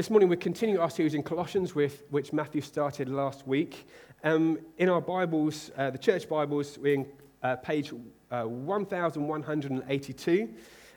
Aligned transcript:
This 0.00 0.08
morning, 0.08 0.30
we're 0.30 0.36
continuing 0.36 0.80
our 0.80 0.88
series 0.88 1.12
in 1.12 1.22
Colossians, 1.22 1.74
with, 1.74 2.04
which 2.08 2.32
Matthew 2.32 2.62
started 2.62 3.10
last 3.10 3.46
week. 3.46 3.86
Um, 4.24 4.58
in 4.78 4.88
our 4.88 5.02
Bibles, 5.02 5.70
uh, 5.76 5.90
the 5.90 5.98
church 5.98 6.26
Bibles, 6.26 6.78
we're 6.78 6.94
in 6.94 7.06
uh, 7.42 7.56
page 7.56 7.92
uh, 8.30 8.44
1182, 8.44 10.48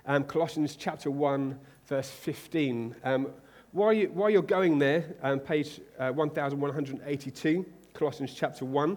um, 0.06 0.24
Colossians 0.24 0.78
chapter 0.78 1.12
1, 1.12 1.60
verse 1.86 2.10
15. 2.10 2.96
Um, 3.04 3.28
while, 3.74 3.92
you, 3.92 4.08
while 4.08 4.30
you're 4.30 4.42
going 4.42 4.80
there, 4.80 5.18
um, 5.22 5.42
page 5.42 5.82
uh, 6.00 6.14
1182, 6.14 7.66
Colossians 7.94 8.34
chapter 8.34 8.64
1, 8.64 8.96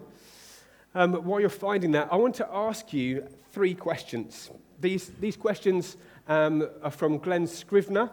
um, 0.95 1.13
while 1.15 1.41
you're 1.41 1.49
finding 1.49 1.91
that, 1.91 2.07
I 2.09 2.15
want 2.15 2.35
to 2.35 2.47
ask 2.49 2.93
you 2.93 3.27
three 3.51 3.73
questions. 3.73 4.51
These, 4.79 5.09
these 5.19 5.35
questions 5.35 5.97
um, 6.29 6.65
are 6.81 6.91
from 6.91 7.17
Glen 7.17 7.45
Scrivener. 7.45 8.09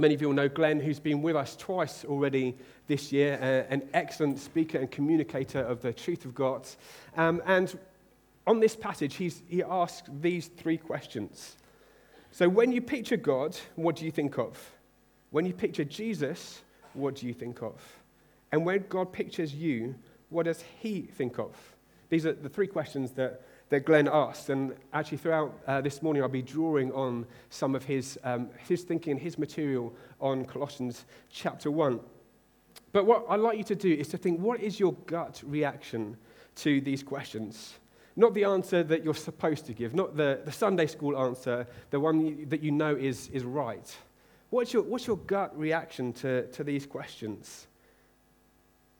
Many 0.00 0.14
of 0.14 0.20
you 0.20 0.28
will 0.28 0.34
know 0.34 0.48
Glen, 0.48 0.78
who's 0.78 1.00
been 1.00 1.22
with 1.22 1.34
us 1.34 1.56
twice 1.56 2.04
already 2.04 2.56
this 2.86 3.10
year, 3.10 3.36
uh, 3.42 3.72
an 3.72 3.82
excellent 3.92 4.38
speaker 4.38 4.78
and 4.78 4.88
communicator 4.88 5.58
of 5.58 5.82
the 5.82 5.92
truth 5.92 6.24
of 6.24 6.36
God. 6.36 6.68
Um, 7.16 7.42
and 7.46 7.76
on 8.46 8.60
this 8.60 8.76
passage, 8.76 9.16
he 9.16 9.62
asks 9.64 10.08
these 10.20 10.46
three 10.46 10.78
questions. 10.78 11.56
So, 12.30 12.48
when 12.48 12.70
you 12.70 12.80
picture 12.80 13.16
God, 13.16 13.58
what 13.74 13.96
do 13.96 14.04
you 14.04 14.12
think 14.12 14.38
of? 14.38 14.70
When 15.30 15.44
you 15.44 15.52
picture 15.52 15.84
Jesus, 15.84 16.62
what 16.94 17.16
do 17.16 17.26
you 17.26 17.34
think 17.34 17.60
of? 17.60 17.74
And 18.52 18.64
when 18.64 18.84
God 18.88 19.12
pictures 19.12 19.52
you, 19.52 19.96
what 20.30 20.44
does 20.44 20.62
he 20.80 21.02
think 21.02 21.40
of? 21.40 21.56
These 22.08 22.24
are 22.24 22.32
the 22.32 22.48
three 22.48 22.68
questions 22.68 23.10
that 23.12 23.42
that 23.70 23.84
Glen 23.84 24.08
asked. 24.10 24.48
And 24.48 24.74
actually, 24.92 25.18
throughout 25.18 25.58
uh, 25.66 25.80
this 25.80 26.02
morning, 26.02 26.22
I'll 26.22 26.28
be 26.28 26.42
drawing 26.42 26.92
on 26.92 27.26
some 27.50 27.74
of 27.74 27.84
his, 27.84 28.18
um, 28.24 28.48
his 28.66 28.82
thinking 28.82 29.18
his 29.18 29.38
material 29.38 29.94
on 30.20 30.44
Colossians 30.44 31.04
chapter 31.30 31.70
1. 31.70 32.00
But 32.92 33.04
what 33.04 33.26
I'd 33.28 33.40
like 33.40 33.58
you 33.58 33.64
to 33.64 33.74
do 33.74 33.92
is 33.92 34.08
to 34.08 34.16
think 34.16 34.40
what 34.40 34.60
is 34.60 34.80
your 34.80 34.94
gut 35.06 35.42
reaction 35.44 36.16
to 36.56 36.80
these 36.80 37.02
questions? 37.02 37.74
Not 38.16 38.34
the 38.34 38.44
answer 38.44 38.82
that 38.82 39.04
you're 39.04 39.14
supposed 39.14 39.66
to 39.66 39.72
give, 39.72 39.94
not 39.94 40.16
the, 40.16 40.40
the 40.44 40.50
Sunday 40.50 40.86
school 40.86 41.16
answer, 41.16 41.66
the 41.90 42.00
one 42.00 42.20
you, 42.20 42.46
that 42.46 42.62
you 42.62 42.72
know 42.72 42.96
is, 42.96 43.28
is 43.28 43.44
right. 43.44 43.96
What's 44.50 44.72
your, 44.72 44.82
what's 44.82 45.06
your 45.06 45.18
gut 45.18 45.56
reaction 45.56 46.12
to, 46.14 46.46
to 46.48 46.64
these 46.64 46.86
questions? 46.86 47.68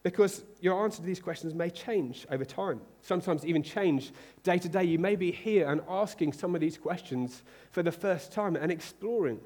Because 0.09 0.43
your 0.63 0.83
answer 0.85 1.03
to 1.03 1.07
these 1.07 1.21
questions 1.21 1.53
may 1.53 1.69
change 1.69 2.27
over 2.31 2.43
time, 2.43 2.81
sometimes 3.03 3.45
even 3.45 3.63
change 3.63 4.11
day 4.43 4.57
to 4.57 4.67
day. 4.67 4.83
You 4.83 4.99
may 4.99 5.17
be 5.17 5.31
here 5.31 5.69
and 5.69 5.83
asking 5.87 6.33
some 6.33 6.55
of 6.55 6.63
these 6.63 6.79
questions 6.79 7.43
for 7.73 7.83
the 7.83 7.93
first 7.93 8.33
time 8.33 8.57
and 8.57 8.73
exploring. 8.73 9.39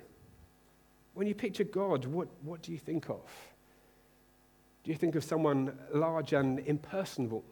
When 1.14 1.26
you 1.26 1.34
picture 1.34 1.64
God, 1.64 2.04
what, 2.04 2.28
what 2.42 2.62
do 2.62 2.70
you 2.70 2.78
think 2.78 3.10
of? 3.10 3.28
Do 4.84 4.92
you 4.92 4.96
think 4.96 5.16
of 5.16 5.24
someone 5.24 5.76
large 5.92 6.32
and 6.32 6.60
impersonal? 6.60 7.42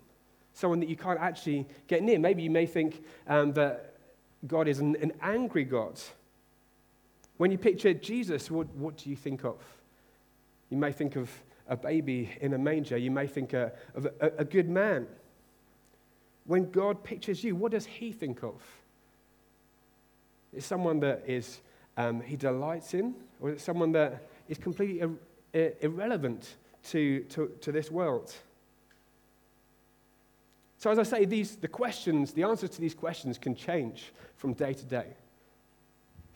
Someone 0.52 0.78
that 0.78 0.88
you 0.88 0.94
can't 0.94 1.18
actually 1.18 1.66
get 1.88 2.04
near? 2.04 2.20
Maybe 2.20 2.44
you 2.44 2.50
may 2.50 2.66
think 2.66 3.02
um, 3.26 3.54
that 3.54 3.96
God 4.46 4.68
is 4.68 4.78
an, 4.78 4.94
an 5.02 5.14
angry 5.20 5.64
God. 5.64 5.98
When 7.38 7.50
you 7.50 7.58
picture 7.58 7.92
Jesus, 7.92 8.52
what, 8.52 8.68
what 8.76 8.98
do 8.98 9.10
you 9.10 9.16
think 9.16 9.44
of? 9.44 9.56
You 10.68 10.76
may 10.76 10.92
think 10.92 11.16
of 11.16 11.28
a 11.70 11.76
baby 11.76 12.28
in 12.40 12.52
a 12.52 12.58
manger, 12.58 12.98
you 12.98 13.10
may 13.10 13.26
think 13.26 13.54
of 13.54 13.72
a, 14.20 14.32
a 14.38 14.44
good 14.44 14.68
man. 14.68 15.06
When 16.44 16.70
God 16.70 17.04
pictures 17.04 17.42
you, 17.44 17.54
what 17.54 17.72
does 17.72 17.86
he 17.86 18.12
think 18.12 18.42
of? 18.42 18.60
Is 20.52 20.66
someone 20.66 20.98
that 21.00 21.22
is 21.26 21.60
um, 21.96 22.20
he 22.20 22.36
delights 22.36 22.92
in, 22.92 23.14
or 23.40 23.50
is 23.50 23.62
someone 23.62 23.92
that 23.92 24.26
is 24.48 24.58
completely 24.58 25.00
ir- 25.54 25.74
irrelevant 25.80 26.56
to, 26.88 27.20
to, 27.20 27.52
to 27.60 27.70
this 27.70 27.88
world? 27.88 28.34
So, 30.78 30.90
as 30.90 30.98
I 30.98 31.04
say, 31.04 31.24
these, 31.24 31.56
the 31.56 31.68
questions, 31.68 32.32
the 32.32 32.42
answers 32.42 32.70
to 32.70 32.80
these 32.80 32.94
questions 32.94 33.38
can 33.38 33.54
change 33.54 34.12
from 34.36 34.54
day 34.54 34.72
to 34.72 34.84
day, 34.84 35.08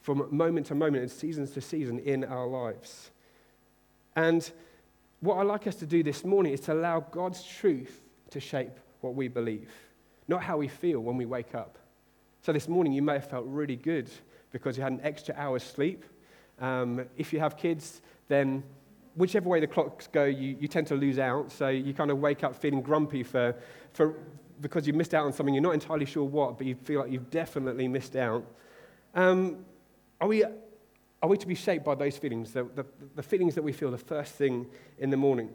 from 0.03 0.29
moment 0.31 0.67
to 0.67 0.77
moment, 0.77 1.03
and 1.03 1.11
seasons 1.11 1.51
to 1.53 1.61
season 1.61 1.99
in 1.99 2.23
our 2.23 2.47
lives. 2.47 3.11
And 4.15 4.49
what 5.21 5.39
I'd 5.39 5.47
like 5.47 5.67
us 5.67 5.77
to 5.77 5.87
do 5.87 6.03
this 6.03 6.25
morning 6.25 6.53
is 6.53 6.61
to 6.61 6.73
allow 6.73 7.01
God's 7.01 7.43
truth 7.43 8.03
to 8.31 8.41
shape 8.41 8.79
what 9.01 9.15
we 9.15 9.29
believe, 9.29 9.71
not 10.29 10.43
how 10.43 10.57
we 10.57 10.69
feel 10.69 11.01
when 11.01 11.17
we 11.17 11.27
wake 11.27 11.55
up. 11.55 11.79
So 12.43 12.53
this 12.53 12.69
morning 12.69 12.93
you 12.93 13.03
may 13.03 13.15
have 13.15 13.31
felt 13.31 13.47
really 13.47 13.77
good 13.77 14.11
because 14.53 14.77
you 14.77 14.83
had 14.83 14.93
an 14.93 15.01
extra 15.03 15.35
hour's 15.37 15.63
sleep. 15.63 16.05
Um, 16.61 17.07
if 17.17 17.33
you 17.33 17.41
have 17.41 17.57
kids, 17.57 18.03
then 18.29 18.63
whichever 19.15 19.49
way 19.49 19.61
the 19.61 19.67
clocks 19.67 20.07
go, 20.07 20.25
you, 20.25 20.57
you 20.61 20.69
tend 20.69 20.87
to 20.89 20.95
lose 20.95 21.19
out. 21.19 21.51
So 21.51 21.69
you 21.69 21.95
kind 21.95 22.11
of 22.11 22.19
wake 22.19 22.45
up 22.45 22.55
feeling 22.55 22.83
grumpy 22.83 23.23
for, 23.23 23.55
for, 23.93 24.15
because 24.61 24.87
you 24.87 24.93
missed 24.93 25.15
out 25.15 25.25
on 25.25 25.33
something. 25.33 25.55
You're 25.55 25.63
not 25.63 25.75
entirely 25.75 26.07
sure 26.07 26.25
what, 26.25 26.59
but 26.59 26.67
you 26.67 26.75
feel 26.75 27.01
like 27.01 27.11
you've 27.11 27.31
definitely 27.31 27.89
missed 27.89 28.17
out. 28.17 28.45
Um, 29.15 29.65
are 30.21 30.29
we 30.29 30.45
are 31.25 31.27
we 31.27 31.39
to 31.39 31.47
be 31.47 31.55
shaped 31.55 31.87
by 31.87 31.95
those 31.95 32.19
feelings, 32.19 32.53
the, 32.53 32.65
the, 32.65 32.85
the, 33.15 33.23
feelings 33.23 33.55
that 33.55 33.63
we 33.63 33.73
feel 33.73 33.91
the 33.91 33.97
first 33.97 34.35
thing 34.35 34.67
in 34.99 35.09
the 35.09 35.17
morning? 35.17 35.49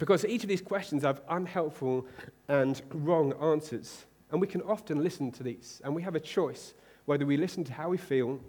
Because 0.00 0.24
each 0.24 0.42
of 0.42 0.48
these 0.48 0.60
questions 0.60 1.04
have 1.04 1.20
unhelpful 1.28 2.04
and 2.48 2.82
wrong 2.90 3.34
answers. 3.40 4.04
And 4.32 4.40
we 4.40 4.48
can 4.48 4.60
often 4.62 5.04
listen 5.04 5.30
to 5.30 5.44
these. 5.44 5.80
And 5.84 5.94
we 5.94 6.02
have 6.02 6.16
a 6.16 6.20
choice 6.20 6.74
whether 7.04 7.24
we 7.24 7.36
listen 7.36 7.62
to 7.62 7.72
how 7.72 7.88
we 7.90 7.98
feel 7.98 8.40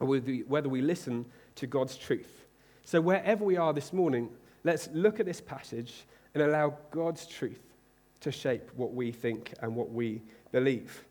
or 0.00 0.16
whether 0.46 0.70
we 0.70 0.80
listen 0.80 1.26
to 1.56 1.66
God's 1.66 1.98
truth. 1.98 2.46
So, 2.86 3.02
wherever 3.02 3.44
we 3.44 3.58
are 3.58 3.74
this 3.74 3.92
morning, 3.92 4.30
let's 4.64 4.88
look 4.94 5.20
at 5.20 5.26
this 5.26 5.42
passage 5.42 6.06
and 6.32 6.42
allow 6.42 6.78
God's 6.90 7.26
truth 7.26 7.60
to 8.20 8.32
shape 8.32 8.70
what 8.74 8.94
we 8.94 9.12
think 9.12 9.52
and 9.60 9.76
what 9.76 9.92
we 9.92 10.22
believe. 10.50 11.04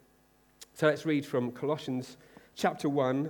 So, 0.73 0.87
let's 0.87 1.05
read 1.05 1.27
from 1.27 1.51
Colossians 1.51 2.17
chapter 2.55 2.89
1, 2.89 3.29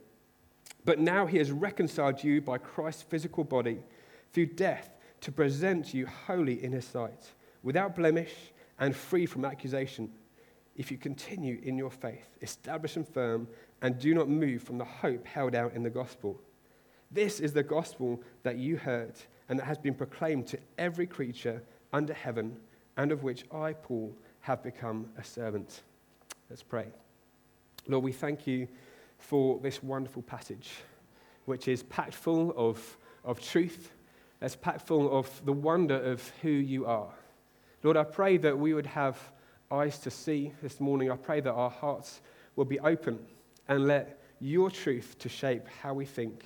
But 0.85 0.99
now 0.99 1.25
he 1.25 1.37
has 1.37 1.51
reconciled 1.51 2.23
you 2.23 2.41
by 2.41 2.57
Christ's 2.57 3.03
physical 3.03 3.43
body 3.43 3.79
through 4.33 4.47
death 4.47 4.89
to 5.21 5.31
present 5.31 5.93
you 5.93 6.07
holy 6.07 6.63
in 6.63 6.71
his 6.71 6.85
sight, 6.85 7.31
without 7.61 7.95
blemish 7.95 8.33
and 8.79 8.95
free 8.95 9.25
from 9.25 9.45
accusation. 9.45 10.11
If 10.75 10.89
you 10.89 10.97
continue 10.97 11.59
in 11.61 11.77
your 11.77 11.91
faith, 11.91 12.37
establish 12.41 12.95
and 12.95 13.07
firm, 13.07 13.47
and 13.81 13.99
do 13.99 14.13
not 14.15 14.29
move 14.29 14.63
from 14.63 14.77
the 14.77 14.85
hope 14.85 15.27
held 15.27 15.53
out 15.53 15.73
in 15.73 15.83
the 15.83 15.89
gospel. 15.89 16.41
This 17.11 17.39
is 17.39 17.53
the 17.53 17.63
gospel 17.63 18.23
that 18.43 18.57
you 18.57 18.77
heard 18.77 19.13
and 19.49 19.59
that 19.59 19.65
has 19.65 19.77
been 19.77 19.93
proclaimed 19.93 20.47
to 20.47 20.59
every 20.77 21.05
creature 21.05 21.61
under 21.93 22.13
heaven, 22.13 22.57
and 22.97 23.11
of 23.11 23.21
which 23.21 23.43
I, 23.51 23.73
Paul, 23.73 24.15
have 24.39 24.63
become 24.63 25.09
a 25.17 25.23
servant. 25.23 25.81
Let's 26.49 26.63
pray. 26.63 26.87
Lord, 27.87 28.03
we 28.03 28.13
thank 28.13 28.47
you 28.47 28.67
for 29.21 29.59
this 29.59 29.81
wonderful 29.81 30.21
passage, 30.23 30.71
which 31.45 31.67
is 31.67 31.83
packed 31.83 32.13
full 32.13 32.53
of, 32.57 32.97
of 33.23 33.39
truth 33.39 33.91
that's 34.39 34.55
packed 34.55 34.87
full 34.87 35.17
of 35.17 35.45
the 35.45 35.53
wonder 35.53 35.95
of 35.95 36.27
who 36.41 36.49
you 36.49 36.85
are. 36.85 37.13
Lord, 37.83 37.97
I 37.97 38.03
pray 38.03 38.37
that 38.37 38.57
we 38.57 38.73
would 38.73 38.87
have 38.87 39.17
eyes 39.71 39.99
to 39.99 40.11
see 40.11 40.51
this 40.61 40.79
morning. 40.79 41.11
I 41.11 41.15
pray 41.15 41.39
that 41.39 41.51
our 41.51 41.69
hearts 41.69 42.21
will 42.55 42.65
be 42.65 42.79
open 42.79 43.19
and 43.67 43.87
let 43.87 44.19
your 44.39 44.69
truth 44.69 45.15
to 45.19 45.29
shape 45.29 45.67
how 45.81 45.93
we 45.93 46.05
think, 46.05 46.43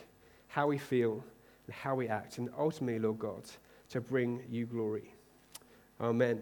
how 0.48 0.68
we 0.68 0.78
feel, 0.78 1.24
and 1.66 1.76
how 1.76 1.96
we 1.96 2.08
act, 2.08 2.38
and 2.38 2.50
ultimately, 2.58 3.00
Lord 3.00 3.20
God, 3.20 3.44
to 3.90 4.02
bring 4.02 4.44
you 4.50 4.66
glory. 4.66 5.14
Amen. 6.00 6.42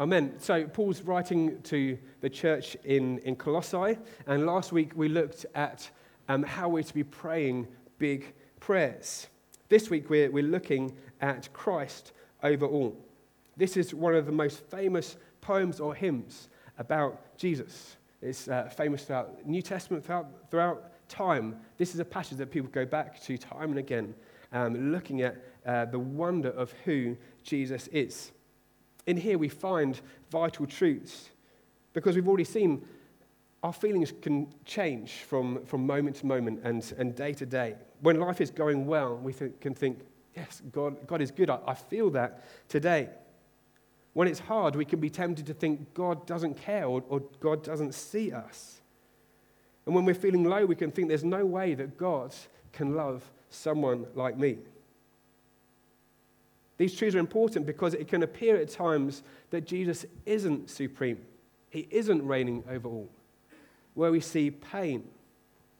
Amen. 0.00 0.34
So, 0.38 0.64
Paul's 0.64 1.02
writing 1.02 1.60
to 1.62 1.98
the 2.20 2.30
church 2.30 2.76
in, 2.84 3.18
in 3.20 3.34
Colossae, 3.34 3.98
and 4.28 4.46
last 4.46 4.70
week 4.70 4.92
we 4.94 5.08
looked 5.08 5.44
at 5.56 5.90
um, 6.28 6.44
how 6.44 6.68
we're 6.68 6.84
to 6.84 6.94
be 6.94 7.02
praying 7.02 7.66
big 7.98 8.32
prayers. 8.60 9.26
This 9.68 9.90
week 9.90 10.08
we're, 10.08 10.30
we're 10.30 10.44
looking 10.44 10.96
at 11.20 11.52
Christ 11.52 12.12
over 12.44 12.64
all. 12.64 12.96
This 13.56 13.76
is 13.76 13.92
one 13.92 14.14
of 14.14 14.26
the 14.26 14.30
most 14.30 14.60
famous 14.70 15.16
poems 15.40 15.80
or 15.80 15.96
hymns 15.96 16.48
about 16.78 17.36
Jesus. 17.36 17.96
It's 18.22 18.46
uh, 18.46 18.68
famous 18.68 19.02
throughout 19.02 19.44
New 19.46 19.62
Testament, 19.62 20.04
throughout, 20.04 20.28
throughout 20.48 21.08
time. 21.08 21.56
This 21.76 21.92
is 21.92 21.98
a 21.98 22.04
passage 22.04 22.38
that 22.38 22.52
people 22.52 22.70
go 22.70 22.86
back 22.86 23.20
to 23.22 23.36
time 23.36 23.70
and 23.70 23.80
again, 23.80 24.14
um, 24.52 24.92
looking 24.92 25.22
at 25.22 25.44
uh, 25.66 25.86
the 25.86 25.98
wonder 25.98 26.50
of 26.50 26.70
who 26.84 27.16
Jesus 27.42 27.88
is. 27.88 28.30
In 29.08 29.16
here, 29.16 29.38
we 29.38 29.48
find 29.48 29.98
vital 30.30 30.66
truths 30.66 31.30
because 31.94 32.14
we've 32.14 32.28
already 32.28 32.44
seen 32.44 32.84
our 33.62 33.72
feelings 33.72 34.12
can 34.20 34.52
change 34.66 35.12
from, 35.26 35.64
from 35.64 35.86
moment 35.86 36.16
to 36.16 36.26
moment 36.26 36.60
and, 36.62 36.92
and 36.98 37.16
day 37.16 37.32
to 37.32 37.46
day. 37.46 37.74
When 38.02 38.20
life 38.20 38.42
is 38.42 38.50
going 38.50 38.86
well, 38.86 39.16
we 39.16 39.32
can 39.32 39.74
think, 39.74 40.00
yes, 40.36 40.60
God, 40.70 41.06
God 41.06 41.22
is 41.22 41.30
good. 41.30 41.48
I, 41.48 41.58
I 41.66 41.72
feel 41.72 42.10
that 42.10 42.44
today. 42.68 43.08
When 44.12 44.28
it's 44.28 44.40
hard, 44.40 44.76
we 44.76 44.84
can 44.84 45.00
be 45.00 45.08
tempted 45.08 45.46
to 45.46 45.54
think 45.54 45.94
God 45.94 46.26
doesn't 46.26 46.58
care 46.58 46.84
or, 46.84 47.02
or 47.08 47.20
God 47.40 47.64
doesn't 47.64 47.94
see 47.94 48.30
us. 48.30 48.82
And 49.86 49.94
when 49.94 50.04
we're 50.04 50.14
feeling 50.14 50.44
low, 50.44 50.66
we 50.66 50.76
can 50.76 50.90
think 50.90 51.08
there's 51.08 51.24
no 51.24 51.46
way 51.46 51.74
that 51.76 51.96
God 51.96 52.34
can 52.72 52.94
love 52.94 53.24
someone 53.48 54.04
like 54.14 54.36
me. 54.36 54.58
These 56.78 56.94
truths 56.94 57.16
are 57.16 57.20
important 57.20 57.66
because 57.66 57.92
it 57.94 58.08
can 58.08 58.22
appear 58.22 58.56
at 58.56 58.70
times 58.70 59.22
that 59.50 59.66
Jesus 59.66 60.06
isn't 60.24 60.70
supreme, 60.70 61.18
he 61.70 61.86
isn't 61.90 62.26
reigning 62.26 62.64
over 62.70 62.88
all. 62.88 63.10
Where 63.94 64.12
we 64.12 64.20
see 64.20 64.50
pain, 64.50 65.04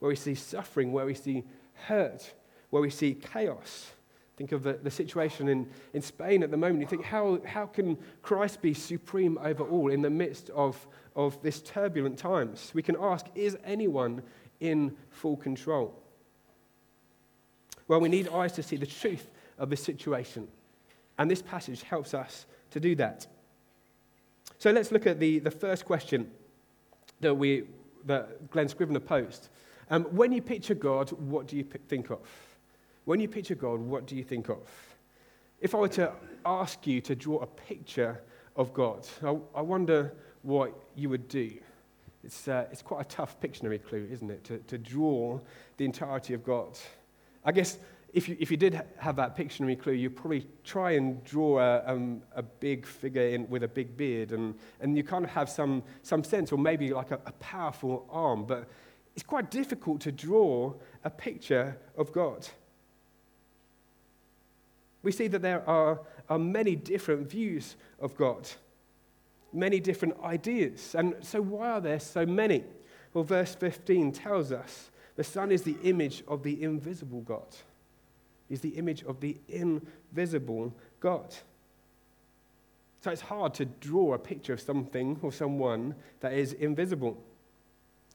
where 0.00 0.08
we 0.08 0.16
see 0.16 0.34
suffering, 0.34 0.92
where 0.92 1.06
we 1.06 1.14
see 1.14 1.44
hurt, 1.86 2.34
where 2.70 2.82
we 2.82 2.90
see 2.90 3.14
chaos. 3.14 3.92
Think 4.36 4.52
of 4.52 4.62
the, 4.62 4.74
the 4.74 4.90
situation 4.90 5.48
in, 5.48 5.68
in 5.94 6.02
Spain 6.02 6.42
at 6.42 6.50
the 6.50 6.56
moment. 6.56 6.80
You 6.80 6.86
think, 6.86 7.04
how, 7.04 7.40
how 7.44 7.66
can 7.66 7.96
Christ 8.22 8.60
be 8.60 8.74
supreme 8.74 9.38
over 9.38 9.64
all 9.64 9.90
in 9.90 10.02
the 10.02 10.10
midst 10.10 10.50
of, 10.50 10.86
of 11.16 11.40
this 11.42 11.60
turbulent 11.60 12.18
times? 12.18 12.70
We 12.74 12.82
can 12.82 12.96
ask, 13.00 13.26
is 13.34 13.56
anyone 13.64 14.22
in 14.60 14.96
full 15.10 15.36
control? 15.36 16.00
Well, 17.86 18.00
we 18.00 18.08
need 18.08 18.28
eyes 18.28 18.52
to 18.52 18.62
see 18.62 18.76
the 18.76 18.86
truth 18.86 19.30
of 19.58 19.70
the 19.70 19.76
situation. 19.76 20.48
And 21.18 21.30
this 21.30 21.42
passage 21.42 21.82
helps 21.82 22.14
us 22.14 22.46
to 22.70 22.80
do 22.80 22.94
that. 22.96 23.26
So 24.58 24.70
let's 24.70 24.92
look 24.92 25.06
at 25.06 25.20
the, 25.20 25.38
the 25.40 25.50
first 25.50 25.84
question 25.84 26.30
that, 27.20 27.34
we, 27.34 27.64
that 28.06 28.50
Glen 28.50 28.68
Scrivener 28.68 29.00
posed. 29.00 29.48
Um, 29.90 30.04
when 30.04 30.32
you 30.32 30.42
picture 30.42 30.74
God, 30.74 31.10
what 31.12 31.46
do 31.46 31.56
you 31.56 31.64
think 31.64 32.10
of? 32.10 32.20
When 33.04 33.20
you 33.20 33.28
picture 33.28 33.54
God, 33.54 33.80
what 33.80 34.06
do 34.06 34.16
you 34.16 34.24
think 34.24 34.48
of? 34.48 34.58
If 35.60 35.74
I 35.74 35.78
were 35.78 35.88
to 35.88 36.12
ask 36.44 36.86
you 36.86 37.00
to 37.00 37.14
draw 37.14 37.38
a 37.38 37.46
picture 37.46 38.20
of 38.54 38.72
God, 38.72 39.06
I, 39.24 39.36
I 39.54 39.62
wonder 39.62 40.12
what 40.42 40.74
you 40.94 41.08
would 41.08 41.28
do. 41.28 41.50
It's, 42.22 42.48
uh, 42.48 42.66
it's 42.70 42.82
quite 42.82 43.00
a 43.00 43.08
tough 43.08 43.40
Pictionary 43.40 43.82
clue, 43.82 44.06
isn't 44.10 44.30
it, 44.30 44.44
to, 44.44 44.58
to 44.58 44.76
draw 44.76 45.40
the 45.76 45.84
entirety 45.84 46.34
of 46.34 46.44
God. 46.44 46.78
I 47.44 47.52
guess 47.52 47.78
if 48.12 48.28
you, 48.28 48.36
if 48.40 48.50
you 48.50 48.56
did 48.56 48.80
have 48.98 49.16
that 49.16 49.36
Pictionary 49.36 49.78
clue, 49.78 49.92
you'd 49.92 50.16
probably 50.16 50.46
try 50.64 50.92
and 50.92 51.22
draw 51.24 51.58
a, 51.58 51.82
um, 51.86 52.22
a 52.34 52.42
big 52.42 52.86
figure 52.86 53.28
in, 53.28 53.48
with 53.50 53.62
a 53.62 53.68
big 53.68 53.96
beard, 53.96 54.32
and, 54.32 54.54
and 54.80 54.96
you 54.96 55.04
kind 55.04 55.24
of 55.24 55.30
have 55.30 55.48
some, 55.48 55.82
some 56.02 56.24
sense, 56.24 56.50
or 56.50 56.58
maybe 56.58 56.92
like 56.92 57.10
a, 57.10 57.20
a 57.26 57.32
powerful 57.32 58.06
arm. 58.10 58.44
But 58.44 58.68
it's 59.14 59.22
quite 59.22 59.50
difficult 59.50 60.00
to 60.02 60.12
draw 60.12 60.72
a 61.04 61.10
picture 61.10 61.76
of 61.96 62.12
God. 62.12 62.48
We 65.02 65.12
see 65.12 65.28
that 65.28 65.42
there 65.42 65.68
are, 65.68 66.00
are 66.28 66.38
many 66.38 66.76
different 66.76 67.28
views 67.28 67.76
of 68.00 68.16
God, 68.16 68.48
many 69.52 69.80
different 69.80 70.16
ideas. 70.24 70.94
And 70.94 71.14
so, 71.20 71.42
why 71.42 71.70
are 71.70 71.80
there 71.80 72.00
so 72.00 72.24
many? 72.24 72.64
Well, 73.12 73.24
verse 73.24 73.54
15 73.54 74.12
tells 74.12 74.50
us 74.50 74.90
the 75.16 75.24
Son 75.24 75.52
is 75.52 75.62
the 75.62 75.76
image 75.82 76.22
of 76.26 76.42
the 76.42 76.62
invisible 76.62 77.20
God 77.20 77.46
is 78.50 78.60
the 78.60 78.70
image 78.70 79.02
of 79.04 79.20
the 79.20 79.36
invisible 79.48 80.74
God. 81.00 81.34
So 83.00 83.10
it's 83.10 83.22
hard 83.22 83.54
to 83.54 83.64
draw 83.64 84.14
a 84.14 84.18
picture 84.18 84.52
of 84.52 84.60
something 84.60 85.18
or 85.22 85.32
someone 85.32 85.94
that 86.20 86.32
is 86.32 86.52
invisible. 86.54 87.16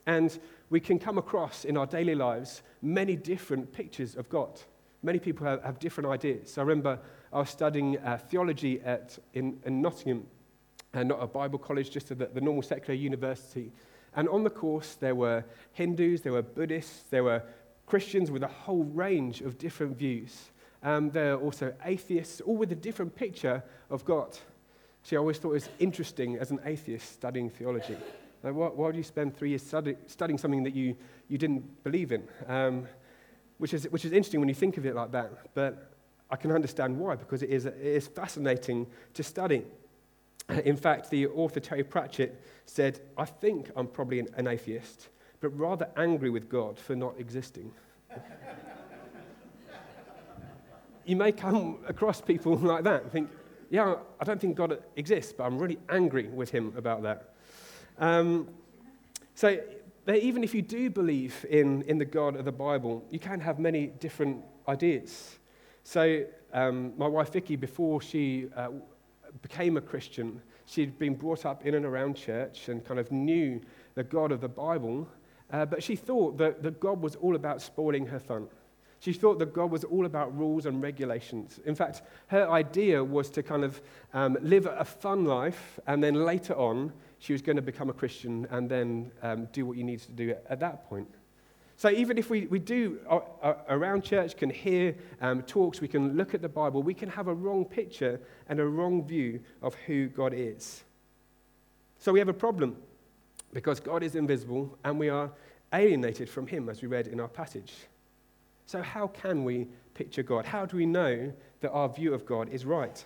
And 0.06 0.38
we 0.70 0.80
can 0.80 1.00
come 1.00 1.18
across 1.18 1.64
in 1.64 1.78
our 1.78 1.86
daily 1.86 2.16
lives 2.16 2.62
many 2.82 3.16
different 3.16 3.72
pictures 3.72 4.16
of 4.16 4.28
God. 4.30 4.60
Many 5.02 5.20
people 5.20 5.48
have, 5.48 5.64
have 5.64 5.80
different 5.80 6.10
ideas. 6.10 6.58
I 6.58 6.62
remember 6.62 7.00
I 7.32 7.40
was 7.40 7.50
studying 7.50 7.98
uh, 8.00 8.18
theology 8.18 8.82
at, 8.82 9.18
in, 9.34 9.60
in 9.66 9.82
Nottingham, 9.82 10.26
and 10.94 11.12
uh, 11.12 11.16
not 11.16 11.24
a 11.24 11.28
Bible 11.28 11.60
college, 11.60 11.90
just 11.90 12.10
the, 12.10 12.16
the 12.16 12.42
normal 12.42 12.62
secular 12.62 12.94
university. 12.94 13.72
And 14.16 14.30
on 14.30 14.44
the 14.44 14.50
course, 14.50 14.96
there 14.96 15.16
were 15.16 15.44
Hindus, 15.74 16.22
there 16.22 16.34
were 16.34 16.44
Buddhists, 16.44 17.04
there 17.10 17.24
were 17.24 17.44
Christians 17.86 18.32
with 18.32 18.44
a 18.44 18.48
whole 18.48 18.84
range 18.84 19.42
of 19.42 19.58
different 19.58 19.98
views. 19.98 20.52
Um, 20.82 21.12
there 21.12 21.34
are 21.34 21.40
also 21.40 21.74
atheists, 21.86 22.42
all 22.42 22.58
with 22.58 22.72
a 22.72 22.76
different 22.76 23.16
picture 23.16 23.64
of 23.90 24.04
God. 24.04 24.38
See, 25.04 25.16
I 25.16 25.20
always 25.20 25.38
thought 25.38 25.52
it 25.52 25.54
was 25.54 25.70
interesting 25.80 26.38
as 26.38 26.52
an 26.52 26.60
atheist 26.66 27.12
studying 27.12 27.50
theology. 27.50 27.98
Like, 28.44 28.54
why, 28.54 28.68
why 28.68 28.88
would 28.88 28.96
you 28.96 29.04
spend 29.04 29.36
three 29.36 29.50
years 29.50 29.64
study, 29.64 29.96
studying 30.08 30.38
something 30.38 30.64
that 30.64 30.76
you, 30.76 30.96
you 31.30 31.38
didn't 31.38 31.84
believe 31.84 32.12
in? 32.12 32.24
Um, 32.48 32.88
which, 33.58 33.74
is, 33.74 33.86
which 33.92 34.04
is 34.04 34.12
interesting 34.12 34.40
when 34.40 34.50
you 34.50 34.56
think 34.56 34.78
of 34.78 34.86
it 34.86 34.96
like 34.96 35.12
that. 35.12 35.54
But 35.54 35.92
I 36.30 36.36
can 36.36 36.52
understand 36.52 36.98
why, 36.98 37.16
because 37.16 37.44
it 37.44 37.50
is, 37.50 37.66
it 37.66 37.78
is 37.78 38.08
fascinating 38.08 38.88
to 39.14 39.24
study. 39.24 39.64
In 40.66 40.76
fact, 40.76 41.10
the 41.10 41.28
author 41.28 41.62
Terry 41.62 41.84
Pratchett 41.84 42.42
said, 42.66 43.00
I 43.18 43.26
think 43.26 43.72
I'm 43.76 43.88
probably 43.88 44.20
an, 44.20 44.28
an 44.36 44.48
atheist 44.48 45.10
but 45.44 45.60
rather 45.60 45.90
angry 45.98 46.30
with 46.30 46.48
God 46.48 46.80
for 46.80 46.96
not 46.96 47.16
existing. 47.20 47.70
you 51.06 51.18
may 51.18 51.34
come 51.34 51.80
across 51.86 52.22
people 52.22 52.56
like 52.58 52.86
that 52.86 53.04
and 53.04 53.12
think, 53.12 53.30
yeah, 53.70 53.96
I 54.22 54.24
don't 54.24 54.40
think 54.40 54.56
God 54.56 54.82
exists, 54.96 55.34
but 55.34 55.44
I'm 55.44 55.60
really 55.60 55.80
angry 55.90 56.28
with 56.28 56.50
him 56.50 56.74
about 56.78 57.04
that. 57.04 57.34
Um, 58.00 58.48
so, 59.36 59.60
even 60.08 60.46
if 60.46 60.54
you 60.54 60.62
do 60.62 60.90
believe 60.90 61.46
in, 61.50 61.82
in 61.84 61.98
the 61.98 62.06
God 62.06 62.38
of 62.38 62.46
the 62.46 62.52
Bible, 62.54 63.04
you 63.10 63.20
can 63.20 63.42
have 63.42 63.60
many 63.60 63.88
different 63.88 64.46
ideas. 64.70 65.40
So, 65.84 66.24
um, 66.54 66.94
my 66.98 67.08
wife 67.08 67.34
Vicky, 67.34 67.58
before 67.58 68.02
she 68.02 68.48
uh, 68.56 68.70
became 69.42 69.76
a 69.76 69.82
Christian, 69.82 70.42
she'd 70.68 70.98
been 70.98 71.16
brought 71.16 71.46
up 71.46 71.66
in 71.66 71.74
and 71.74 71.86
around 71.86 72.16
church 72.16 72.70
and 72.70 72.86
kind 72.86 73.00
of 73.00 73.12
knew 73.12 73.60
the 73.96 74.04
God 74.04 74.32
of 74.32 74.40
the 74.40 74.48
Bible, 74.48 75.08
uh, 75.54 75.66
but 75.66 75.84
she 75.84 75.96
thought 75.96 76.38
that, 76.40 76.64
that 76.64 76.80
God 76.80 77.02
was 77.02 77.16
all 77.16 77.36
about 77.36 77.62
spoiling 77.62 78.08
her 78.08 78.20
fun. 78.20 78.48
She 79.00 79.14
thought 79.14 79.38
that 79.40 79.54
God 79.54 79.70
was 79.70 79.84
all 79.84 80.06
about 80.06 80.36
rules 80.36 80.66
and 80.66 80.82
regulations. 80.82 81.60
In 81.66 81.76
fact, 81.76 82.02
her 82.28 82.50
idea 82.50 83.04
was 83.04 83.30
to 83.32 83.44
kind 83.44 83.64
of 83.64 83.82
um, 84.14 84.38
live 84.42 84.66
a 84.66 84.84
fun 84.84 85.26
life, 85.26 85.80
and 85.86 86.04
then 86.04 86.16
later 86.16 86.54
on, 86.56 86.92
she 87.20 87.34
was 87.34 87.42
going 87.42 87.58
to 87.58 87.62
become 87.62 87.90
a 87.90 87.94
Christian 87.94 88.48
and 88.50 88.70
then 88.70 89.12
um, 89.22 89.48
do 89.52 89.66
what 89.66 89.78
you 89.78 89.84
need 89.84 90.00
to 90.00 90.12
do 90.12 90.32
at, 90.32 90.44
at, 90.50 90.60
that 90.62 90.90
point. 90.90 91.14
So, 91.76 91.90
even 91.90 92.18
if 92.18 92.30
we, 92.30 92.48
we 92.48 92.60
do 92.60 93.00
uh, 93.10 93.20
uh, 93.42 93.56
around 93.70 94.04
church, 94.06 94.38
can 94.38 94.50
hear 94.50 94.96
um, 95.22 95.42
talks, 95.44 95.82
we 95.82 95.88
can 95.88 96.16
look 96.16 96.34
at 96.34 96.42
the 96.42 96.50
Bible, 96.50 96.82
we 96.82 96.94
can 96.94 97.10
have 97.10 97.28
a 97.28 97.34
wrong 97.34 97.66
picture 97.66 98.20
and 98.48 98.60
a 98.60 98.66
wrong 98.66 99.06
view 99.06 99.42
of 99.62 99.76
who 99.86 100.08
God 100.08 100.34
is. 100.34 100.84
So, 102.00 102.12
we 102.12 102.20
have 102.20 102.30
a 102.30 102.34
problem 102.34 102.78
because 103.54 103.80
God 103.80 104.02
is 104.02 104.16
invisible 104.16 104.78
and 104.84 105.00
we 105.00 105.10
are 105.10 105.32
alienated 105.74 106.30
from 106.30 106.48
Him, 106.48 106.70
as 106.70 106.82
we 106.82 106.88
read 106.88 107.08
in 107.08 107.20
our 107.20 107.28
passage. 107.28 107.74
So, 108.66 108.82
how 108.82 109.08
can 109.08 109.44
we 109.44 109.68
picture 109.94 110.24
God? 110.24 110.46
How 110.46 110.66
do 110.66 110.78
we 110.78 110.86
know 110.86 111.34
that 111.62 111.72
our 111.72 111.90
view 111.90 112.14
of 112.14 112.26
God 112.26 112.50
is 112.50 112.66
right? 112.66 113.04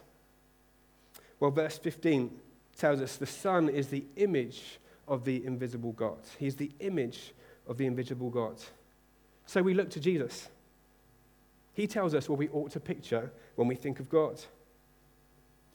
Well, 1.39 1.51
verse 1.51 1.77
15 1.77 2.31
tells 2.77 3.01
us 3.01 3.15
the 3.15 3.25
Son 3.25 3.69
is 3.69 3.87
the 3.87 4.03
image 4.15 4.79
of 5.07 5.23
the 5.23 5.45
invisible 5.45 5.93
God. 5.93 6.19
He's 6.37 6.55
the 6.55 6.71
image 6.79 7.33
of 7.67 7.77
the 7.77 7.85
invisible 7.85 8.29
God. 8.29 8.57
So 9.45 9.61
we 9.61 9.73
look 9.73 9.89
to 9.91 9.99
Jesus. 9.99 10.49
He 11.73 11.87
tells 11.87 12.13
us 12.13 12.27
what 12.27 12.39
we 12.39 12.49
ought 12.49 12.71
to 12.71 12.79
picture 12.79 13.31
when 13.55 13.67
we 13.67 13.75
think 13.75 13.99
of 13.99 14.09
God. 14.09 14.39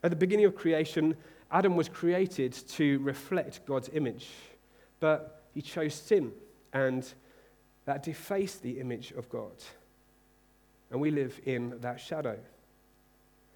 At 0.03 0.11
the 0.11 0.17
beginning 0.17 0.47
of 0.47 0.57
creation, 0.57 1.17
Adam 1.51 1.77
was 1.77 1.89
created 1.89 2.53
to 2.53 2.99
reflect 3.01 3.65
God's 3.67 3.89
image 3.93 4.29
but 5.03 5.43
he 5.53 5.61
chose 5.61 5.95
sin, 5.95 6.31
and 6.73 7.07
that 7.85 8.03
defaced 8.03 8.63
the 8.63 8.81
image 8.81 9.13
of 9.13 9.29
God. 9.29 9.53
And 10.91 11.01
we 11.01 11.11
live 11.11 11.41
in 11.45 11.81
that 11.81 12.01
shadow. 12.01 12.39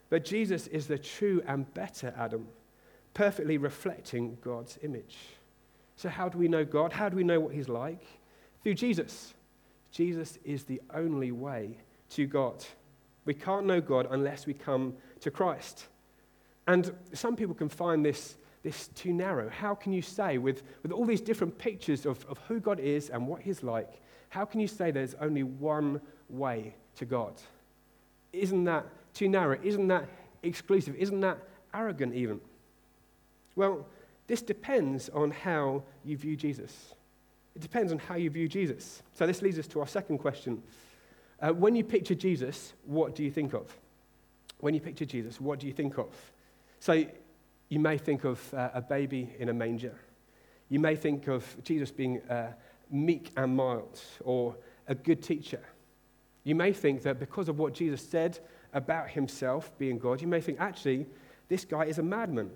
But 0.09 0.25
Jesus 0.25 0.67
is 0.69 0.87
the 0.87 0.99
true 0.99 1.43
and 1.47 1.73
better 1.75 2.15
Adam, 2.17 2.49
perfectly 3.15 3.59
reflecting 3.59 4.39
God's 4.43 4.79
image. 4.83 5.17
So, 5.97 6.09
how 6.09 6.29
do 6.29 6.39
we 6.39 6.49
know 6.49 6.65
God? 6.65 6.93
How 6.93 7.09
do 7.09 7.17
we 7.17 7.25
know 7.25 7.41
what 7.41 7.55
He's 7.55 7.69
like? 7.69 8.03
Through 8.63 8.75
Jesus. 8.75 9.35
Jesus 9.91 10.39
is 10.45 10.65
the 10.65 10.81
only 10.95 11.33
way 11.33 11.79
to 12.11 12.27
God. 12.27 12.65
We 13.25 13.35
can't 13.35 13.67
know 13.67 13.81
God 13.81 14.07
unless 14.11 14.47
we 14.47 14.55
come 14.55 14.95
to 15.21 15.31
Christ. 15.31 15.87
And 16.67 16.93
some 17.13 17.37
people 17.37 17.55
can 17.55 17.69
find 17.69 18.05
this, 18.05 18.37
this 18.67 18.89
too 18.89 19.13
narrow. 19.13 19.49
How 19.49 19.77
can 19.77 19.93
you 19.93 20.03
say, 20.03 20.39
with, 20.39 20.65
with 20.83 20.91
all 20.91 21.07
these 21.07 21.21
different 21.21 21.57
pictures 21.57 22.05
of, 22.05 22.27
of 22.27 22.39
who 22.49 22.59
God 22.59 22.81
is 22.81 23.11
and 23.11 23.29
what 23.29 23.41
He's 23.41 23.63
like, 23.63 23.89
how 24.29 24.45
can 24.45 24.59
you 24.59 24.67
say 24.67 24.91
there's 24.91 25.15
only 25.21 25.45
one 25.45 26.01
way 26.29 26.75
to 26.97 27.05
God? 27.05 27.35
Isn't 28.33 28.65
that 28.65 28.85
too 29.15 29.29
narrow? 29.29 29.57
Isn't 29.63 29.87
that 29.87 30.09
exclusive? 30.43 30.97
Isn't 30.97 31.21
that 31.21 31.39
arrogant, 31.73 32.17
even? 32.17 32.41
Well, 33.55 33.87
this 34.27 34.43
depends 34.43 35.09
on 35.11 35.31
how 35.31 35.85
you 36.05 36.17
view 36.17 36.35
Jesus. 36.35 36.93
It 37.55 37.63
depends 37.63 37.93
on 37.93 38.01
how 38.01 38.17
you 38.17 38.31
view 38.31 38.49
Jesus. 38.49 39.01
So, 39.15 39.29
this 39.29 39.43
leads 39.43 39.61
us 39.61 39.69
to 39.69 39.81
our 39.81 39.87
second 39.87 40.19
question. 40.19 40.61
Uh, 41.41 41.51
when 41.51 41.77
you 41.77 41.85
picture 41.85 42.17
Jesus, 42.17 42.73
what 42.85 43.15
do 43.15 43.23
you 43.23 43.31
think 43.31 43.55
of? 43.55 43.73
When 44.59 44.75
you 44.75 44.81
picture 44.81 45.05
Jesus, 45.05 45.41
what 45.41 45.61
do 45.61 45.69
you 45.69 45.73
think 45.73 45.99
of? 45.99 46.09
So, 46.81 47.05
you 47.69 47.81
may 47.81 47.99
think 47.99 48.25
of 48.25 48.55
uh, 48.55 48.71
a 48.75 48.81
baby 48.81 49.35
in 49.39 49.49
a 49.49 49.53
manger. 49.55 49.95
You 50.69 50.81
may 50.81 50.97
think 50.97 51.29
of 51.29 51.45
Jesus 51.63 51.91
being 51.91 52.21
uh, 52.23 52.53
meek 52.91 53.33
and 53.37 53.57
mild 53.57 54.01
or 54.25 54.57
a 54.87 54.95
good 54.95 55.23
teacher. 55.23 55.63
You 56.45 56.55
may 56.55 56.73
think 56.73 57.03
that 57.03 57.19
because 57.19 57.49
of 57.49 57.59
what 57.59 57.75
Jesus 57.75 58.01
said 58.01 58.39
about 58.73 59.11
himself 59.11 59.77
being 59.79 59.99
God, 59.99 60.21
you 60.21 60.29
may 60.29 60.41
think, 60.41 60.61
actually, 60.61 61.07
this 61.49 61.65
guy 61.65 61.85
is 61.85 61.99
a 61.99 62.03
madman. 62.03 62.51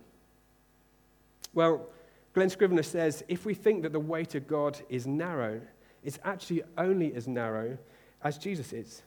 Well, 1.55 1.89
Glen 2.33 2.51
Scrivener 2.51 2.85
says 2.85 3.25
if 3.29 3.45
we 3.45 3.55
think 3.55 3.83
that 3.83 3.93
the 3.93 4.01
way 4.01 4.25
to 4.27 4.39
God 4.39 4.81
is 4.89 5.07
narrow, 5.07 5.61
it's 6.05 6.19
actually 6.25 6.63
only 6.79 7.15
as 7.15 7.27
narrow 7.27 7.77
as 8.23 8.39
Jesus 8.39 8.73
is. 8.73 9.03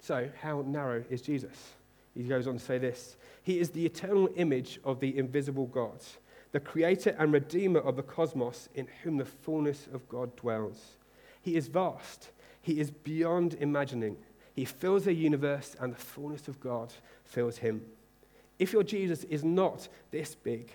So, 0.00 0.28
how 0.40 0.64
narrow 0.66 1.04
is 1.10 1.22
Jesus? 1.22 1.72
He 2.18 2.24
goes 2.24 2.48
on 2.48 2.54
to 2.54 2.58
say 2.58 2.78
this 2.78 3.16
He 3.44 3.60
is 3.60 3.70
the 3.70 3.86
eternal 3.86 4.28
image 4.34 4.80
of 4.84 4.98
the 4.98 5.16
invisible 5.16 5.66
God, 5.66 6.00
the 6.50 6.58
creator 6.58 7.14
and 7.16 7.32
redeemer 7.32 7.78
of 7.78 7.94
the 7.94 8.02
cosmos, 8.02 8.68
in 8.74 8.88
whom 9.02 9.18
the 9.18 9.24
fullness 9.24 9.86
of 9.94 10.08
God 10.08 10.34
dwells. 10.34 10.96
He 11.40 11.54
is 11.54 11.68
vast, 11.68 12.32
he 12.60 12.80
is 12.80 12.90
beyond 12.90 13.54
imagining. 13.60 14.16
He 14.54 14.64
fills 14.64 15.04
the 15.04 15.14
universe, 15.14 15.76
and 15.78 15.92
the 15.92 15.98
fullness 15.98 16.48
of 16.48 16.58
God 16.58 16.92
fills 17.24 17.58
him. 17.58 17.82
If 18.58 18.72
your 18.72 18.82
Jesus 18.82 19.22
is 19.24 19.44
not 19.44 19.86
this 20.10 20.34
big, 20.34 20.72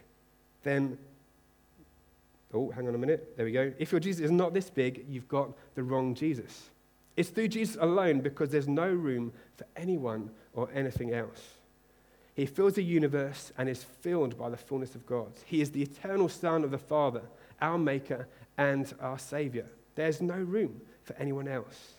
then, 0.64 0.98
oh, 2.54 2.72
hang 2.72 2.88
on 2.88 2.96
a 2.96 2.98
minute. 2.98 3.36
There 3.36 3.46
we 3.46 3.52
go. 3.52 3.74
If 3.78 3.92
your 3.92 4.00
Jesus 4.00 4.24
is 4.24 4.32
not 4.32 4.54
this 4.54 4.70
big, 4.70 5.06
you've 5.10 5.28
got 5.28 5.52
the 5.76 5.84
wrong 5.84 6.16
Jesus. 6.16 6.70
It's 7.18 7.28
through 7.28 7.50
Jesus 7.50 7.76
alone 7.82 8.22
because 8.22 8.50
there's 8.50 8.70
no 8.70 8.88
room 8.88 9.34
for 9.58 9.66
anyone 9.76 10.32
or 10.54 10.70
anything 10.74 11.14
else. 11.14 11.42
He 12.36 12.46
fills 12.46 12.74
the 12.74 12.84
universe 12.84 13.52
and 13.58 13.70
is 13.70 13.84
filled 13.84 14.38
by 14.38 14.50
the 14.50 14.58
fullness 14.58 14.96
of 14.96 15.06
God. 15.06 15.32
He 15.46 15.62
is 15.62 15.72
the 15.72 15.84
eternal 15.84 16.30
Son 16.30 16.64
of 16.64 16.72
the 16.72 16.78
Father, 16.78 17.22
our 17.62 17.78
Maker 17.78 18.28
and 18.58 18.92
our 19.00 19.20
Savior. 19.20 19.68
There's 19.96 20.22
no 20.22 20.36
room 20.36 20.82
for 21.04 21.16
anyone 21.18 21.48
else. 21.48 21.94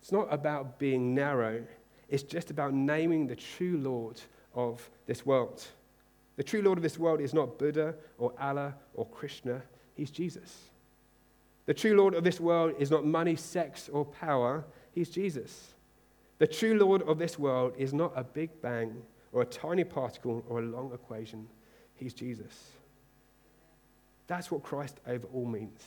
It's 0.00 0.12
not 0.12 0.28
about 0.30 0.78
being 0.78 1.14
narrow, 1.14 1.62
it's 2.08 2.22
just 2.22 2.50
about 2.50 2.72
naming 2.72 3.26
the 3.26 3.36
true 3.36 3.78
Lord 3.78 4.20
of 4.54 4.88
this 5.06 5.26
world. 5.26 5.64
The 6.36 6.42
true 6.42 6.62
Lord 6.62 6.78
of 6.78 6.82
this 6.82 6.98
world 6.98 7.20
is 7.20 7.34
not 7.34 7.58
Buddha 7.58 7.94
or 8.18 8.32
Allah 8.40 8.74
or 8.94 9.04
Krishna, 9.06 9.62
he's 9.94 10.10
Jesus. 10.10 10.70
The 11.66 11.74
true 11.74 11.94
Lord 11.94 12.14
of 12.14 12.24
this 12.24 12.40
world 12.40 12.74
is 12.78 12.90
not 12.90 13.04
money, 13.04 13.36
sex, 13.36 13.90
or 13.92 14.06
power, 14.06 14.64
he's 14.92 15.10
Jesus. 15.10 15.74
The 16.40 16.46
true 16.46 16.74
Lord 16.74 17.02
of 17.02 17.18
this 17.18 17.38
world 17.38 17.74
is 17.76 17.92
not 17.92 18.12
a 18.16 18.24
big 18.24 18.62
bang 18.62 19.02
or 19.30 19.42
a 19.42 19.46
tiny 19.46 19.84
particle 19.84 20.42
or 20.48 20.58
a 20.58 20.62
long 20.62 20.90
equation, 20.92 21.46
he's 21.94 22.14
Jesus. 22.14 22.72
That's 24.26 24.50
what 24.50 24.62
Christ 24.62 25.00
over 25.06 25.28
all 25.34 25.44
means. 25.44 25.80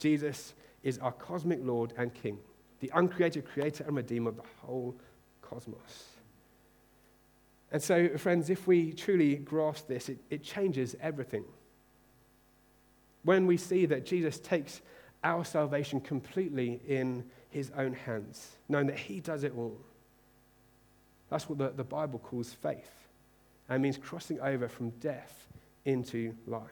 Jesus 0.00 0.54
is 0.82 0.98
our 0.98 1.12
cosmic 1.12 1.60
Lord 1.62 1.94
and 1.96 2.12
King 2.12 2.38
the 2.80 2.90
uncreated 2.94 3.46
creator 3.46 3.84
and 3.84 3.94
redeemer 3.94 4.30
of 4.30 4.36
the 4.36 4.42
whole 4.62 4.96
cosmos. 5.42 6.06
And 7.70 7.80
so, 7.80 8.16
friends, 8.16 8.50
if 8.50 8.66
we 8.66 8.92
truly 8.92 9.36
grasp 9.36 9.86
this, 9.86 10.08
it, 10.08 10.18
it 10.30 10.42
changes 10.42 10.96
everything. 11.00 11.44
When 13.22 13.46
we 13.46 13.56
see 13.56 13.86
that 13.86 14.06
Jesus 14.06 14.40
takes 14.40 14.80
our 15.22 15.44
salvation 15.44 16.00
completely 16.00 16.80
in 16.88 17.24
his 17.50 17.70
own 17.76 17.92
hands, 17.92 18.56
knowing 18.68 18.86
that 18.86 18.98
he 18.98 19.20
does 19.20 19.44
it 19.44 19.52
all. 19.56 19.78
That's 21.28 21.48
what 21.48 21.58
the, 21.58 21.70
the 21.70 21.84
Bible 21.84 22.18
calls 22.18 22.52
faith. 22.52 22.90
And 23.68 23.82
means 23.82 23.98
crossing 23.98 24.40
over 24.40 24.68
from 24.68 24.90
death 24.90 25.46
into 25.84 26.34
life. 26.46 26.62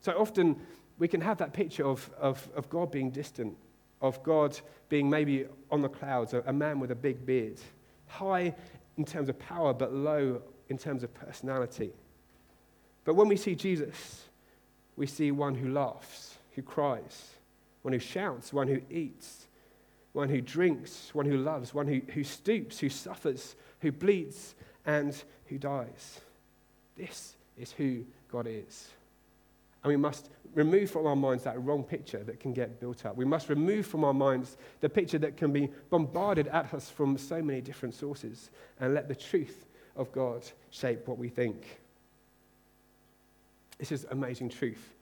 So 0.00 0.12
often 0.18 0.56
we 0.98 1.08
can 1.08 1.20
have 1.20 1.38
that 1.38 1.52
picture 1.52 1.86
of, 1.86 2.10
of, 2.18 2.46
of 2.54 2.68
God 2.68 2.90
being 2.90 3.10
distant 3.10 3.56
of 4.02 4.22
God 4.22 4.58
being 4.88 5.08
maybe 5.08 5.46
on 5.70 5.80
the 5.80 5.88
clouds, 5.88 6.34
a, 6.34 6.52
man 6.52 6.80
with 6.80 6.90
a 6.90 6.96
big 6.96 7.24
beard, 7.24 7.60
high 8.08 8.54
in 8.98 9.04
terms 9.04 9.28
of 9.28 9.38
power, 9.38 9.72
but 9.72 9.94
low 9.94 10.42
in 10.68 10.76
terms 10.76 11.02
of 11.02 11.14
personality. 11.14 11.92
But 13.04 13.14
when 13.14 13.28
we 13.28 13.36
see 13.36 13.54
Jesus, 13.54 14.24
we 14.96 15.06
see 15.06 15.30
one 15.30 15.54
who 15.54 15.72
laughs, 15.72 16.36
who 16.54 16.62
cries, 16.62 17.30
one 17.82 17.92
who 17.92 17.98
shouts, 17.98 18.52
one 18.52 18.68
who 18.68 18.80
eats, 18.90 19.46
one 20.12 20.28
who 20.28 20.40
drinks, 20.40 21.10
one 21.14 21.26
who 21.26 21.36
loves, 21.36 21.74
one 21.74 21.86
who, 21.86 22.00
who 22.12 22.24
stoops, 22.24 22.78
who 22.78 22.88
suffers, 22.88 23.56
who 23.80 23.90
bleeds, 23.90 24.54
and 24.86 25.22
who 25.46 25.58
dies. 25.58 26.20
This 26.96 27.36
is 27.56 27.72
who 27.72 28.04
God 28.30 28.46
is. 28.48 28.88
And 29.82 29.90
we 29.90 29.96
must 29.96 30.30
remove 30.54 30.90
from 30.90 31.06
our 31.06 31.16
minds 31.16 31.44
that 31.44 31.60
wrong 31.62 31.82
picture 31.82 32.22
that 32.24 32.38
can 32.38 32.52
get 32.52 32.78
built 32.78 33.04
up. 33.04 33.16
We 33.16 33.24
must 33.24 33.48
remove 33.48 33.86
from 33.86 34.04
our 34.04 34.14
minds 34.14 34.56
the 34.80 34.88
picture 34.88 35.18
that 35.18 35.36
can 35.36 35.52
be 35.52 35.70
bombarded 35.90 36.48
at 36.48 36.72
us 36.72 36.90
from 36.90 37.16
so 37.16 37.42
many 37.42 37.60
different 37.60 37.94
sources 37.94 38.50
and 38.78 38.94
let 38.94 39.08
the 39.08 39.14
truth 39.14 39.66
of 39.96 40.12
God 40.12 40.44
shape 40.70 41.08
what 41.08 41.18
we 41.18 41.28
think. 41.28 41.80
This 43.78 43.92
is 43.92 44.06
amazing 44.10 44.50
truth. 44.50 44.94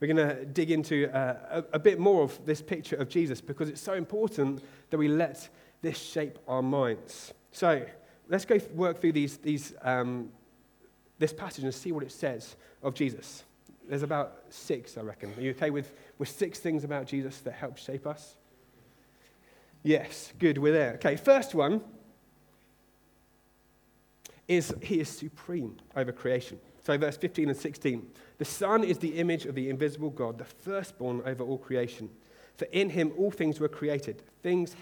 We're 0.00 0.12
going 0.12 0.28
to 0.28 0.44
dig 0.44 0.70
into 0.70 1.08
uh, 1.14 1.62
a, 1.72 1.76
a, 1.76 1.78
bit 1.78 1.98
more 1.98 2.22
of 2.22 2.44
this 2.44 2.60
picture 2.60 2.96
of 2.96 3.08
Jesus 3.08 3.40
because 3.40 3.70
it's 3.70 3.80
so 3.80 3.94
important 3.94 4.62
that 4.90 4.98
we 4.98 5.08
let 5.08 5.48
this 5.80 5.98
shape 5.98 6.38
our 6.46 6.62
minds. 6.62 7.32
So 7.50 7.84
let's 8.28 8.44
go 8.44 8.58
work 8.74 9.00
through 9.00 9.12
these, 9.12 9.38
these, 9.38 9.72
um, 9.80 10.28
this 11.18 11.32
passage 11.32 11.64
and 11.64 11.74
see 11.74 11.92
what 11.92 12.02
it 12.02 12.12
says 12.12 12.56
of 12.82 12.92
Jesus. 12.94 13.44
There's 13.88 14.02
about 14.02 14.42
six, 14.50 14.98
I 14.98 15.00
reckon. 15.00 15.32
Are 15.34 15.40
you 15.40 15.50
okay 15.52 15.70
with, 15.70 15.92
with 16.18 16.28
six 16.28 16.58
things 16.58 16.84
about 16.84 17.06
Jesus 17.06 17.40
that 17.40 17.52
help 17.52 17.78
shape 17.78 18.06
us? 18.06 18.36
Yes, 19.82 20.32
good, 20.38 20.58
we're 20.58 20.72
there. 20.72 20.94
Okay, 20.94 21.16
first 21.16 21.54
one 21.54 21.80
is 24.48 24.74
he 24.82 25.00
is 25.00 25.08
supreme 25.08 25.76
over 25.94 26.12
creation. 26.12 26.58
So, 26.84 26.96
verse 26.98 27.16
15 27.16 27.48
and 27.48 27.56
16. 27.56 28.06
The 28.38 28.44
Son 28.44 28.84
is 28.84 28.98
the 28.98 29.18
image 29.18 29.46
of 29.46 29.54
the 29.54 29.70
invisible 29.70 30.10
God, 30.10 30.38
the 30.38 30.44
firstborn 30.44 31.22
over 31.24 31.42
all 31.42 31.58
creation. 31.58 32.10
For 32.56 32.66
in 32.66 32.90
him 32.90 33.12
all 33.16 33.30
things 33.30 33.60
were 33.60 33.68
created, 33.68 34.22
things 34.42 34.76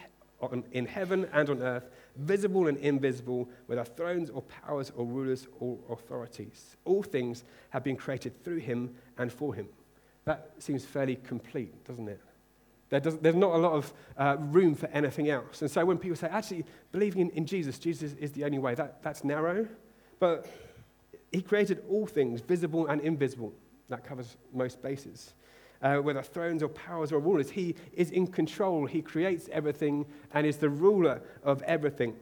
in 0.73 0.87
heaven 0.87 1.29
and 1.33 1.49
on 1.49 1.63
earth, 1.63 1.89
visible 2.17 2.67
and 2.67 2.77
invisible, 2.79 3.49
whether 3.67 3.85
thrones 3.85 4.31
or 4.31 4.43
powers 4.43 4.93
or 4.97 5.07
rulers 5.07 5.47
or 5.61 5.79
authorities. 5.91 6.77
All 6.85 7.03
things 7.03 7.45
have 7.71 7.83
been 7.83 7.97
created 7.97 8.43
through 8.45 8.59
him 8.59 8.95
and 9.17 9.33
for 9.33 9.55
him. 9.55 9.69
That 10.25 10.51
seems 10.59 10.85
fairly 10.85 11.17
complete, 11.17 11.85
doesn't 11.85 12.09
it? 12.09 12.21
There 12.91 13.01
does, 13.01 13.19
there's 13.19 13.35
not 13.35 13.55
a 13.55 13.59
lot 13.59 13.73
of 13.73 13.93
uh, 14.17 14.37
room 14.39 14.75
for 14.75 14.87
anything 14.89 15.31
else. 15.31 15.63
And 15.63 15.71
so 15.71 15.85
when 15.85 15.99
people 15.99 16.17
say, 16.17 16.29
actually, 16.29 16.65
believing 16.93 17.23
in, 17.23 17.31
in 17.31 17.47
Jesus, 17.47 17.79
Jesus 17.79 18.13
is 18.15 18.33
the 18.33 18.45
only 18.45 18.59
way, 18.59 18.75
that, 18.75 19.03
that's 19.03 19.25
narrow. 19.25 19.67
But 20.21 20.47
he 21.35 21.43
created 21.43 21.83
all 21.89 22.07
things, 22.07 22.41
visible 22.41 22.87
and 22.87 23.01
invisible. 23.01 23.53
That 23.89 24.05
covers 24.05 24.37
most 24.53 24.81
bases 24.81 25.35
uh, 25.85 25.99
whether 25.99 26.23
thrones 26.23 26.63
or 26.63 26.69
powers 26.69 27.13
or 27.13 27.21
rulers. 27.21 27.51
He 27.51 27.77
is 27.93 28.11
in 28.11 28.27
control. 28.27 28.87
He 28.87 29.03
creates 29.03 29.49
everything 29.53 30.07
and 30.33 30.47
is 30.47 30.57
the 30.57 30.71
ruler 30.71 31.21
of 31.45 31.63
everything. 31.63 32.17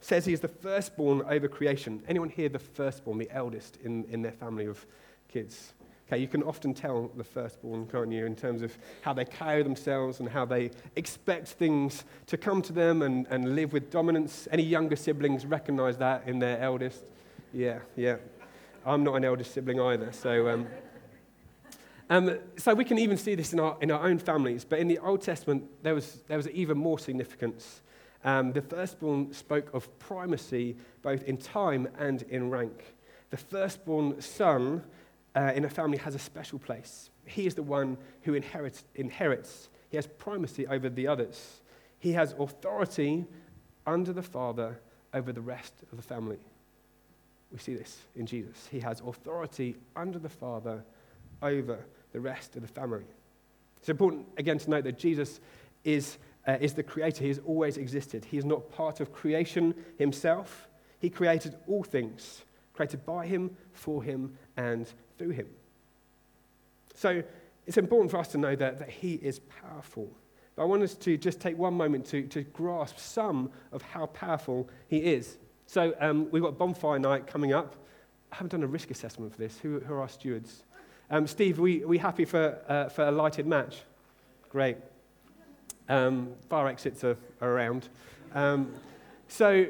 Says 0.00 0.24
he 0.24 0.32
is 0.32 0.40
the 0.40 0.48
firstborn 0.48 1.22
over 1.28 1.46
creation. 1.46 2.02
Anyone 2.08 2.30
here 2.30 2.48
the 2.48 2.58
firstborn, 2.58 3.18
the 3.18 3.30
eldest 3.30 3.78
in, 3.84 4.04
in 4.04 4.22
their 4.22 4.32
family 4.32 4.66
of 4.66 4.84
kids? 5.28 5.74
Okay, 6.06 6.18
you 6.18 6.28
can 6.28 6.42
often 6.42 6.74
tell 6.74 7.10
the 7.16 7.24
firstborn, 7.24 7.86
can't 7.86 8.12
you, 8.12 8.26
in 8.26 8.36
terms 8.36 8.60
of 8.60 8.76
how 9.00 9.14
they 9.14 9.24
carry 9.24 9.62
themselves 9.62 10.20
and 10.20 10.28
how 10.28 10.44
they 10.44 10.70
expect 10.96 11.48
things 11.48 12.04
to 12.26 12.36
come 12.36 12.60
to 12.60 12.74
them 12.74 13.00
and, 13.00 13.26
and 13.30 13.56
live 13.56 13.72
with 13.72 13.90
dominance. 13.90 14.46
Any 14.50 14.62
younger 14.62 14.96
siblings 14.96 15.46
recognize 15.46 15.96
that 15.98 16.24
in 16.26 16.38
their 16.38 16.60
eldest? 16.60 17.04
Yeah, 17.54 17.78
yeah. 17.96 18.16
I'm 18.86 19.02
not 19.02 19.14
an 19.16 19.24
eldest 19.24 19.52
sibling 19.52 19.80
either, 19.80 20.12
so. 20.12 20.48
Um, 20.48 20.66
um, 22.10 22.38
so 22.56 22.74
we 22.74 22.84
can 22.84 22.98
even 22.98 23.16
see 23.16 23.34
this 23.34 23.52
in 23.52 23.60
our, 23.60 23.78
in 23.80 23.90
our 23.90 24.06
own 24.06 24.18
families, 24.18 24.64
but 24.64 24.78
in 24.78 24.88
the 24.88 24.98
Old 24.98 25.22
Testament, 25.22 25.64
there 25.82 25.94
was, 25.94 26.20
there 26.28 26.36
was 26.36 26.48
even 26.50 26.76
more 26.76 26.98
significance. 26.98 27.80
Um, 28.24 28.52
the 28.52 28.62
firstborn 28.62 29.32
spoke 29.32 29.72
of 29.72 29.98
primacy 29.98 30.76
both 31.02 31.22
in 31.24 31.36
time 31.38 31.88
and 31.98 32.22
in 32.22 32.50
rank. 32.50 32.94
The 33.30 33.36
firstborn 33.38 34.20
son 34.20 34.82
uh, 35.34 35.52
in 35.54 35.64
a 35.64 35.68
family 35.68 35.98
has 35.98 36.14
a 36.14 36.18
special 36.18 36.58
place. 36.58 37.10
He 37.26 37.46
is 37.46 37.54
the 37.54 37.62
one 37.62 37.96
who 38.22 38.34
inherits, 38.34 38.84
inherits. 38.94 39.70
He 39.88 39.96
has 39.96 40.06
primacy 40.06 40.66
over 40.66 40.88
the 40.88 41.06
others. 41.06 41.62
He 41.98 42.12
has 42.12 42.34
authority 42.38 43.26
under 43.86 44.12
the 44.12 44.22
father 44.22 44.80
over 45.12 45.32
the 45.32 45.40
rest 45.40 45.72
of 45.90 45.96
the 45.96 46.02
family. 46.02 46.38
We 47.54 47.60
see 47.60 47.76
this 47.76 47.98
in 48.16 48.26
Jesus. 48.26 48.66
He 48.68 48.80
has 48.80 49.00
authority 49.00 49.76
under 49.94 50.18
the 50.18 50.28
father 50.28 50.84
over 51.40 51.86
the 52.12 52.18
rest 52.18 52.56
of 52.56 52.62
the 52.62 52.68
family. 52.68 53.04
It's 53.78 53.88
important, 53.88 54.26
again, 54.38 54.58
to 54.58 54.70
note 54.70 54.82
that 54.84 54.98
Jesus 54.98 55.38
is, 55.84 56.18
uh, 56.48 56.56
is 56.60 56.74
the 56.74 56.82
creator. 56.82 57.22
He 57.22 57.28
has 57.28 57.40
always 57.46 57.76
existed. 57.76 58.24
He 58.24 58.38
is 58.38 58.44
not 58.44 58.72
part 58.72 58.98
of 58.98 59.12
creation 59.12 59.72
himself. 59.98 60.68
He 60.98 61.08
created 61.08 61.54
all 61.68 61.84
things, 61.84 62.42
created 62.72 63.06
by 63.06 63.26
him, 63.26 63.56
for 63.72 64.02
him, 64.02 64.36
and 64.56 64.92
through 65.16 65.30
him. 65.30 65.46
So 66.94 67.22
it's 67.68 67.78
important 67.78 68.10
for 68.10 68.18
us 68.18 68.28
to 68.28 68.38
know 68.38 68.56
that, 68.56 68.80
that 68.80 68.90
he 68.90 69.14
is 69.14 69.38
powerful. 69.38 70.10
But 70.56 70.62
I 70.62 70.64
want 70.64 70.82
us 70.82 70.94
to 70.96 71.16
just 71.16 71.40
take 71.40 71.56
one 71.56 71.74
moment 71.74 72.04
to, 72.06 72.26
to 72.28 72.42
grasp 72.42 72.98
some 72.98 73.52
of 73.70 73.82
how 73.82 74.06
powerful 74.06 74.68
he 74.88 74.98
is. 74.98 75.36
So 75.66 75.94
um, 76.00 76.30
we've 76.30 76.42
got 76.42 76.58
bonfire 76.58 76.98
night 76.98 77.26
coming 77.26 77.52
up. 77.52 77.76
I 78.32 78.36
haven't 78.36 78.50
done 78.50 78.62
a 78.62 78.66
risk 78.66 78.90
assessment 78.90 79.32
for 79.32 79.38
this. 79.38 79.58
Who, 79.58 79.80
who 79.80 79.94
are 79.94 80.00
our 80.00 80.08
stewards? 80.08 80.64
Um, 81.10 81.26
Steve, 81.26 81.58
we, 81.58 81.84
we 81.84 81.98
happy 81.98 82.24
for, 82.24 82.58
uh, 82.68 82.88
for 82.88 83.06
a 83.06 83.10
lighted 83.10 83.46
match? 83.46 83.82
Great. 84.50 84.76
Um, 85.88 86.32
fire 86.48 86.66
exits 86.68 87.04
are, 87.04 87.16
are 87.40 87.50
around. 87.50 87.88
Um, 88.34 88.74
so 89.28 89.66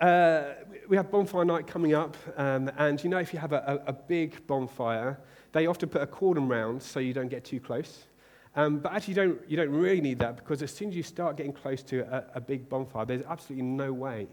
uh, 0.00 0.44
we 0.88 0.96
have 0.96 1.10
bonfire 1.10 1.44
night 1.44 1.66
coming 1.66 1.94
up, 1.94 2.16
um, 2.36 2.70
and 2.78 3.02
you 3.02 3.10
know, 3.10 3.18
if 3.18 3.32
you 3.32 3.38
have 3.38 3.52
a, 3.52 3.82
a, 3.86 3.90
a, 3.90 3.92
big 3.92 4.46
bonfire, 4.46 5.18
they 5.52 5.66
often 5.66 5.88
put 5.88 6.02
a 6.02 6.06
cordon 6.06 6.48
round 6.48 6.82
so 6.82 7.00
you 7.00 7.12
don't 7.12 7.28
get 7.28 7.44
too 7.44 7.60
close. 7.60 8.06
Um, 8.54 8.78
but 8.78 8.92
actually, 8.92 9.14
you 9.14 9.22
don't, 9.22 9.50
you 9.50 9.56
don't 9.56 9.70
really 9.70 10.00
need 10.00 10.18
that 10.20 10.36
because 10.36 10.62
as 10.62 10.72
soon 10.72 10.90
as 10.90 10.96
you 10.96 11.02
start 11.02 11.36
getting 11.36 11.52
close 11.52 11.82
to 11.84 12.00
a, 12.00 12.24
a 12.36 12.40
big 12.40 12.68
bonfire, 12.68 13.04
there's 13.04 13.22
absolutely 13.28 13.64
no 13.64 13.92
way 13.92 14.26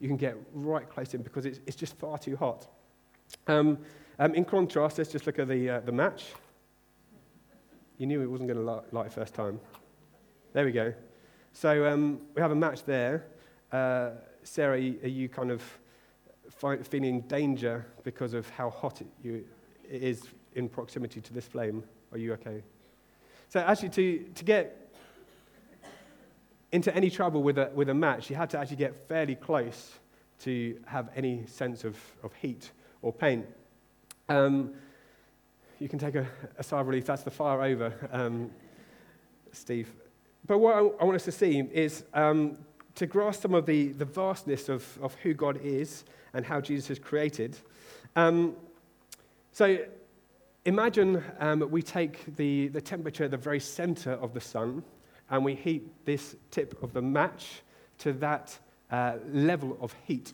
you 0.00 0.08
can 0.08 0.16
get 0.16 0.36
right 0.52 0.88
close 0.88 1.14
in 1.14 1.22
because 1.22 1.46
it's, 1.46 1.60
it's 1.66 1.76
just 1.76 1.96
far 1.98 2.18
too 2.18 2.36
hot. 2.36 2.66
Um, 3.46 3.78
um, 4.18 4.34
in 4.34 4.44
contrast, 4.44 4.98
let's 4.98 5.12
just 5.12 5.26
look 5.26 5.38
at 5.38 5.48
the, 5.48 5.70
uh, 5.70 5.80
the 5.80 5.92
match. 5.92 6.26
You 7.98 8.06
knew 8.06 8.22
it 8.22 8.26
wasn't 8.26 8.48
going 8.48 8.58
to 8.58 8.64
light, 8.64 8.92
light 8.92 9.12
first 9.12 9.34
time. 9.34 9.60
There 10.52 10.64
we 10.64 10.72
go. 10.72 10.92
So 11.52 11.86
um, 11.86 12.20
we 12.34 12.42
have 12.42 12.50
a 12.50 12.56
match 12.56 12.84
there. 12.84 13.26
Uh, 13.70 14.10
Sarah, 14.42 14.76
are 14.76 14.78
you 14.78 15.28
kind 15.28 15.50
of 15.50 15.62
feeling 16.82 17.20
danger 17.22 17.86
because 18.04 18.34
of 18.34 18.48
how 18.50 18.70
hot 18.70 19.00
it, 19.00 19.06
you, 19.22 19.44
it 19.88 20.02
is 20.02 20.24
in 20.54 20.68
proximity 20.68 21.20
to 21.20 21.32
this 21.32 21.46
flame? 21.46 21.84
Are 22.12 22.18
you 22.18 22.32
okay? 22.34 22.62
So, 23.48 23.60
actually, 23.60 23.90
to, 23.90 24.18
to 24.34 24.44
get 24.44 24.89
into 26.72 26.94
any 26.94 27.10
trouble 27.10 27.42
with 27.42 27.58
a, 27.58 27.70
with 27.74 27.88
a 27.88 27.94
match, 27.94 28.30
you 28.30 28.36
had 28.36 28.50
to 28.50 28.58
actually 28.58 28.76
get 28.76 28.94
fairly 29.08 29.34
close 29.34 29.98
to 30.40 30.78
have 30.86 31.10
any 31.16 31.44
sense 31.46 31.84
of, 31.84 31.96
of 32.22 32.32
heat 32.34 32.70
or 33.02 33.12
pain. 33.12 33.44
Um, 34.28 34.72
you 35.78 35.88
can 35.88 35.98
take 35.98 36.14
a, 36.14 36.26
a 36.58 36.62
sigh 36.62 36.80
of 36.80 36.86
relief. 36.86 37.06
That's 37.06 37.22
the 37.22 37.30
fire 37.30 37.62
over, 37.62 37.92
um, 38.12 38.50
Steve. 39.52 39.92
But 40.46 40.58
what 40.58 40.74
I, 40.74 40.78
I, 40.78 41.04
want 41.04 41.16
us 41.16 41.24
to 41.24 41.32
see 41.32 41.60
is 41.72 42.04
um, 42.14 42.56
to 42.94 43.06
grasp 43.06 43.42
some 43.42 43.54
of 43.54 43.66
the, 43.66 43.88
the 43.88 44.04
vastness 44.04 44.68
of, 44.68 44.98
of 45.02 45.14
who 45.16 45.34
God 45.34 45.60
is 45.62 46.04
and 46.34 46.44
how 46.44 46.60
Jesus 46.60 46.88
has 46.88 46.98
created. 46.98 47.58
Um, 48.16 48.54
so 49.52 49.78
imagine 50.64 51.22
um, 51.38 51.68
we 51.70 51.82
take 51.82 52.36
the, 52.36 52.68
the 52.68 52.80
temperature 52.80 53.24
at 53.24 53.30
the 53.30 53.36
very 53.36 53.60
center 53.60 54.12
of 54.12 54.32
the 54.34 54.40
sun 54.40 54.82
and 55.30 55.44
we 55.44 55.54
heat 55.54 56.04
this 56.04 56.36
tip 56.50 56.82
of 56.82 56.92
the 56.92 57.02
match 57.02 57.62
to 57.98 58.12
that 58.14 58.58
uh, 58.90 59.14
level 59.32 59.78
of 59.80 59.94
heat. 60.06 60.32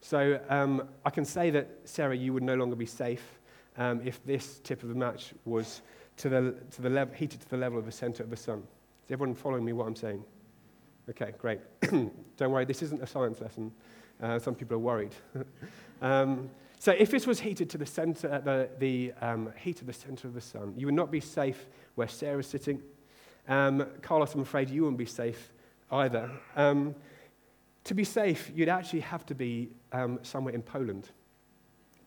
So 0.00 0.40
um, 0.48 0.88
I 1.04 1.10
can 1.10 1.24
say 1.24 1.50
that, 1.50 1.68
Sarah, 1.84 2.16
you 2.16 2.32
would 2.32 2.42
no 2.42 2.54
longer 2.54 2.76
be 2.76 2.86
safe 2.86 3.38
um, 3.76 4.00
if 4.04 4.24
this 4.24 4.60
tip 4.60 4.82
of 4.82 4.88
the 4.88 4.94
match 4.94 5.34
was 5.44 5.82
to 6.16 6.28
the, 6.28 6.54
to 6.72 6.82
the 6.82 6.90
level, 6.90 7.14
heated 7.14 7.40
to 7.40 7.48
the 7.48 7.56
level 7.56 7.78
of 7.78 7.84
the 7.84 7.92
center 7.92 8.22
of 8.22 8.30
the 8.30 8.36
sun. 8.36 8.62
Is 9.06 9.12
everyone 9.12 9.34
following 9.34 9.64
me 9.64 9.72
what 9.72 9.86
I'm 9.86 9.96
saying? 9.96 10.24
Okay, 11.08 11.32
great. 11.38 11.60
Don't 11.80 12.50
worry, 12.50 12.64
this 12.64 12.82
isn't 12.82 13.02
a 13.02 13.06
science 13.06 13.40
lesson. 13.40 13.72
Uh, 14.22 14.38
some 14.38 14.54
people 14.54 14.76
are 14.76 14.80
worried. 14.80 15.14
um, 16.02 16.50
so 16.78 16.92
if 16.92 17.10
this 17.10 17.26
was 17.26 17.40
heated 17.40 17.68
to 17.70 17.78
the 17.78 17.86
center, 17.86 18.40
the, 18.42 18.68
the 18.78 19.12
um, 19.20 19.52
heat 19.56 19.80
of 19.80 19.86
the 19.86 19.92
center 19.92 20.26
of 20.28 20.34
the 20.34 20.40
sun, 20.40 20.72
you 20.76 20.86
would 20.86 20.94
not 20.94 21.10
be 21.10 21.20
safe 21.20 21.66
where 21.94 22.08
Sarah's 22.08 22.46
sitting. 22.46 22.82
Um, 23.48 23.86
Carlos, 24.02 24.34
I'm 24.34 24.40
afraid 24.40 24.70
you 24.70 24.82
wouldn't 24.82 24.98
be 24.98 25.06
safe 25.06 25.52
either. 25.90 26.30
Um, 26.56 26.94
to 27.84 27.94
be 27.94 28.04
safe, 28.04 28.50
you'd 28.54 28.68
actually 28.68 29.00
have 29.00 29.24
to 29.26 29.34
be 29.34 29.70
um, 29.92 30.18
somewhere 30.22 30.54
in 30.54 30.62
Poland. 30.62 31.08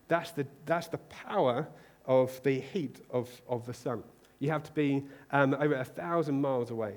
That's 0.07 0.31
the, 0.31 0.45
that's 0.65 0.87
the 0.87 0.99
power 0.99 1.67
of 2.05 2.41
the 2.43 2.59
heat 2.59 3.01
of, 3.09 3.29
of 3.47 3.65
the 3.65 3.73
sun. 3.73 4.03
You 4.39 4.51
have 4.51 4.63
to 4.63 4.71
be 4.73 5.05
um, 5.31 5.53
over 5.53 5.75
a 5.75 5.85
thousand 5.85 6.41
miles 6.41 6.69
away 6.69 6.95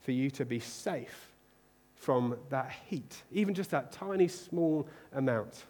for 0.00 0.12
you 0.12 0.30
to 0.30 0.44
be 0.44 0.60
safe 0.60 1.32
from 1.94 2.36
that 2.50 2.72
heat. 2.88 3.22
Even 3.30 3.54
just 3.54 3.70
that 3.70 3.92
tiny, 3.92 4.28
small 4.28 4.88
amount 5.12 5.64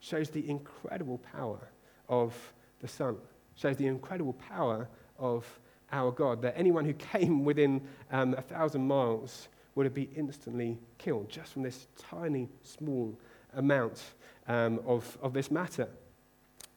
shows 0.00 0.30
the 0.30 0.48
incredible 0.48 1.18
power 1.18 1.68
of 2.08 2.34
the 2.80 2.88
sun, 2.88 3.16
shows 3.54 3.76
the 3.76 3.86
incredible 3.86 4.32
power 4.34 4.88
of 5.18 5.46
our 5.94 6.10
God. 6.10 6.42
That 6.42 6.54
anyone 6.56 6.84
who 6.84 6.92
came 6.94 7.44
within 7.44 7.80
um, 8.10 8.34
a 8.34 8.42
thousand 8.42 8.86
miles 8.86 9.48
would 9.74 9.86
have 9.86 9.94
been 9.94 10.10
instantly 10.16 10.78
killed 10.98 11.28
just 11.28 11.52
from 11.52 11.62
this 11.62 11.86
tiny, 11.98 12.48
small 12.62 13.18
amount 13.54 14.02
um, 14.46 14.80
of, 14.86 15.18
of 15.22 15.32
this 15.32 15.50
matter. 15.50 15.88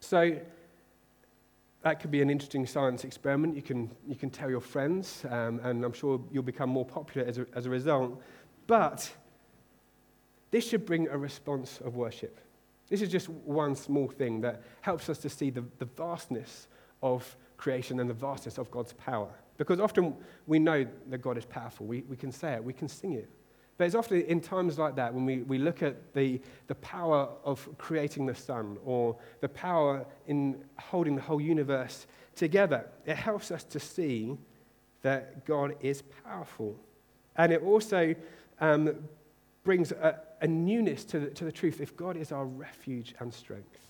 So, 0.00 0.38
that 1.82 2.00
could 2.00 2.10
be 2.10 2.22
an 2.22 2.28
interesting 2.28 2.66
science 2.66 3.04
experiment. 3.04 3.54
You 3.54 3.62
can, 3.62 3.90
you 4.06 4.16
can 4.16 4.30
tell 4.30 4.50
your 4.50 4.60
friends, 4.60 5.24
um, 5.30 5.60
and 5.62 5.84
I'm 5.84 5.92
sure 5.92 6.20
you'll 6.32 6.42
become 6.42 6.70
more 6.70 6.84
popular 6.84 7.26
as 7.26 7.38
a, 7.38 7.46
as 7.54 7.66
a 7.66 7.70
result. 7.70 8.20
But 8.66 9.10
this 10.50 10.68
should 10.68 10.84
bring 10.84 11.08
a 11.08 11.16
response 11.16 11.80
of 11.84 11.94
worship. 11.94 12.38
This 12.88 13.02
is 13.02 13.10
just 13.10 13.28
one 13.28 13.76
small 13.76 14.08
thing 14.08 14.40
that 14.40 14.62
helps 14.80 15.08
us 15.08 15.18
to 15.18 15.28
see 15.28 15.50
the, 15.50 15.64
the 15.78 15.84
vastness 15.84 16.68
of 17.02 17.36
creation 17.58 18.00
and 18.00 18.08
the 18.08 18.14
vastness 18.14 18.56
of 18.56 18.70
God's 18.70 18.94
power. 18.94 19.28
Because 19.58 19.80
often 19.80 20.14
we 20.46 20.58
know 20.58 20.86
that 21.10 21.18
God 21.18 21.36
is 21.36 21.44
powerful. 21.44 21.84
We, 21.84 22.02
we 22.02 22.16
can 22.16 22.32
say 22.32 22.54
it, 22.54 22.64
we 22.64 22.72
can 22.72 22.88
sing 22.88 23.12
it. 23.12 23.28
But 23.76 23.84
it's 23.84 23.94
often 23.94 24.22
in 24.22 24.40
times 24.40 24.78
like 24.78 24.96
that 24.96 25.14
when 25.14 25.24
we, 25.24 25.38
we 25.38 25.58
look 25.58 25.82
at 25.82 26.14
the, 26.14 26.40
the 26.66 26.74
power 26.76 27.28
of 27.44 27.68
creating 27.78 28.26
the 28.26 28.34
sun 28.34 28.76
or 28.84 29.16
the 29.40 29.48
power 29.48 30.06
in 30.26 30.64
holding 30.78 31.14
the 31.14 31.22
whole 31.22 31.40
universe 31.40 32.06
together, 32.34 32.86
it 33.06 33.16
helps 33.16 33.50
us 33.50 33.62
to 33.64 33.78
see 33.78 34.36
that 35.02 35.44
God 35.44 35.76
is 35.80 36.02
powerful. 36.24 36.76
And 37.36 37.52
it 37.52 37.62
also 37.62 38.16
um, 38.60 38.94
brings 39.62 39.92
a, 39.92 40.20
a 40.40 40.46
newness 40.46 41.04
to 41.04 41.20
the, 41.20 41.26
to 41.30 41.44
the 41.44 41.52
truth. 41.52 41.80
If 41.80 41.96
God 41.96 42.16
is 42.16 42.32
our 42.32 42.46
refuge 42.46 43.14
and 43.20 43.32
strength, 43.32 43.87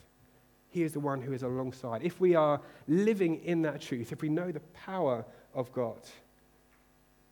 He 0.70 0.82
is 0.82 0.92
the 0.92 1.00
one 1.00 1.20
who 1.20 1.32
is 1.32 1.42
alongside. 1.42 2.02
If 2.02 2.20
we 2.20 2.34
are 2.34 2.60
living 2.86 3.42
in 3.44 3.62
that 3.62 3.80
truth, 3.80 4.12
if 4.12 4.22
we 4.22 4.28
know 4.28 4.52
the 4.52 4.60
power 4.60 5.24
of 5.54 5.72
God. 5.72 6.00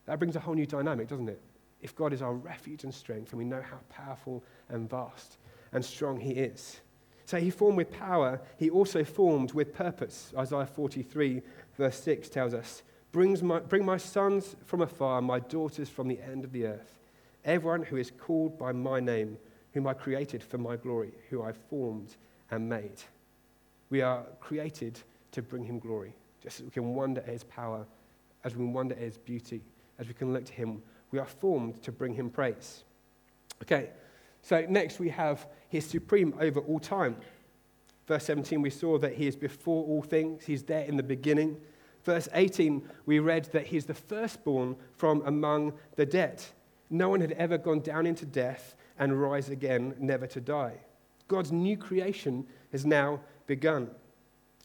That 0.06 0.18
brings 0.18 0.36
a 0.36 0.40
whole 0.40 0.54
new 0.54 0.66
dynamic, 0.66 1.08
doesn't 1.08 1.28
it? 1.28 1.40
If 1.82 1.94
God 1.94 2.12
is 2.12 2.22
our 2.22 2.34
refuge 2.34 2.84
and 2.84 2.94
strength, 2.94 3.32
and 3.32 3.38
we 3.38 3.44
know 3.44 3.62
how 3.62 3.78
powerful 3.90 4.42
and 4.68 4.88
vast 4.88 5.36
and 5.72 5.84
strong 5.84 6.18
He 6.18 6.32
is. 6.32 6.80
So 7.24 7.38
He 7.38 7.50
formed 7.50 7.76
with 7.76 7.90
power, 7.90 8.40
He 8.56 8.70
also 8.70 9.04
formed 9.04 9.52
with 9.52 9.74
purpose. 9.74 10.32
Isaiah 10.36 10.66
43, 10.66 11.42
verse 11.76 12.00
6 12.00 12.28
tells 12.28 12.54
us 12.54 12.82
Brings 13.12 13.42
my, 13.42 13.60
Bring 13.60 13.84
my 13.84 13.96
sons 13.96 14.56
from 14.64 14.80
afar, 14.80 15.20
my 15.20 15.40
daughters 15.40 15.88
from 15.88 16.08
the 16.08 16.20
end 16.20 16.44
of 16.44 16.52
the 16.52 16.66
earth. 16.66 16.98
Everyone 17.44 17.82
who 17.82 17.96
is 17.96 18.10
called 18.10 18.58
by 18.58 18.72
my 18.72 19.00
name, 19.00 19.38
whom 19.72 19.86
I 19.86 19.94
created 19.94 20.42
for 20.42 20.58
my 20.58 20.76
glory, 20.76 21.12
who 21.30 21.42
I 21.42 21.52
formed 21.52 22.16
and 22.50 22.68
made. 22.68 23.02
We 23.90 24.02
are 24.02 24.24
created 24.40 24.98
to 25.32 25.42
bring 25.42 25.64
him 25.64 25.78
glory. 25.78 26.14
Just 26.42 26.60
as 26.60 26.64
we 26.64 26.70
can 26.70 26.94
wonder 26.94 27.20
at 27.20 27.28
his 27.28 27.44
power, 27.44 27.86
as 28.44 28.54
we 28.54 28.58
can 28.58 28.72
wonder 28.72 28.94
at 28.94 29.00
his 29.00 29.18
beauty, 29.18 29.62
as 29.98 30.08
we 30.08 30.14
can 30.14 30.32
look 30.32 30.44
to 30.46 30.52
him, 30.52 30.82
we 31.10 31.18
are 31.18 31.26
formed 31.26 31.82
to 31.82 31.92
bring 31.92 32.14
him 32.14 32.30
praise. 32.30 32.84
Okay, 33.62 33.90
so 34.42 34.64
next 34.68 34.98
we 34.98 35.08
have 35.08 35.46
he 35.68 35.78
is 35.78 35.86
supreme 35.86 36.34
over 36.40 36.60
all 36.60 36.78
time. 36.78 37.16
Verse 38.06 38.24
17, 38.24 38.62
we 38.62 38.70
saw 38.70 38.98
that 38.98 39.14
he 39.14 39.26
is 39.26 39.34
before 39.34 39.84
all 39.84 40.02
things, 40.02 40.44
he's 40.44 40.62
there 40.62 40.84
in 40.84 40.96
the 40.96 41.02
beginning. 41.02 41.56
Verse 42.04 42.28
18, 42.32 42.88
we 43.04 43.18
read 43.18 43.46
that 43.46 43.66
he's 43.66 43.86
the 43.86 43.94
firstborn 43.94 44.76
from 44.92 45.22
among 45.26 45.72
the 45.96 46.06
dead. 46.06 46.42
No 46.88 47.08
one 47.08 47.20
had 47.20 47.32
ever 47.32 47.58
gone 47.58 47.80
down 47.80 48.06
into 48.06 48.24
death 48.24 48.76
and 48.96 49.20
rise 49.20 49.48
again, 49.48 49.94
never 49.98 50.28
to 50.28 50.40
die. 50.40 50.74
God's 51.26 51.50
new 51.50 51.76
creation 51.76 52.46
has 52.70 52.86
now 52.86 53.20
begun. 53.46 53.90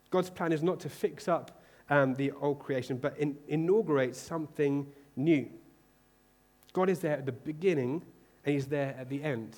God's 0.10 0.30
plan 0.30 0.52
is 0.52 0.62
not 0.62 0.80
to 0.82 0.90
fix 0.90 1.28
up 1.28 1.62
um, 1.90 2.16
the 2.16 2.32
old 2.32 2.60
creation, 2.60 2.98
but 2.98 3.18
in, 3.18 3.38
inaugurate 3.48 4.16
something 4.16 4.88
new. 5.16 5.50
God 6.74 6.90
is 6.90 7.00
there 7.00 7.14
at 7.14 7.26
the 7.26 7.32
beginning 7.32 8.02
and 8.46 8.54
He's 8.54 8.68
there 8.68 8.96
at 8.98 9.10
the 9.10 9.24
end. 9.24 9.56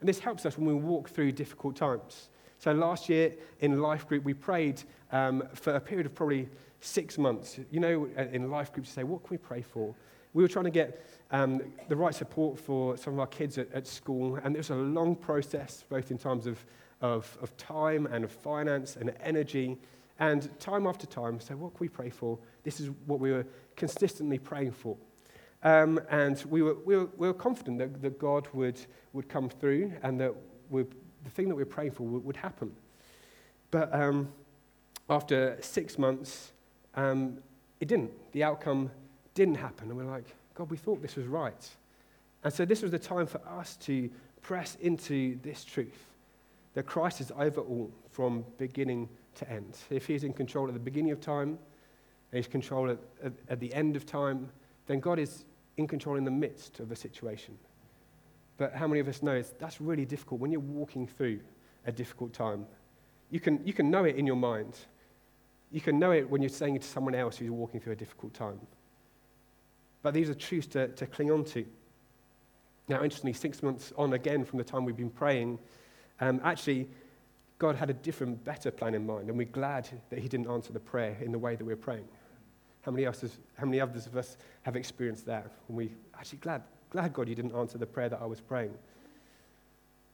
And 0.00 0.08
this 0.08 0.18
helps 0.18 0.44
us 0.44 0.58
when 0.58 0.66
we 0.66 0.74
walk 0.74 1.08
through 1.08 1.32
difficult 1.32 1.76
times. 1.76 2.28
So 2.58 2.72
last 2.72 3.08
year 3.08 3.34
in 3.60 3.80
Life 3.80 4.08
Group, 4.08 4.24
we 4.24 4.34
prayed 4.34 4.82
um, 5.12 5.42
for 5.54 5.74
a 5.74 5.80
period 5.80 6.06
of 6.06 6.14
probably 6.14 6.48
six 6.80 7.18
months. 7.18 7.58
You 7.70 7.80
know, 7.80 8.08
in 8.32 8.50
Life 8.50 8.72
Group, 8.72 8.86
you 8.86 8.92
say, 8.92 9.04
What 9.04 9.22
can 9.22 9.30
we 9.30 9.38
pray 9.38 9.62
for? 9.62 9.94
We 10.32 10.42
were 10.42 10.48
trying 10.48 10.64
to 10.64 10.70
get 10.70 11.06
um, 11.30 11.60
the 11.88 11.96
right 11.96 12.14
support 12.14 12.58
for 12.58 12.96
some 12.96 13.14
of 13.14 13.20
our 13.20 13.26
kids 13.26 13.58
at, 13.58 13.72
at 13.72 13.86
school, 13.86 14.36
and 14.36 14.54
it 14.54 14.58
was 14.58 14.70
a 14.70 14.74
long 14.76 15.16
process, 15.16 15.84
both 15.88 16.10
in 16.10 16.18
terms 16.18 16.46
of, 16.46 16.64
of, 17.00 17.36
of 17.42 17.56
time 17.56 18.06
and 18.06 18.24
of 18.24 18.30
finance 18.30 18.96
and 18.96 19.12
energy. 19.22 19.78
And 20.20 20.48
time 20.60 20.86
after 20.86 21.06
time, 21.06 21.40
so 21.40 21.56
what 21.56 21.74
can 21.74 21.80
we 21.80 21.88
pray 21.88 22.10
for? 22.10 22.38
This 22.62 22.78
is 22.78 22.90
what 23.06 23.18
we 23.18 23.32
were 23.32 23.46
consistently 23.74 24.38
praying 24.38 24.72
for. 24.72 24.96
Um, 25.64 25.98
and 26.10 26.42
we 26.48 26.62
were, 26.62 26.74
we 26.84 26.96
were, 26.96 27.08
we 27.16 27.26
were 27.26 27.34
confident 27.34 27.78
that, 27.78 28.02
that 28.02 28.18
God 28.18 28.46
would, 28.52 28.78
would 29.12 29.28
come 29.28 29.48
through 29.48 29.92
and 30.02 30.20
that 30.20 30.34
the 30.70 31.30
thing 31.30 31.48
that 31.48 31.54
we 31.54 31.62
were 31.62 31.66
praying 31.66 31.92
for 31.92 32.04
would, 32.04 32.24
would 32.24 32.36
happen. 32.36 32.76
But 33.70 33.92
um, 33.92 34.28
after 35.08 35.56
six 35.60 35.98
months, 35.98 36.52
um, 36.94 37.38
it 37.80 37.88
didn't. 37.88 38.12
The 38.32 38.44
outcome 38.44 38.90
didn't 39.34 39.56
happen. 39.56 39.88
And 39.88 39.96
we're 39.96 40.04
like, 40.04 40.36
God, 40.54 40.70
we 40.70 40.76
thought 40.76 41.02
this 41.02 41.16
was 41.16 41.26
right. 41.26 41.68
And 42.42 42.52
so 42.52 42.64
this 42.64 42.82
was 42.82 42.90
the 42.90 42.98
time 42.98 43.26
for 43.26 43.40
us 43.48 43.76
to 43.82 44.10
press 44.42 44.76
into 44.80 45.38
this 45.42 45.64
truth 45.64 46.10
that 46.74 46.86
Christ 46.86 47.20
is 47.20 47.32
over 47.36 47.60
all 47.60 47.90
from 48.10 48.44
beginning 48.58 49.08
to 49.36 49.50
end. 49.50 49.78
If 49.90 50.06
he's 50.06 50.24
in 50.24 50.32
control 50.32 50.68
at 50.68 50.74
the 50.74 50.80
beginning 50.80 51.12
of 51.12 51.20
time 51.20 51.50
and 51.50 51.58
he's 52.32 52.46
in 52.46 52.52
control 52.52 52.90
at, 52.90 52.98
at, 53.22 53.32
at 53.48 53.60
the 53.60 53.72
end 53.72 53.96
of 53.96 54.06
time, 54.06 54.50
then 54.86 55.00
God 55.00 55.18
is 55.18 55.44
in 55.76 55.88
control 55.88 56.16
in 56.16 56.24
the 56.24 56.30
midst 56.30 56.80
of 56.80 56.92
a 56.92 56.96
situation. 56.96 57.56
But 58.56 58.74
how 58.74 58.86
many 58.86 59.00
of 59.00 59.08
us 59.08 59.22
know 59.22 59.42
that's 59.58 59.80
really 59.80 60.04
difficult 60.04 60.40
when 60.40 60.52
you're 60.52 60.60
walking 60.60 61.06
through 61.06 61.40
a 61.86 61.92
difficult 61.92 62.32
time? 62.32 62.66
You 63.30 63.40
can, 63.40 63.60
you 63.64 63.72
can 63.72 63.90
know 63.90 64.04
it 64.04 64.16
in 64.16 64.26
your 64.26 64.36
mind. 64.36 64.76
You 65.72 65.80
can 65.80 65.98
know 65.98 66.12
it 66.12 66.28
when 66.28 66.42
you're 66.42 66.48
saying 66.48 66.76
it 66.76 66.82
to 66.82 66.88
someone 66.88 67.14
else 67.14 67.36
who's 67.36 67.50
walking 67.50 67.80
through 67.80 67.94
a 67.94 67.96
difficult 67.96 68.34
time. 68.34 68.60
But 70.04 70.12
these 70.12 70.28
are 70.28 70.34
truths 70.34 70.66
to, 70.68 70.88
to 70.88 71.06
cling 71.06 71.30
on 71.30 71.44
to. 71.46 71.64
Now, 72.88 73.02
interestingly, 73.02 73.32
six 73.32 73.62
months 73.62 73.90
on 73.96 74.12
again 74.12 74.44
from 74.44 74.58
the 74.58 74.64
time 74.64 74.84
we've 74.84 74.94
been 74.94 75.08
praying, 75.08 75.58
um, 76.20 76.42
actually, 76.44 76.90
God 77.58 77.74
had 77.74 77.88
a 77.88 77.94
different, 77.94 78.44
better 78.44 78.70
plan 78.70 78.94
in 78.94 79.06
mind, 79.06 79.30
and 79.30 79.38
we're 79.38 79.46
glad 79.46 79.88
that 80.10 80.18
He 80.18 80.28
didn't 80.28 80.50
answer 80.50 80.74
the 80.74 80.78
prayer 80.78 81.16
in 81.22 81.32
the 81.32 81.38
way 81.38 81.56
that 81.56 81.64
we're 81.64 81.74
praying. 81.74 82.04
How 82.82 82.92
many, 82.92 83.06
else 83.06 83.24
how 83.56 83.64
many 83.64 83.80
others 83.80 84.06
of 84.06 84.14
us 84.14 84.36
have 84.64 84.76
experienced 84.76 85.24
that? 85.24 85.50
And 85.68 85.76
we 85.78 85.90
actually 86.18 86.40
glad, 86.40 86.64
glad 86.90 87.14
God 87.14 87.26
you 87.26 87.34
didn't 87.34 87.54
answer 87.54 87.78
the 87.78 87.86
prayer 87.86 88.10
that 88.10 88.20
I 88.20 88.26
was 88.26 88.42
praying. 88.42 88.74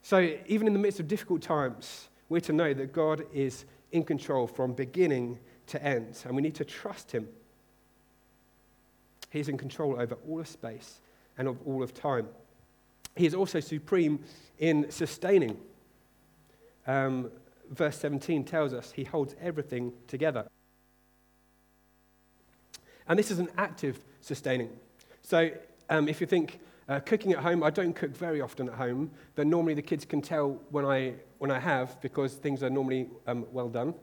So 0.03 0.37
even 0.47 0.69
in 0.69 0.73
the 0.73 0.79
midst 0.79 1.01
of 1.01 1.09
difficult 1.09 1.43
times, 1.43 2.11
we're 2.29 2.41
to 2.43 2.53
know 2.53 2.73
that 2.75 2.93
God 2.93 3.25
is 3.35 3.65
in 3.91 4.05
control 4.05 4.47
from 4.47 4.73
beginning 4.73 5.41
to 5.67 5.83
end, 5.83 6.17
and 6.25 6.37
we 6.37 6.43
need 6.43 6.55
to 6.55 6.65
trust 6.65 7.11
Him. 7.11 7.27
He 9.31 9.41
is 9.41 9.49
in 9.49 9.57
control 9.57 10.01
over 10.01 10.17
all 10.29 10.41
of 10.41 10.49
space 10.49 11.01
and 11.39 11.49
of 11.49 11.57
all 11.67 11.83
of 11.83 11.95
time. 11.95 12.29
He 13.17 13.27
is 13.27 13.35
also 13.35 13.61
supreme 13.61 14.21
in 14.59 14.91
sustaining. 14.91 15.57
Um, 16.87 17.31
verse 17.71 17.97
17 17.99 18.45
tells 18.45 18.75
us 18.75 18.93
he 18.93 19.05
holds 19.05 19.35
everything 19.41 19.93
together. 20.07 20.47
And 23.09 23.19
this 23.19 23.31
is 23.31 23.39
an 23.39 23.49
active 23.57 23.99
sustaining. 24.21 24.71
So 25.23 25.51
um, 25.89 26.09
if 26.09 26.21
you 26.21 26.27
think 26.27 26.61
uh, 26.89 27.01
cooking 27.01 27.33
at 27.33 27.39
home, 27.39 27.63
I 27.63 27.71
don't 27.71 27.95
cook 27.95 28.17
very 28.17 28.41
often 28.41 28.69
at 28.69 28.75
home, 28.75 29.11
but 29.35 29.47
normally 29.47 29.75
the 29.75 29.83
kids 29.83 30.05
can 30.05 30.21
tell 30.21 30.61
when 30.71 30.85
I, 30.85 31.15
when 31.39 31.51
I 31.51 31.59
have 31.59 32.01
because 32.01 32.35
things 32.35 32.63
are 32.63 32.71
normally 32.71 33.09
um, 33.27 33.47
well 33.53 33.69
done. 33.69 33.95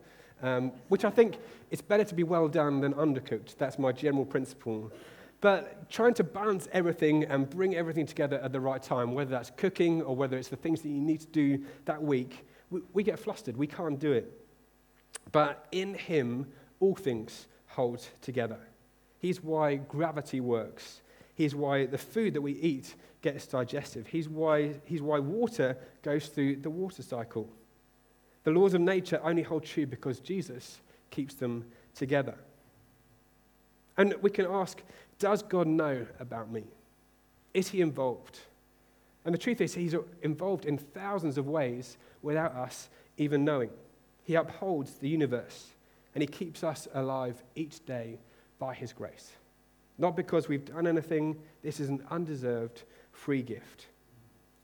Um, 0.43 0.71
which 0.89 1.03
I 1.03 1.09
think 1.09 1.37
it's 1.71 1.81
better 1.81 2.03
to 2.03 2.13
be 2.13 2.23
well 2.23 2.47
done 2.47 2.79
than 2.81 2.93
undercooked. 2.93 3.57
That's 3.57 3.79
my 3.79 3.91
general 3.91 4.23
principle. 4.23 4.91
But 5.39 5.89
trying 5.89 6.15
to 6.15 6.23
balance 6.23 6.67
everything 6.71 7.25
and 7.25 7.49
bring 7.49 7.75
everything 7.75 8.05
together 8.05 8.39
at 8.39 8.51
the 8.51 8.59
right 8.59 8.81
time, 8.81 9.13
whether 9.13 9.29
that's 9.29 9.51
cooking 9.55 10.01
or 10.01 10.15
whether 10.15 10.37
it's 10.37 10.49
the 10.49 10.55
things 10.55 10.81
that 10.81 10.89
you 10.89 11.01
need 11.01 11.21
to 11.21 11.27
do 11.27 11.63
that 11.85 12.01
week, 12.01 12.45
we, 12.69 12.81
we 12.93 13.03
get 13.03 13.19
flustered. 13.19 13.55
We 13.55 13.67
can't 13.67 13.99
do 13.99 14.11
it. 14.11 14.31
But 15.31 15.67
in 15.71 15.93
Him, 15.93 16.47
all 16.79 16.95
things 16.95 17.47
hold 17.67 18.07
together. 18.21 18.59
He's 19.19 19.43
why 19.43 19.75
gravity 19.75 20.39
works. 20.39 21.01
He's 21.35 21.53
why 21.53 21.85
the 21.85 21.97
food 21.97 22.33
that 22.33 22.41
we 22.41 22.53
eat 22.53 22.95
gets 23.21 23.45
digestive. 23.45 24.07
He's 24.07 24.27
why, 24.27 24.75
he's 24.85 25.01
why 25.01 25.19
water 25.19 25.77
goes 26.01 26.27
through 26.27 26.57
the 26.57 26.69
water 26.69 27.03
cycle. 27.03 27.49
The 28.43 28.51
laws 28.51 28.73
of 28.73 28.81
nature 28.81 29.19
only 29.23 29.43
hold 29.43 29.65
true 29.65 29.85
because 29.85 30.19
Jesus 30.19 30.79
keeps 31.11 31.35
them 31.35 31.65
together. 31.93 32.35
And 33.97 34.15
we 34.21 34.29
can 34.29 34.45
ask 34.45 34.81
Does 35.19 35.41
God 35.41 35.67
know 35.67 36.05
about 36.19 36.51
me? 36.51 36.63
Is 37.53 37.69
he 37.69 37.81
involved? 37.81 38.39
And 39.25 39.33
the 39.33 39.39
truth 39.39 39.61
is, 39.61 39.73
he's 39.73 39.95
involved 40.21 40.65
in 40.65 40.77
thousands 40.77 41.37
of 41.37 41.47
ways 41.47 41.97
without 42.21 42.55
us 42.55 42.89
even 43.17 43.43
knowing. 43.43 43.69
He 44.23 44.35
upholds 44.35 44.93
the 44.95 45.09
universe 45.09 45.67
and 46.13 46.21
he 46.21 46.27
keeps 46.27 46.63
us 46.63 46.87
alive 46.93 47.43
each 47.55 47.85
day 47.85 48.19
by 48.59 48.73
his 48.73 48.93
grace. 48.93 49.31
Not 49.97 50.15
because 50.15 50.47
we've 50.47 50.65
done 50.65 50.87
anything, 50.87 51.37
this 51.63 51.79
is 51.79 51.89
an 51.89 52.03
undeserved 52.09 52.83
free 53.11 53.41
gift. 53.41 53.87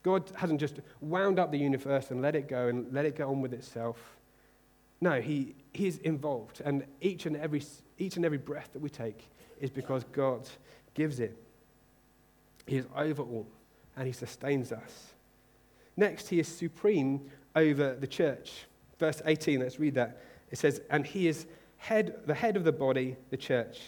God 0.04 0.32
hasn't 0.36 0.60
just 0.60 0.80
wound 1.02 1.40
up 1.40 1.52
the 1.52 1.58
universe 1.58 2.12
and 2.12 2.22
let 2.22 2.36
it 2.36 2.48
go 2.48 2.68
and 2.68 2.92
let 2.94 3.06
it 3.06 3.16
go 3.16 3.30
on 3.30 3.42
with 3.42 3.54
itself. 3.54 3.98
No, 5.02 5.22
he, 5.22 5.56
he 5.74 5.88
is 5.88 5.98
involved. 6.00 6.62
And 6.64 6.86
each 7.02 7.26
and, 7.26 7.36
every, 7.38 7.64
each 7.98 8.16
and 8.16 8.26
every 8.26 8.38
breath 8.38 8.70
that 8.74 8.80
we 8.80 8.90
take 8.90 9.28
is 9.64 9.70
because 9.70 10.04
God 10.12 10.48
gives 10.94 11.22
it. 11.22 11.38
He 12.68 12.76
is 12.76 12.86
over 12.96 13.24
all 13.24 13.48
and 13.96 14.06
he 14.06 14.12
sustains 14.12 14.74
us. 14.74 15.14
Next, 15.96 16.28
he 16.28 16.40
is 16.40 16.50
supreme 16.50 17.22
over 17.56 17.96
the 17.96 18.08
church. 18.08 18.66
Verse 19.00 19.22
18, 19.26 19.62
let's 19.62 19.80
read 19.80 19.96
that. 19.96 20.22
It 20.52 20.58
says, 20.58 20.82
And 20.90 21.06
he 21.08 21.30
is 21.30 21.46
head, 21.78 22.16
the 22.26 22.34
head 22.34 22.58
of 22.58 22.66
the 22.66 22.74
body, 22.74 23.16
the 23.30 23.38
church. 23.38 23.80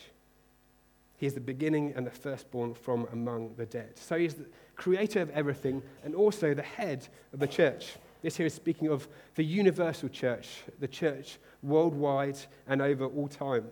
He 1.17 1.25
is 1.25 1.33
the 1.33 1.41
beginning 1.41 1.91
and 1.93 2.07
the 2.07 2.11
firstborn 2.11 2.73
from 2.73 3.07
among 3.11 3.55
the 3.57 3.65
dead. 3.65 3.97
So 3.97 4.17
he 4.17 4.25
is 4.25 4.35
the 4.35 4.45
creator 4.77 5.19
of 5.19 5.29
everything 5.31 5.81
and 6.05 6.15
also 6.15 6.53
the 6.53 6.61
head 6.61 7.05
of 7.33 7.39
the 7.39 7.47
church. 7.47 7.95
This 8.21 8.37
here 8.37 8.45
is 8.45 8.53
speaking 8.53 8.87
of 8.87 9.09
the 9.35 9.43
universal 9.43 10.07
church, 10.07 10.61
the 10.79 10.87
church 10.87 11.37
worldwide 11.61 12.37
and 12.65 12.81
over 12.81 13.07
all 13.07 13.27
time. 13.27 13.65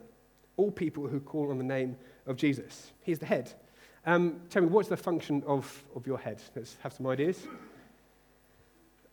All 0.57 0.71
people 0.71 1.07
who 1.07 1.19
call 1.19 1.51
on 1.51 1.57
the 1.57 1.63
name 1.63 1.97
of 2.25 2.37
Jesus. 2.37 2.91
He's 3.01 3.19
the 3.19 3.25
head. 3.25 3.53
Um, 4.05 4.41
tell 4.49 4.61
me, 4.61 4.69
what's 4.69 4.89
the 4.89 4.97
function 4.97 5.43
of, 5.47 5.83
of 5.95 6.05
your 6.05 6.17
head? 6.17 6.41
Let's 6.55 6.75
have 6.83 6.93
some 6.93 7.07
ideas. 7.07 7.47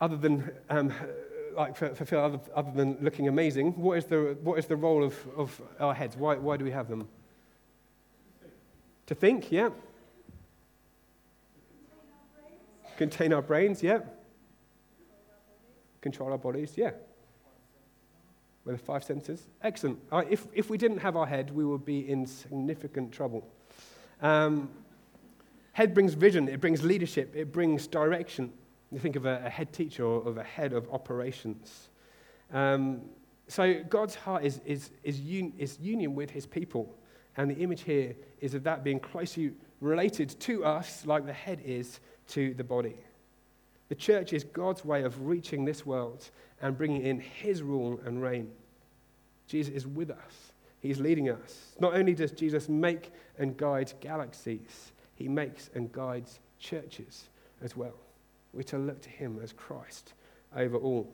Other 0.00 0.16
than 0.16 0.50
um, 0.68 0.92
like 1.57 1.76
for, 1.76 1.94
for 1.94 2.05
Phil, 2.05 2.20
other, 2.20 2.40
other, 2.55 2.70
than 2.72 2.96
looking 3.00 3.29
amazing, 3.29 3.72
what 3.72 3.98
is 3.98 4.05
the, 4.07 4.37
what 4.42 4.59
is 4.59 4.66
the 4.66 4.76
role 4.76 5.05
of, 5.05 5.14
of 5.37 5.61
our 5.79 5.94
heads? 5.94 6.16
Why, 6.16 6.37
why 6.37 6.57
do 6.57 6.64
we 6.64 6.70
have 6.70 6.88
them? 6.88 7.09
To 9.07 9.14
think, 9.14 9.50
yeah. 9.50 9.70
Contain 12.96 13.33
our 13.33 13.42
brains, 13.42 13.83
yeah. 13.83 14.00
Control 16.00 16.33
our 16.33 16.38
bodies, 16.38 16.74
yeah. 16.76 16.92
With 18.64 18.79
the 18.79 18.85
five 18.85 19.03
senses. 19.05 19.46
Excellent. 19.62 19.99
Uh, 20.12 20.23
if, 20.29 20.46
if 20.53 20.70
we 20.70 20.77
didn't 20.77 20.99
have 20.99 21.16
our 21.16 21.27
head, 21.27 21.51
we 21.51 21.64
would 21.64 21.85
be 21.85 22.09
in 22.09 22.27
significant 22.27 23.12
trouble. 23.12 23.46
Um, 24.20 24.68
head 25.73 25.94
brings 25.94 26.14
vision, 26.14 26.49
it 26.49 26.61
brings 26.61 26.83
leadership, 26.83 27.35
it 27.35 27.53
brings 27.53 27.87
direction. 27.87 28.53
You 28.90 28.99
think 28.99 29.16
of 29.16 29.25
a, 29.25 29.42
a 29.46 29.51
head 29.51 29.73
teacher 29.73 30.05
or 30.05 30.27
of 30.29 30.37
a 30.37 30.42
head 30.42 30.73
of 30.73 30.88
operations. 30.92 31.88
Um, 32.53 33.03
So 33.49 33.83
God's 33.88 34.14
heart 34.14 34.44
is, 34.44 34.61
is, 34.64 34.90
is, 35.03 35.18
un, 35.18 35.53
is 35.59 35.79
union 35.81 36.14
with 36.14 36.31
his 36.31 36.46
people. 36.46 36.94
And 37.37 37.51
the 37.51 37.57
image 37.57 37.83
here 37.83 38.14
is 38.40 38.55
of 38.55 38.62
that 38.62 38.85
being 38.85 39.01
closely 39.01 39.53
related 39.81 40.38
to 40.40 40.64
us, 40.64 41.05
like 41.05 41.27
the 41.27 41.33
head 41.33 41.61
is 41.64 42.01
to 42.29 42.55
the 42.55 42.62
body. 42.62 42.96
The 43.90 43.96
church 43.96 44.33
is 44.33 44.44
God's 44.44 44.85
way 44.85 45.03
of 45.03 45.26
reaching 45.26 45.64
this 45.64 45.85
world 45.85 46.31
and 46.62 46.79
bringing 46.79 47.03
in 47.03 47.18
his 47.18 47.61
rule 47.61 48.00
and 48.07 48.22
reign. 48.22 48.53
Jesus 49.48 49.74
is 49.74 49.85
with 49.85 50.11
us, 50.11 50.53
he's 50.79 51.00
leading 51.00 51.29
us. 51.29 51.74
Not 51.81 51.94
only 51.94 52.14
does 52.14 52.31
Jesus 52.31 52.68
make 52.68 53.12
and 53.37 53.57
guide 53.57 53.92
galaxies, 54.00 54.92
he 55.16 55.26
makes 55.29 55.70
and 55.74 55.90
guides 55.90 56.38
churches 56.61 57.29
as 57.62 57.76
well. 57.76 57.96
We're 58.53 58.62
to 58.62 58.79
look 58.79 59.03
to 59.03 59.09
him 59.11 59.40
as 59.42 59.53
Christ 59.53 60.14
over 60.57 60.76
all. 60.76 61.12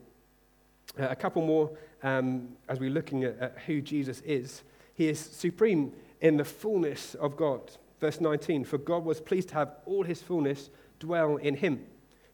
Uh, 1.01 1.09
a 1.09 1.17
couple 1.17 1.41
more 1.47 1.71
um, 2.03 2.49
as 2.69 2.79
we're 2.79 2.91
looking 2.91 3.25
at, 3.25 3.39
at 3.39 3.59
who 3.67 3.81
Jesus 3.81 4.21
is. 4.21 4.63
He 4.95 5.09
is 5.09 5.19
supreme 5.19 5.95
in 6.21 6.37
the 6.37 6.45
fullness 6.45 7.15
of 7.15 7.39
God. 7.39 7.73
Verse 8.01 8.21
19 8.21 8.65
For 8.65 8.77
God 8.77 9.03
was 9.03 9.19
pleased 9.19 9.49
to 9.49 9.55
have 9.55 9.77
all 9.87 10.03
his 10.03 10.21
fullness 10.21 10.69
dwell 10.99 11.37
in 11.37 11.57
him. 11.57 11.87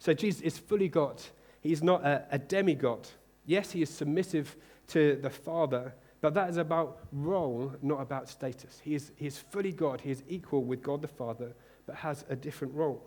So 0.03 0.13
Jesus 0.13 0.41
is 0.41 0.59
fully 0.59 0.89
God. 0.89 1.23
He's 1.61 1.81
not 1.81 2.05
a, 2.05 2.25
a 2.33 2.37
demigod. 2.37 3.07
Yes, 3.47 3.71
he 3.71 3.83
is 3.83 3.89
submissive 3.89 4.57
to 4.89 5.17
the 5.23 5.31
Father, 5.31 5.95
but 6.21 6.35
that 6.35 6.51
is 6.51 6.57
about 6.57 6.99
role, 7.13 7.73
not 7.83 8.01
about 8.01 8.29
status. 8.29 8.81
He 8.83 8.97
is, 8.97 9.13
he 9.15 9.29
is 9.29 9.39
fully 9.39 9.71
God. 9.71 10.01
He 10.01 10.11
is 10.11 10.25
equal 10.29 10.65
with 10.65 10.83
God 10.83 11.03
the 11.03 11.07
Father, 11.07 11.53
but 11.87 11.95
has 11.95 12.25
a 12.29 12.35
different 12.35 12.75
role. 12.75 13.01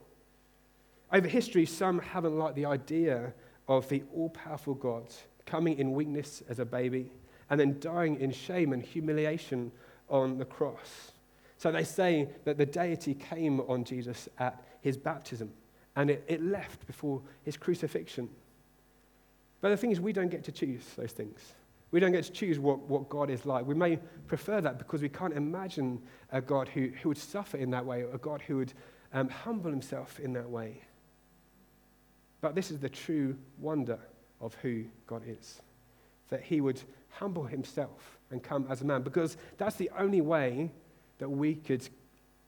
Over 1.12 1.27
history, 1.27 1.65
some 1.65 1.99
haven't 1.99 2.39
liked 2.39 2.55
the 2.55 2.65
idea 2.65 3.34
of 3.67 3.89
the 3.89 4.03
all 4.13 4.29
powerful 4.29 4.73
God 4.73 5.13
coming 5.45 5.77
in 5.77 5.91
weakness 5.91 6.43
as 6.47 6.60
a 6.60 6.65
baby, 6.65 7.12
and 7.49 7.60
then 7.60 7.77
dying 7.81 8.21
in 8.21 8.31
shame 8.31 8.71
and 8.71 8.81
humiliation 8.81 9.69
on 10.10 10.38
the 10.38 10.45
cross. 10.45 11.12
So 11.58 11.73
they 11.73 11.84
say 11.84 12.29
that 12.45 12.58
the 12.58 12.65
deity 12.65 13.15
came 13.15 13.60
on 13.60 13.84
Jesus 13.84 14.29
at 14.39 14.63
his 14.79 14.95
baptism, 14.95 15.51
and 15.95 16.10
it, 16.10 16.23
it 16.27 16.41
left 16.41 16.86
before 16.88 17.21
his 17.43 17.58
crucifixion. 17.58 18.29
But 19.62 19.69
the 19.69 19.77
thing 19.77 19.91
is, 19.91 19.99
we 19.99 20.13
don't 20.13 20.29
get 20.29 20.43
to 20.45 20.51
choose 20.51 20.84
those 20.97 21.12
things. 21.12 21.53
We 21.91 21.99
don't 21.99 22.12
get 22.12 22.25
to 22.25 22.31
choose 22.31 22.60
what, 22.60 22.79
what 22.89 23.10
God 23.10 23.29
is 23.29 23.45
like. 23.45 23.65
We 23.65 23.75
may 23.75 23.97
prefer 24.27 24.60
that 24.62 24.77
because 24.77 25.01
we 25.01 25.10
can't 25.10 25.34
imagine 25.34 26.01
a 26.31 26.41
God 26.41 26.67
who, 26.67 26.89
who 27.01 27.10
would 27.10 27.17
suffer 27.17 27.58
in 27.58 27.71
that 27.71 27.86
way, 27.86 28.03
or 28.03 28.13
a 28.13 28.17
God 28.17 28.41
who 28.41 28.58
would 28.58 28.73
um, 29.13 29.29
humble 29.29 29.71
himself 29.71 30.19
in 30.19 30.34
that 30.34 30.49
way. 30.49 30.81
But 32.41 32.53
this 32.53 32.69
is 32.69 32.79
the 32.79 32.89
true 32.89 33.38
wonder 33.60 33.97
of 34.41 34.53
who 34.55 34.84
God 35.08 35.23
is 35.25 35.62
that 36.29 36.41
he 36.41 36.62
would 36.62 36.81
humble 37.10 37.43
himself 37.43 38.17
and 38.31 38.41
come 38.41 38.65
as 38.69 38.81
a 38.81 38.86
man, 38.86 39.01
because 39.01 39.38
that's 39.58 39.75
the 39.75 39.89
only 39.97 40.21
way 40.21 40.71
that 41.19 41.29
we 41.29 41.55
could, 41.55 41.88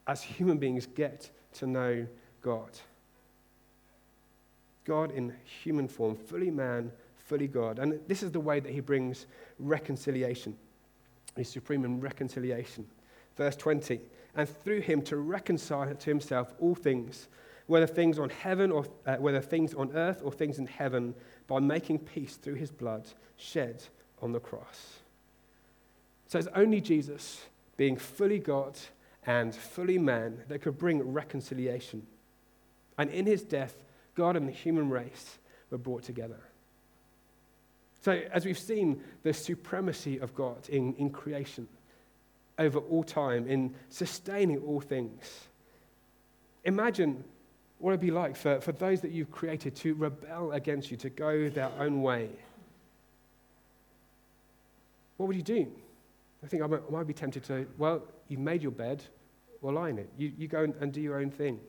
as 0.08 0.22
human 0.22 0.58
beings, 0.58 0.88
get 0.88 1.30
to 1.54 1.68
know 1.68 2.08
God. 2.42 2.72
God 4.88 5.12
in 5.12 5.36
human 5.44 5.88
form, 5.88 6.16
fully 6.16 6.50
man, 6.50 6.92
fully 7.18 7.48
God. 7.48 7.78
And 7.78 8.00
this 8.08 8.24
is 8.24 8.32
the 8.32 8.40
way 8.40 8.60
that 8.62 8.72
he 8.72 8.80
brings 8.80 9.28
reconciliation. 9.60 10.56
He's 11.36 11.50
supreme 11.50 11.84
in 11.84 12.00
reconciliation. 12.00 12.88
Verse 13.36 13.56
20, 13.58 14.00
and 14.36 14.50
through 14.64 14.82
him 14.82 15.02
to 15.04 15.18
reconcile 15.18 15.94
to 15.94 16.10
himself 16.10 16.54
all 16.60 16.74
things, 16.74 17.28
whether 17.68 17.86
things 17.86 18.18
on 18.18 18.30
heaven 18.30 18.72
or 18.72 18.86
uh, 19.06 19.18
whether 19.18 19.42
things 19.42 19.74
on 19.74 19.92
earth 19.92 20.22
or 20.24 20.32
things 20.32 20.58
in 20.58 20.66
heaven, 20.66 21.14
by 21.48 21.60
making 21.60 22.00
peace 22.00 22.38
through 22.38 22.56
his 22.56 22.72
blood 22.72 23.08
shed 23.36 23.84
on 24.22 24.32
the 24.32 24.40
cross. 24.40 25.00
So 26.28 26.40
it's 26.40 26.48
only 26.56 26.82
Jesus, 26.82 27.46
being 27.76 27.98
fully 27.98 28.40
God 28.40 28.78
and 29.26 29.54
fully 29.54 29.98
man, 29.98 30.44
that 30.48 30.62
could 30.62 30.78
bring 30.78 31.04
reconciliation. 31.04 32.08
And 32.98 33.10
in 33.10 33.26
his 33.26 33.44
death, 33.44 33.84
God 34.18 34.36
and 34.36 34.48
the 34.48 34.52
human 34.52 34.90
race 34.90 35.38
were 35.70 35.78
brought 35.78 36.04
together. 36.04 36.40
So, 38.02 38.12
as 38.32 38.46
we've 38.46 38.58
seen 38.58 39.02
the 39.24 39.32
supremacy 39.32 40.20
of 40.20 40.34
God 40.34 40.68
in, 40.70 40.96
in 40.96 41.12
creation 41.12 41.68
over 42.58 42.80
all 42.80 43.04
time, 43.04 43.48
in 43.48 43.76
sustaining 43.90 44.58
all 44.60 44.82
things, 44.82 45.48
imagine 46.64 47.24
what 47.78 47.92
it'd 47.92 48.02
be 48.02 48.12
like 48.12 48.36
for, 48.36 48.60
for 48.60 48.72
those 48.72 49.02
that 49.02 49.12
you've 49.12 49.32
created 49.32 49.76
to 49.78 49.94
rebel 49.94 50.52
against 50.52 50.90
you, 50.90 50.98
to 50.98 51.10
go 51.10 51.48
their 51.50 51.72
own 51.80 52.02
way. 52.02 52.30
What 55.18 55.28
would 55.28 55.36
you 55.36 55.44
do? 55.44 55.72
I 56.44 56.48
think 56.48 56.64
I 56.64 56.68
might, 56.68 56.82
I 56.88 56.92
might 56.92 57.08
be 57.08 57.14
tempted 57.14 57.44
to, 57.46 57.68
well, 57.78 58.04
you've 58.30 58.40
made 58.40 58.64
your 58.64 58.72
bed, 58.72 59.04
well, 59.62 59.76
lie 59.76 59.90
in 59.90 60.00
it. 60.00 60.10
You, 60.18 60.32
you 60.38 60.48
go 60.48 60.64
and 60.80 60.92
do 60.92 61.02
your 61.02 61.20
own 61.20 61.30
thing. 61.30 61.60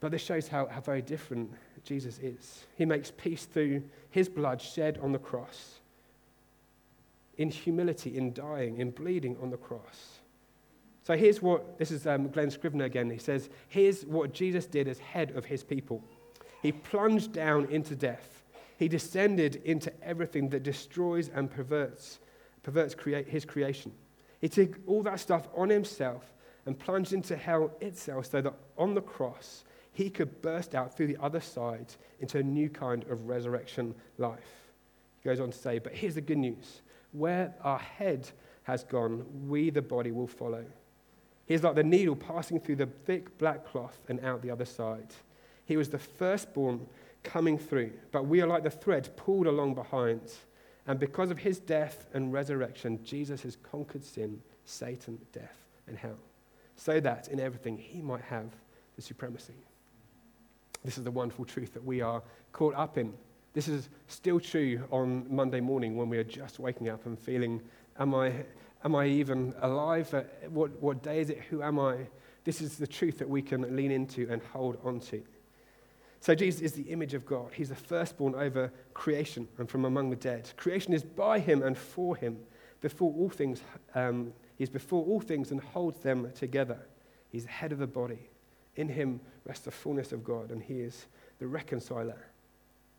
But 0.00 0.12
this 0.12 0.22
shows 0.22 0.48
how, 0.48 0.66
how 0.66 0.80
very 0.80 1.02
different 1.02 1.52
Jesus 1.84 2.18
is. 2.18 2.64
He 2.76 2.86
makes 2.86 3.10
peace 3.10 3.44
through 3.44 3.82
his 4.10 4.28
blood 4.28 4.60
shed 4.60 4.98
on 5.02 5.12
the 5.12 5.18
cross, 5.18 5.80
in 7.36 7.50
humility, 7.50 8.16
in 8.16 8.32
dying, 8.32 8.78
in 8.78 8.90
bleeding 8.90 9.36
on 9.42 9.50
the 9.50 9.56
cross. 9.56 10.20
So 11.02 11.16
here's 11.16 11.40
what 11.42 11.78
this 11.78 11.90
is 11.90 12.06
um, 12.06 12.28
Glen 12.28 12.50
Scrivener 12.50 12.84
again. 12.84 13.10
He 13.10 13.18
says, 13.18 13.50
Here's 13.68 14.04
what 14.04 14.32
Jesus 14.32 14.66
did 14.66 14.88
as 14.88 14.98
head 14.98 15.32
of 15.32 15.44
his 15.44 15.62
people. 15.62 16.04
He 16.62 16.72
plunged 16.72 17.32
down 17.32 17.66
into 17.66 17.94
death. 17.94 18.42
He 18.78 18.88
descended 18.88 19.56
into 19.64 19.92
everything 20.02 20.48
that 20.50 20.62
destroys 20.62 21.28
and 21.28 21.50
perverts, 21.50 22.18
perverts 22.62 22.94
create, 22.94 23.28
his 23.28 23.44
creation. 23.44 23.92
He 24.40 24.48
took 24.48 24.78
all 24.86 25.02
that 25.02 25.20
stuff 25.20 25.48
on 25.54 25.68
himself 25.68 26.32
and 26.64 26.78
plunged 26.78 27.12
into 27.12 27.36
hell 27.36 27.72
itself 27.80 28.30
so 28.30 28.40
that 28.40 28.54
on 28.78 28.94
the 28.94 29.02
cross 29.02 29.64
he 30.00 30.08
could 30.08 30.40
burst 30.40 30.74
out 30.74 30.96
through 30.96 31.08
the 31.08 31.18
other 31.20 31.40
side 31.40 31.92
into 32.20 32.38
a 32.38 32.42
new 32.42 32.70
kind 32.70 33.04
of 33.10 33.28
resurrection 33.28 33.94
life. 34.16 34.70
He 35.20 35.28
goes 35.28 35.40
on 35.40 35.50
to 35.50 35.58
say, 35.58 35.78
But 35.78 35.92
here's 35.92 36.14
the 36.14 36.22
good 36.22 36.38
news 36.38 36.80
where 37.12 37.54
our 37.62 37.78
head 37.78 38.30
has 38.62 38.82
gone, 38.82 39.26
we, 39.46 39.68
the 39.68 39.82
body, 39.82 40.10
will 40.10 40.26
follow. 40.26 40.64
He 41.44 41.52
is 41.52 41.62
like 41.62 41.74
the 41.74 41.82
needle 41.82 42.16
passing 42.16 42.60
through 42.60 42.76
the 42.76 42.86
thick 42.86 43.36
black 43.36 43.66
cloth 43.66 43.98
and 44.08 44.24
out 44.24 44.40
the 44.40 44.50
other 44.50 44.64
side. 44.64 45.08
He 45.66 45.76
was 45.76 45.90
the 45.90 45.98
firstborn 45.98 46.86
coming 47.22 47.58
through, 47.58 47.92
but 48.10 48.24
we 48.24 48.40
are 48.40 48.46
like 48.46 48.62
the 48.62 48.70
thread 48.70 49.14
pulled 49.18 49.46
along 49.46 49.74
behind. 49.74 50.32
And 50.86 50.98
because 50.98 51.30
of 51.30 51.36
his 51.36 51.58
death 51.58 52.06
and 52.14 52.32
resurrection, 52.32 53.04
Jesus 53.04 53.42
has 53.42 53.56
conquered 53.56 54.04
sin, 54.04 54.40
Satan, 54.64 55.18
death, 55.32 55.58
and 55.86 55.98
hell, 55.98 56.20
so 56.74 57.00
that 57.00 57.28
in 57.28 57.38
everything 57.38 57.76
he 57.76 58.00
might 58.00 58.22
have 58.22 58.48
the 58.96 59.02
supremacy. 59.02 59.52
This 60.84 60.98
is 60.98 61.04
the 61.04 61.10
wonderful 61.10 61.44
truth 61.44 61.74
that 61.74 61.84
we 61.84 62.00
are 62.00 62.22
caught 62.52 62.74
up 62.74 62.98
in. 62.98 63.12
This 63.52 63.68
is 63.68 63.88
still 64.06 64.40
true 64.40 64.86
on 64.90 65.26
Monday 65.28 65.60
morning 65.60 65.96
when 65.96 66.08
we 66.08 66.18
are 66.18 66.24
just 66.24 66.58
waking 66.58 66.88
up 66.88 67.06
and 67.06 67.18
feeling, 67.18 67.60
Am 67.98 68.14
I 68.14 68.32
Am 68.84 68.94
I 68.94 69.06
even 69.06 69.54
alive? 69.60 70.12
Uh, 70.14 70.22
what, 70.48 70.70
what 70.80 71.02
day 71.02 71.20
is 71.20 71.30
it? 71.30 71.38
Who 71.50 71.62
am 71.62 71.78
I? 71.78 72.08
This 72.44 72.62
is 72.62 72.78
the 72.78 72.86
truth 72.86 73.18
that 73.18 73.28
we 73.28 73.42
can 73.42 73.76
lean 73.76 73.90
into 73.90 74.26
and 74.30 74.42
hold 74.42 74.78
on 74.82 75.00
to. 75.00 75.22
So, 76.20 76.34
Jesus 76.34 76.60
is 76.60 76.72
the 76.72 76.82
image 76.82 77.14
of 77.14 77.24
God. 77.24 77.50
He's 77.52 77.70
the 77.70 77.74
firstborn 77.74 78.34
over 78.34 78.72
creation 78.94 79.48
and 79.58 79.68
from 79.68 79.84
among 79.84 80.10
the 80.10 80.16
dead. 80.16 80.50
Creation 80.56 80.92
is 80.92 81.02
by 81.02 81.38
him 81.38 81.62
and 81.62 81.76
for 81.76 82.16
him. 82.16 82.38
Before 82.80 83.12
all 83.14 83.28
things, 83.28 83.62
um, 83.94 84.32
he's 84.56 84.70
before 84.70 85.04
all 85.04 85.20
things 85.20 85.50
and 85.50 85.60
holds 85.60 86.00
them 86.00 86.30
together. 86.34 86.78
He's 87.30 87.44
the 87.44 87.50
head 87.50 87.72
of 87.72 87.78
the 87.78 87.86
body. 87.86 88.28
In 88.76 88.88
him 88.88 89.20
rests 89.44 89.64
the 89.64 89.70
fullness 89.70 90.12
of 90.12 90.24
God, 90.24 90.50
and 90.50 90.62
he 90.62 90.80
is 90.80 91.06
the 91.38 91.46
reconciler. 91.46 92.26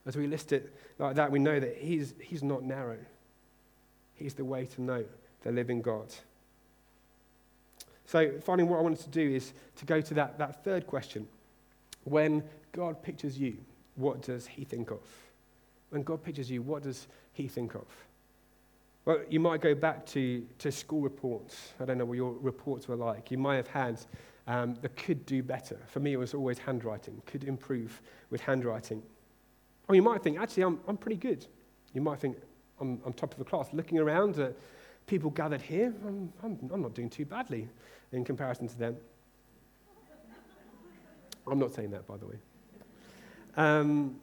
As 0.05 0.17
we 0.17 0.27
list 0.27 0.51
it 0.51 0.73
like 0.97 1.15
that, 1.15 1.31
we 1.31 1.39
know 1.39 1.59
that 1.59 1.77
he's, 1.77 2.13
he's 2.19 2.43
not 2.43 2.63
narrow. 2.63 2.97
He's 4.15 4.33
the 4.33 4.45
way 4.45 4.65
to 4.65 4.81
know 4.81 5.03
the 5.43 5.51
living 5.51 5.81
God. 5.81 6.07
So, 8.05 8.31
finally, 8.43 8.67
what 8.67 8.79
I 8.79 8.81
wanted 8.81 8.99
to 8.99 9.09
do 9.09 9.21
is 9.21 9.53
to 9.77 9.85
go 9.85 10.01
to 10.01 10.13
that, 10.15 10.37
that 10.37 10.63
third 10.63 10.85
question. 10.85 11.27
When 12.03 12.43
God 12.71 13.01
pictures 13.01 13.37
you, 13.37 13.57
what 13.95 14.21
does 14.21 14.47
he 14.47 14.65
think 14.65 14.91
of? 14.91 14.99
When 15.89 16.03
God 16.03 16.23
pictures 16.23 16.49
you, 16.49 16.61
what 16.61 16.83
does 16.83 17.07
he 17.33 17.47
think 17.47 17.75
of? 17.75 17.85
Well, 19.05 19.19
you 19.29 19.39
might 19.39 19.61
go 19.61 19.73
back 19.73 20.05
to, 20.07 20.45
to 20.59 20.71
school 20.71 21.01
reports. 21.01 21.73
I 21.79 21.85
don't 21.85 21.97
know 21.97 22.05
what 22.05 22.17
your 22.17 22.33
reports 22.33 22.87
were 22.87 22.95
like. 22.95 23.31
You 23.31 23.37
might 23.37 23.55
have 23.55 23.67
had 23.67 23.99
um, 24.47 24.75
the 24.81 24.89
could 24.89 25.25
do 25.25 25.43
better. 25.43 25.79
For 25.87 25.99
me, 25.99 26.13
it 26.13 26.17
was 26.17 26.33
always 26.33 26.57
handwriting, 26.57 27.21
could 27.25 27.43
improve 27.43 28.01
with 28.29 28.41
handwriting. 28.41 29.01
Or 29.87 29.95
you 29.95 30.01
might 30.01 30.23
think, 30.23 30.39
actually, 30.39 30.63
I'm, 30.63 30.79
I'm 30.87 30.97
pretty 30.97 31.17
good. 31.17 31.45
You 31.93 32.01
might 32.01 32.19
think, 32.19 32.37
I'm, 32.79 32.99
I'm 33.05 33.13
top 33.13 33.31
of 33.33 33.39
the 33.39 33.45
class. 33.45 33.67
Looking 33.73 33.99
around 33.99 34.39
at 34.39 34.55
people 35.07 35.29
gathered 35.29 35.61
here, 35.61 35.93
I'm, 36.05 36.31
I'm, 36.43 36.69
I'm 36.73 36.81
not 36.81 36.93
doing 36.93 37.09
too 37.09 37.25
badly 37.25 37.67
in 38.11 38.23
comparison 38.23 38.67
to 38.67 38.77
them. 38.77 38.97
I'm 41.47 41.59
not 41.59 41.73
saying 41.73 41.91
that, 41.91 42.07
by 42.07 42.17
the 42.17 42.27
way. 42.27 42.35
Um, 43.57 44.19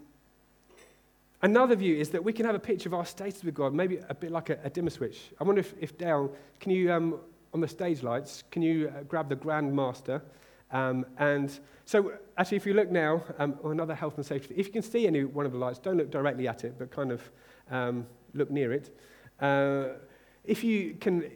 Another 1.41 1.77
view 1.77 1.97
is 1.97 2.11
that 2.11 2.25
we 2.25 2.33
can 2.33 2.47
have 2.47 2.57
a 2.57 2.59
picture 2.61 2.89
of 2.89 2.95
our 2.95 3.07
status 3.07 3.45
with 3.45 3.55
God, 3.55 3.73
maybe 3.73 4.01
a 4.09 4.15
bit 4.15 4.33
like 4.33 4.51
a, 4.51 4.59
a 4.65 4.71
dimmer 4.71 4.91
switch. 4.91 5.31
I 5.41 5.45
wonder 5.45 5.61
if, 5.61 5.73
if 5.79 5.97
Dale, 5.97 6.33
can 6.59 6.73
you, 6.73 6.93
um, 6.93 7.21
on 7.55 7.61
the 7.61 7.69
stage 7.69 8.03
lights, 8.03 8.45
can 8.51 8.63
you 8.63 8.89
uh, 8.89 9.03
grab 9.03 9.29
the 9.29 9.37
Grand 9.37 9.75
Master? 9.75 10.23
Um, 10.71 11.07
and 11.19 11.59
so, 11.85 12.13
actually, 12.37 12.59
if 12.59 12.67
you 12.67 12.75
look 12.75 12.91
now, 12.91 13.23
um, 13.39 13.59
on 13.65 13.73
another 13.73 13.95
health 13.95 14.17
and 14.17 14.27
safety, 14.27 14.55
if 14.57 14.67
you 14.67 14.73
can 14.73 14.83
see 14.83 15.07
any 15.07 15.25
one 15.25 15.47
of 15.47 15.53
the 15.53 15.59
lights, 15.59 15.79
don't 15.79 15.97
look 15.97 16.11
directly 16.11 16.47
at 16.47 16.65
it, 16.65 16.75
but 16.79 16.91
kind 16.91 17.11
of 17.11 17.23
um, 17.71 18.07
look 18.35 18.51
near 18.51 18.73
it. 18.73 18.95
Uh, 19.41 19.95
if 20.45 20.63
you 20.63 20.95
can, 21.01 21.31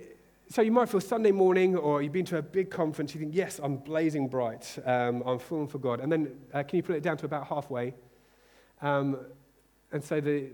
so 0.49 0.61
you 0.61 0.73
might 0.73 0.89
feel 0.89 1.01
Sunday 1.01 1.31
morning 1.31 1.77
or 1.77 2.03
you've 2.03 2.13
been 2.13 2.27
to 2.27 2.39
a 2.39 2.43
big 2.43 2.71
conference, 2.71 3.15
you 3.15 3.21
think, 3.21 3.35
yes, 3.35 3.61
I'm 3.63 3.77
blazing 3.77 4.29
bright, 4.29 4.79
um, 4.85 5.23
I'm 5.25 5.39
full 5.39 5.67
for 5.67 5.79
God. 5.79 6.01
And 6.01 6.13
then 6.13 6.37
uh, 6.53 6.63
can 6.63 6.77
you 6.77 6.83
put 6.83 6.97
it 6.97 7.03
down 7.03 7.17
to 7.19 7.25
about 7.25 7.47
halfway? 7.47 7.95
Um, 8.83 9.19
and 9.93 10.03
so 10.03 10.21
the, 10.21 10.51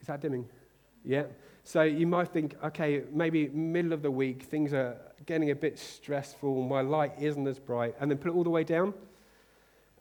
is 0.00 0.06
that 0.06 0.20
dimming? 0.20 0.48
Yeah. 1.04 1.24
So 1.70 1.82
you 1.82 2.04
might 2.04 2.26
think, 2.26 2.56
okay, 2.64 3.04
maybe 3.12 3.46
middle 3.50 3.92
of 3.92 4.02
the 4.02 4.10
week, 4.10 4.42
things 4.42 4.72
are 4.72 4.96
getting 5.24 5.52
a 5.52 5.54
bit 5.54 5.78
stressful, 5.78 6.64
my 6.66 6.80
light 6.80 7.12
isn't 7.20 7.46
as 7.46 7.60
bright, 7.60 7.94
and 8.00 8.10
then 8.10 8.18
put 8.18 8.32
it 8.32 8.34
all 8.34 8.42
the 8.42 8.50
way 8.50 8.64
down. 8.64 8.92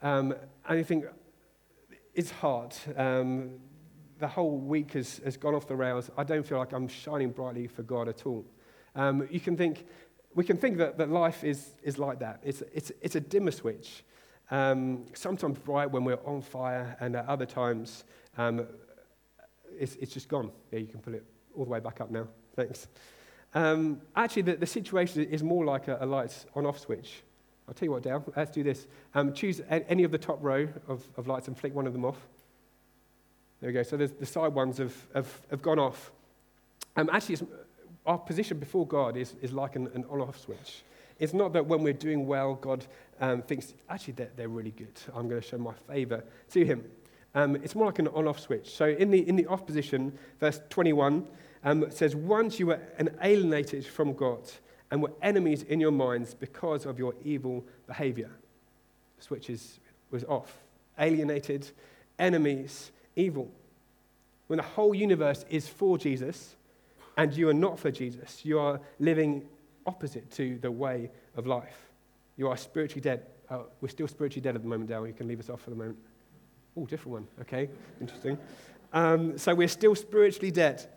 Um, 0.01 0.33
and 0.67 0.79
you 0.79 0.83
think, 0.83 1.05
it's 2.15 2.31
hard. 2.31 2.75
Um, 2.97 3.51
the 4.17 4.27
whole 4.27 4.57
week 4.57 4.93
has, 4.93 5.21
has 5.23 5.37
gone 5.37 5.53
off 5.53 5.67
the 5.67 5.75
rails. 5.75 6.09
I 6.17 6.23
don't 6.23 6.43
feel 6.43 6.57
like 6.57 6.73
I'm 6.73 6.87
shining 6.87 7.29
brightly 7.29 7.67
for 7.67 7.83
God 7.83 8.07
at 8.07 8.25
all. 8.25 8.47
Um, 8.95 9.27
you 9.29 9.39
can 9.39 9.55
think, 9.55 9.85
we 10.33 10.43
can 10.43 10.57
think 10.57 10.79
that, 10.79 10.97
that 10.97 11.11
life 11.11 11.43
is, 11.43 11.75
is 11.83 11.99
like 11.99 12.17
that. 12.21 12.39
It's, 12.43 12.63
it's, 12.73 12.91
it's 12.99 13.15
a 13.15 13.21
dimmer 13.21 13.51
switch. 13.51 14.03
Um, 14.49 15.05
sometimes 15.13 15.59
bright 15.59 15.91
when 15.91 16.03
we're 16.03 16.25
on 16.25 16.41
fire, 16.41 16.97
and 16.99 17.15
at 17.15 17.27
other 17.27 17.45
times 17.45 18.05
um, 18.39 18.65
it's, 19.77 19.93
it's 19.97 20.11
just 20.11 20.29
gone. 20.29 20.49
Yeah, 20.71 20.79
you 20.79 20.87
can 20.87 21.01
put 21.01 21.13
it 21.13 21.23
all 21.55 21.65
the 21.65 21.71
way 21.71 21.79
back 21.79 22.01
up 22.01 22.11
now. 22.11 22.27
Thanks. 22.55 22.87
Um, 23.53 24.01
actually, 24.15 24.43
the, 24.43 24.55
the 24.55 24.67
situation 24.67 25.23
is 25.25 25.43
more 25.43 25.65
like 25.65 25.87
a, 25.87 25.97
a 26.01 26.05
lights 26.05 26.45
on 26.55 26.65
off 26.65 26.79
switch. 26.79 27.23
I'll 27.67 27.73
tell 27.73 27.85
you 27.85 27.91
what, 27.91 28.03
Dale, 28.03 28.23
let's 28.35 28.51
do 28.51 28.63
this. 28.63 28.87
Um, 29.13 29.33
choose 29.33 29.61
any 29.69 30.03
of 30.03 30.11
the 30.11 30.17
top 30.17 30.39
row 30.41 30.67
of, 30.87 31.07
of 31.17 31.27
lights 31.27 31.47
and 31.47 31.57
flick 31.57 31.73
one 31.73 31.85
of 31.85 31.93
them 31.93 32.03
off. 32.03 32.17
There 33.61 33.67
we 33.67 33.73
go. 33.73 33.83
So 33.83 33.97
the 33.97 34.25
side 34.25 34.53
ones 34.53 34.77
have, 34.77 34.95
have, 35.13 35.41
have 35.51 35.61
gone 35.61 35.79
off. 35.79 36.11
Um, 36.95 37.09
actually, 37.11 37.37
our 38.05 38.17
position 38.17 38.57
before 38.57 38.87
God 38.87 39.17
is, 39.17 39.35
is 39.41 39.51
like 39.51 39.75
an, 39.75 39.87
an 39.93 40.05
on 40.09 40.21
off 40.21 40.39
switch. 40.39 40.83
It's 41.19 41.33
not 41.33 41.53
that 41.53 41.65
when 41.65 41.83
we're 41.83 41.93
doing 41.93 42.25
well, 42.25 42.55
God 42.55 42.85
um, 43.19 43.41
thinks, 43.41 43.73
actually, 43.89 44.13
they're, 44.13 44.31
they're 44.35 44.47
really 44.47 44.71
good. 44.71 44.99
I'm 45.13 45.27
going 45.27 45.41
to 45.41 45.47
show 45.47 45.57
my 45.57 45.73
favor 45.87 46.23
to 46.51 46.65
him. 46.65 46.85
Um, 47.35 47.55
it's 47.57 47.75
more 47.75 47.85
like 47.85 47.99
an 47.99 48.07
on 48.09 48.27
off 48.27 48.39
switch. 48.39 48.75
So 48.75 48.87
in 48.87 49.11
the, 49.11 49.27
in 49.27 49.35
the 49.35 49.45
off 49.47 49.65
position, 49.65 50.17
verse 50.39 50.61
21 50.69 51.25
um, 51.63 51.91
says, 51.91 52.15
Once 52.15 52.59
you 52.59 52.67
were 52.67 52.79
alienated 53.21 53.85
from 53.85 54.13
God 54.13 54.41
and 54.91 55.01
were 55.01 55.11
enemies 55.21 55.63
in 55.63 55.79
your 55.79 55.91
minds 55.91 56.33
because 56.33 56.85
of 56.85 56.97
your 56.97 57.13
evil 57.23 57.63
behavior. 57.87 58.31
The 59.17 59.23
switch 59.23 59.49
is, 59.49 59.79
was 60.11 60.23
off. 60.23 60.57
Alienated, 60.97 61.69
enemies, 62.17 62.91
evil. 63.15 63.51
When 64.47 64.57
the 64.57 64.63
whole 64.63 64.95
universe 64.95 65.45
is 65.49 65.67
for 65.67 65.97
Jesus 65.97 66.55
and 67.17 67.33
you 67.33 67.49
are 67.49 67.53
not 67.53 67.77
for 67.77 67.91
Jesus, 67.91 68.43
you 68.43 68.59
are 68.59 68.81
living 68.99 69.45
opposite 69.85 70.31
to 70.31 70.57
the 70.57 70.71
way 70.71 71.11
of 71.35 71.45
life. 71.45 71.89
You 72.37 72.47
are 72.47 72.57
spiritually 72.57 73.01
dead. 73.01 73.25
Uh, 73.49 73.59
we're 73.81 73.89
still 73.89 74.07
spiritually 74.07 74.41
dead 74.41 74.55
at 74.55 74.63
the 74.63 74.67
moment, 74.67 74.89
Dale. 74.89 75.05
You 75.05 75.13
can 75.13 75.27
leave 75.27 75.39
us 75.39 75.49
off 75.49 75.61
for 75.61 75.69
the 75.69 75.75
moment. 75.75 75.97
Oh, 76.77 76.85
different 76.85 77.13
one. 77.13 77.27
Okay, 77.41 77.69
interesting. 77.99 78.37
Um, 78.93 79.37
so 79.37 79.53
we're 79.53 79.67
still 79.67 79.95
spiritually 79.95 80.51
dead. 80.51 80.87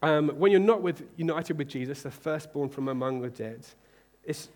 Um, 0.00 0.28
when 0.30 0.52
you're 0.52 0.60
not 0.60 0.82
with, 0.82 1.02
united 1.16 1.58
with 1.58 1.68
Jesus, 1.68 2.02
the 2.02 2.10
firstborn 2.10 2.68
from 2.68 2.88
among 2.88 3.20
the 3.20 3.30
dead, 3.30 3.66
this 4.24 4.48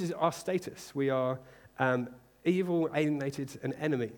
is 0.00 0.12
our 0.12 0.32
status. 0.32 0.94
We 0.94 1.10
are 1.10 1.38
um, 1.78 2.08
evil, 2.44 2.90
alienated, 2.94 3.58
and 3.62 3.74
enemy. 3.80 4.10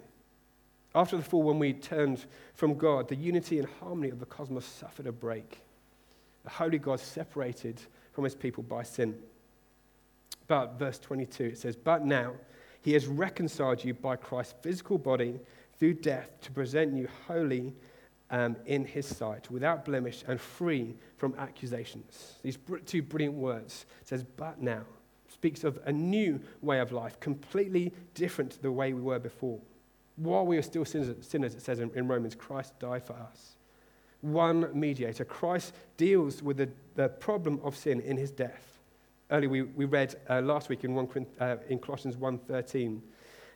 After 0.94 1.16
the 1.16 1.22
fall, 1.22 1.42
when 1.42 1.58
we 1.58 1.72
turned 1.72 2.26
from 2.54 2.74
God, 2.74 3.08
the 3.08 3.16
unity 3.16 3.58
and 3.58 3.68
harmony 3.80 4.10
of 4.10 4.20
the 4.20 4.26
cosmos 4.26 4.64
suffered 4.64 5.06
a 5.06 5.12
break. 5.12 5.60
The 6.44 6.50
holy 6.50 6.78
God 6.78 7.00
separated 7.00 7.80
from 8.12 8.24
his 8.24 8.34
people 8.34 8.62
by 8.62 8.82
sin. 8.82 9.16
But, 10.48 10.78
verse 10.78 10.98
22, 10.98 11.44
it 11.44 11.58
says, 11.58 11.76
But 11.76 12.04
now 12.04 12.32
he 12.82 12.92
has 12.92 13.06
reconciled 13.06 13.84
you 13.84 13.94
by 13.94 14.16
Christ's 14.16 14.54
physical 14.60 14.98
body 14.98 15.40
through 15.78 15.94
death 15.94 16.40
to 16.42 16.50
present 16.50 16.94
you 16.94 17.08
holy 17.26 17.74
um, 18.30 18.56
in 18.66 18.84
his 18.84 19.06
sight, 19.06 19.50
without 19.50 19.84
blemish 19.84 20.24
and 20.26 20.40
free 20.40 20.96
from 21.16 21.34
accusations. 21.38 22.36
These 22.42 22.58
two 22.86 23.02
brilliant 23.02 23.34
words 23.34 23.86
says, 24.04 24.24
but 24.24 24.60
now, 24.60 24.82
speaks 25.28 25.64
of 25.64 25.78
a 25.84 25.92
new 25.92 26.40
way 26.60 26.80
of 26.80 26.92
life, 26.92 27.20
completely 27.20 27.92
different 28.14 28.52
to 28.52 28.62
the 28.62 28.72
way 28.72 28.92
we 28.92 29.02
were 29.02 29.18
before. 29.18 29.60
While 30.16 30.46
we 30.46 30.56
are 30.56 30.62
still 30.62 30.84
sinners, 30.84 31.54
it 31.54 31.62
says 31.62 31.80
in, 31.80 31.90
in 31.94 32.08
Romans, 32.08 32.34
Christ 32.34 32.78
died 32.78 33.04
for 33.04 33.14
us. 33.14 33.56
One 34.22 34.68
mediator. 34.72 35.24
Christ 35.24 35.74
deals 35.96 36.42
with 36.42 36.56
the, 36.56 36.68
the 36.94 37.08
problem 37.08 37.60
of 37.62 37.76
sin 37.76 38.00
in 38.00 38.16
his 38.16 38.30
death 38.30 38.71
earlier 39.32 39.48
we, 39.48 39.62
we 39.62 39.86
read 39.86 40.14
uh, 40.30 40.40
last 40.40 40.68
week 40.68 40.84
in, 40.84 40.94
1, 40.94 41.26
uh, 41.40 41.56
in 41.68 41.78
Colossians 41.78 42.16
1.13 42.16 43.00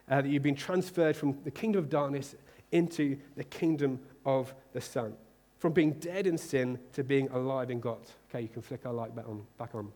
uh, 0.08 0.22
that 0.22 0.28
you've 0.28 0.42
been 0.42 0.56
transferred 0.56 1.14
from 1.14 1.38
the 1.44 1.50
kingdom 1.50 1.84
of 1.84 1.90
darkness 1.90 2.34
into 2.72 3.16
the 3.36 3.44
kingdom 3.44 4.00
of 4.24 4.54
the 4.72 4.80
Son. 4.80 5.14
From 5.58 5.72
being 5.72 5.92
dead 5.92 6.26
in 6.26 6.38
sin 6.38 6.78
to 6.94 7.04
being 7.04 7.28
alive 7.28 7.70
in 7.70 7.80
God. 7.80 8.00
Okay, 8.28 8.42
you 8.42 8.48
can 8.48 8.62
flick 8.62 8.84
our 8.86 8.92
light 8.92 9.14
back 9.14 9.28
on. 9.28 9.46
Back 9.58 9.74
on. 9.74 9.92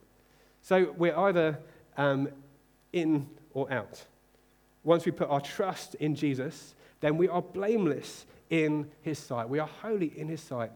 So 0.62 0.94
we're 0.96 1.16
either 1.16 1.58
um, 1.96 2.28
in 2.92 3.28
or 3.52 3.70
out. 3.72 4.04
Once 4.84 5.04
we 5.04 5.12
put 5.12 5.28
our 5.28 5.40
trust 5.40 5.94
in 5.96 6.14
Jesus, 6.14 6.74
then 7.00 7.16
we 7.16 7.28
are 7.28 7.42
blameless 7.42 8.26
in 8.50 8.90
his 9.02 9.18
sight. 9.18 9.48
We 9.48 9.58
are 9.58 9.68
holy 9.82 10.18
in 10.18 10.28
his 10.28 10.40
sight. 10.40 10.72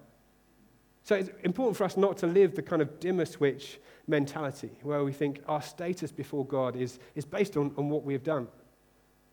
So 1.04 1.14
it's 1.14 1.28
important 1.42 1.76
for 1.76 1.84
us 1.84 1.98
not 1.98 2.16
to 2.18 2.26
live 2.26 2.54
the 2.54 2.62
kind 2.62 2.80
of 2.80 2.98
dimmer 2.98 3.26
switch 3.26 3.78
mentality 4.06 4.70
where 4.82 5.04
we 5.04 5.12
think 5.12 5.42
our 5.46 5.60
status 5.60 6.10
before 6.10 6.46
God 6.46 6.76
is, 6.76 6.98
is 7.14 7.26
based 7.26 7.58
on, 7.58 7.72
on 7.76 7.90
what 7.90 8.04
we 8.04 8.14
have 8.14 8.24
done. 8.24 8.48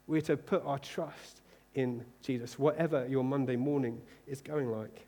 We're 0.05 0.21
to 0.21 0.35
put 0.35 0.65
our 0.65 0.79
trust 0.79 1.41
in 1.73 2.03
Jesus, 2.21 2.59
whatever 2.59 3.07
your 3.07 3.23
Monday 3.23 3.55
morning 3.55 4.01
is 4.27 4.41
going 4.41 4.69
like. 4.69 5.07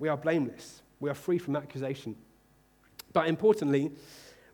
We 0.00 0.08
are 0.08 0.16
blameless, 0.16 0.82
we 0.98 1.08
are 1.08 1.14
free 1.14 1.38
from 1.38 1.54
accusation. 1.54 2.16
But 3.12 3.28
importantly, 3.28 3.92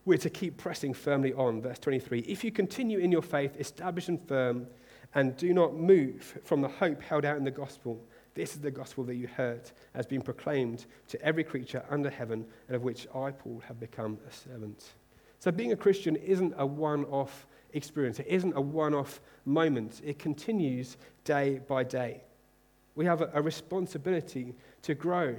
we're 0.04 0.18
to 0.18 0.30
keep 0.30 0.58
pressing 0.58 0.92
firmly 0.92 1.32
on. 1.32 1.62
Verse 1.62 1.78
23 1.78 2.20
If 2.20 2.44
you 2.44 2.52
continue 2.52 2.98
in 2.98 3.10
your 3.10 3.22
faith, 3.22 3.56
establish 3.58 4.08
and 4.08 4.20
firm, 4.28 4.66
and 5.14 5.34
do 5.38 5.54
not 5.54 5.74
move 5.74 6.38
from 6.44 6.60
the 6.60 6.68
hope 6.68 7.00
held 7.00 7.24
out 7.24 7.38
in 7.38 7.44
the 7.44 7.50
gospel 7.50 8.04
this 8.38 8.54
is 8.54 8.60
the 8.60 8.70
gospel 8.70 9.02
that 9.02 9.16
you 9.16 9.26
heard, 9.26 9.68
has 9.96 10.06
been 10.06 10.22
proclaimed 10.22 10.86
to 11.08 11.20
every 11.20 11.42
creature 11.42 11.84
under 11.90 12.08
heaven, 12.08 12.46
and 12.68 12.76
of 12.76 12.84
which 12.84 13.08
I, 13.12 13.32
Paul, 13.32 13.60
have 13.66 13.80
become 13.80 14.16
a 14.28 14.32
servant. 14.32 14.92
So, 15.40 15.50
being 15.50 15.72
a 15.72 15.76
Christian 15.76 16.14
isn't 16.14 16.54
a 16.56 16.64
one 16.64 17.04
off 17.06 17.48
experience, 17.72 18.20
it 18.20 18.28
isn't 18.28 18.52
a 18.56 18.60
one 18.60 18.94
off 18.94 19.20
moment. 19.44 20.00
It 20.04 20.20
continues 20.20 20.98
day 21.24 21.60
by 21.66 21.82
day. 21.82 22.22
We 22.94 23.06
have 23.06 23.22
a, 23.22 23.30
a 23.34 23.42
responsibility 23.42 24.54
to 24.82 24.94
grow 24.94 25.34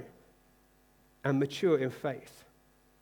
and 1.24 1.38
mature 1.38 1.78
in 1.78 1.88
faith, 1.88 2.44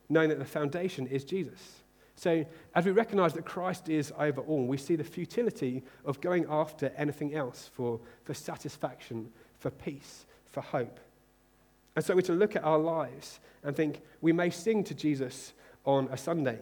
knowing 0.09 0.29
that 0.29 0.39
the 0.39 0.45
foundation 0.45 1.09
is 1.09 1.25
Jesus. 1.25 1.83
So, 2.15 2.45
as 2.73 2.85
we 2.85 2.93
recognize 2.93 3.33
that 3.33 3.45
Christ 3.45 3.89
is 3.89 4.13
over 4.17 4.43
all, 4.43 4.65
we 4.65 4.77
see 4.77 4.95
the 4.95 5.03
futility 5.03 5.83
of 6.05 6.21
going 6.21 6.47
after 6.49 6.93
anything 6.97 7.35
else 7.35 7.69
for, 7.75 7.99
for 8.23 8.35
satisfaction, 8.35 9.33
for 9.59 9.71
peace, 9.71 10.27
for 10.47 10.61
hope. 10.61 11.01
And 11.97 12.05
so 12.05 12.15
we're 12.15 12.23
to 12.23 12.33
look 12.33 12.57
at 12.57 12.65
our 12.65 12.79
lives 12.79 13.41
and 13.65 13.75
think 13.75 14.01
we 14.21 14.33
may 14.33 14.51
sing 14.51 14.85
to 14.85 14.95
Jesus 14.95 15.53
on 15.85 16.09
a 16.13 16.17
Sunday, 16.17 16.59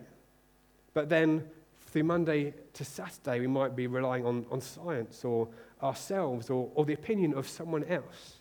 but 0.94 1.09
then 1.09 1.44
through 1.87 2.04
Monday 2.04 2.52
to 2.75 2.85
Saturday, 2.85 3.40
we 3.40 3.46
might 3.46 3.75
be 3.75 3.87
relying 3.87 4.27
on, 4.27 4.44
on 4.50 4.60
science 4.60 5.25
or 5.25 5.48
ourselves 5.83 6.50
or, 6.50 6.71
or 6.75 6.85
the 6.85 6.92
opinion 6.92 7.35
of 7.35 7.48
someone 7.48 7.85
else. 7.85 8.37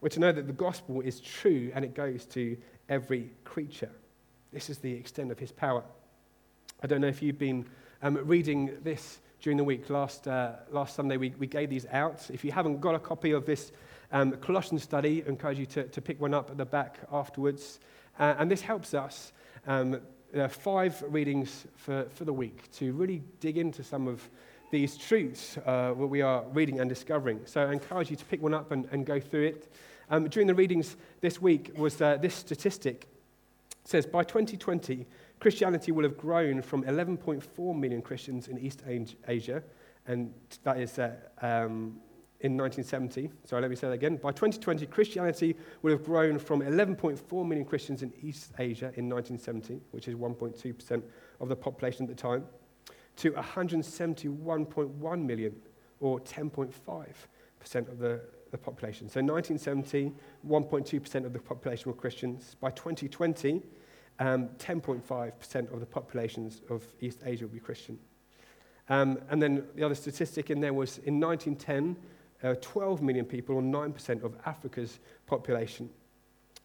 We're 0.00 0.08
to 0.10 0.20
know 0.20 0.32
that 0.32 0.46
the 0.46 0.52
gospel 0.52 1.00
is 1.00 1.20
true 1.20 1.70
and 1.74 1.84
it 1.84 1.94
goes 1.94 2.24
to 2.26 2.56
every 2.88 3.30
creature. 3.44 3.90
This 4.52 4.70
is 4.70 4.78
the 4.78 4.92
extent 4.92 5.30
of 5.30 5.38
his 5.38 5.52
power. 5.52 5.82
I 6.82 6.86
don't 6.86 7.00
know 7.00 7.08
if 7.08 7.22
you've 7.22 7.38
been 7.38 7.66
um, 8.02 8.18
reading 8.24 8.72
this 8.82 9.18
during 9.40 9.56
the 9.56 9.64
week. 9.64 9.88
Last, 9.90 10.28
uh, 10.28 10.52
last 10.70 10.94
Sunday, 10.94 11.16
we, 11.16 11.34
we 11.38 11.46
gave 11.46 11.70
these 11.70 11.86
out. 11.92 12.28
If 12.30 12.44
you 12.44 12.52
haven't 12.52 12.80
got 12.80 12.94
a 12.94 12.98
copy 12.98 13.32
of 13.32 13.46
this 13.46 13.72
um, 14.12 14.32
Colossians 14.32 14.82
study, 14.82 15.22
I 15.24 15.28
encourage 15.28 15.58
you 15.58 15.66
to, 15.66 15.84
to 15.84 16.00
pick 16.00 16.20
one 16.20 16.34
up 16.34 16.50
at 16.50 16.56
the 16.56 16.64
back 16.64 16.98
afterwards. 17.12 17.80
Uh, 18.18 18.34
and 18.38 18.50
this 18.50 18.60
helps 18.60 18.94
us. 18.94 19.32
Um, 19.66 20.00
there 20.32 20.44
are 20.44 20.48
five 20.48 21.02
readings 21.08 21.66
for, 21.76 22.06
for 22.10 22.24
the 22.24 22.32
week 22.32 22.70
to 22.72 22.92
really 22.92 23.22
dig 23.40 23.58
into 23.58 23.82
some 23.82 24.06
of 24.06 24.28
these 24.70 24.96
truths 24.96 25.58
uh, 25.66 25.92
we 25.96 26.22
are 26.22 26.44
reading 26.52 26.80
and 26.80 26.88
discovering. 26.88 27.40
So 27.44 27.62
I 27.62 27.72
encourage 27.72 28.10
you 28.10 28.16
to 28.16 28.24
pick 28.24 28.40
one 28.40 28.54
up 28.54 28.70
and, 28.70 28.86
and 28.92 29.04
go 29.04 29.18
through 29.18 29.46
it. 29.46 29.72
Um, 30.10 30.28
during 30.28 30.46
the 30.46 30.54
readings 30.54 30.96
this 31.20 31.40
week 31.40 31.72
was 31.76 32.00
uh, 32.00 32.16
this 32.18 32.34
statistic. 32.34 33.08
It 33.84 33.88
says 33.88 34.06
by 34.06 34.22
2020, 34.22 35.06
Christianity 35.40 35.90
will 35.90 36.04
have 36.04 36.18
grown 36.18 36.60
from 36.60 36.84
11.4 36.84 37.78
million 37.78 38.02
Christians 38.02 38.48
in 38.48 38.58
East 38.58 38.82
Asia, 39.26 39.62
and 40.06 40.32
that 40.62 40.78
is 40.78 40.98
uh, 40.98 41.16
um, 41.40 41.98
in 42.40 42.56
1970. 42.56 43.30
Sorry, 43.44 43.62
let 43.62 43.70
me 43.70 43.76
say 43.76 43.86
that 43.88 43.94
again. 43.94 44.16
By 44.16 44.32
2020, 44.32 44.84
Christianity 44.86 45.56
will 45.80 45.92
have 45.92 46.04
grown 46.04 46.38
from 46.38 46.60
11.4 46.60 47.48
million 47.48 47.64
Christians 47.64 48.02
in 48.02 48.12
East 48.22 48.52
Asia 48.58 48.92
in 48.96 49.08
1970, 49.08 49.80
which 49.92 50.08
is 50.08 50.14
1.2% 50.14 51.02
of 51.40 51.48
the 51.48 51.56
population 51.56 52.04
at 52.04 52.16
the 52.16 52.22
time, 52.22 52.44
to 53.16 53.32
171.1 53.32 55.24
million, 55.24 55.56
or 56.00 56.20
10.5% 56.20 57.88
of 57.88 57.98
the, 57.98 58.20
the 58.50 58.58
population. 58.58 59.08
So 59.08 59.20
1970, 59.20 60.12
1.2% 60.46 61.24
of 61.24 61.32
the 61.32 61.38
population 61.38 61.90
were 61.90 61.96
Christians. 61.96 62.56
By 62.60 62.70
2020, 62.70 63.62
um, 64.20 64.48
10.5% 64.58 65.72
of 65.72 65.80
the 65.80 65.86
populations 65.86 66.60
of 66.68 66.84
East 67.00 67.20
Asia 67.24 67.46
will 67.46 67.54
be 67.54 67.58
Christian. 67.58 67.98
Um, 68.88 69.18
and 69.30 69.42
then 69.42 69.64
the 69.74 69.82
other 69.82 69.94
statistic 69.94 70.50
in 70.50 70.60
there 70.60 70.74
was 70.74 70.98
in 70.98 71.18
1910, 71.18 71.96
uh, 72.42 72.54
12 72.60 73.02
million 73.02 73.24
people, 73.24 73.56
or 73.56 73.62
9% 73.62 74.22
of 74.22 74.36
Africa's 74.44 75.00
population, 75.26 75.88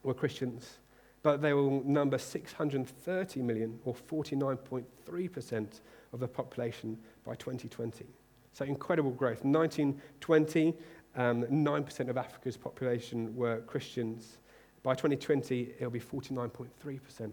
were 0.03 0.14
Christians. 0.14 0.80
But 1.24 1.41
they 1.41 1.53
will 1.53 1.82
number 1.84 2.18
630 2.18 3.41
million, 3.41 3.80
or 3.86 3.93
49.3% 3.93 5.80
of 6.14 6.20
the 6.20 6.28
population 6.28 6.97
by 7.24 7.36
2020. 7.36 8.06
So 8.53 8.66
incredible 8.66 9.12
growth. 9.12 9.43
1920, 9.43 10.74
um, 11.16 11.43
9% 11.43 12.10
of 12.10 12.18
Africa's 12.18 12.58
population 12.58 13.36
were 13.36 13.62
Christians. 13.62 14.39
By 14.84 14.93
2020, 14.93 15.74
it'll 15.80 15.89
be 15.89 15.99
49.3% 15.99 17.32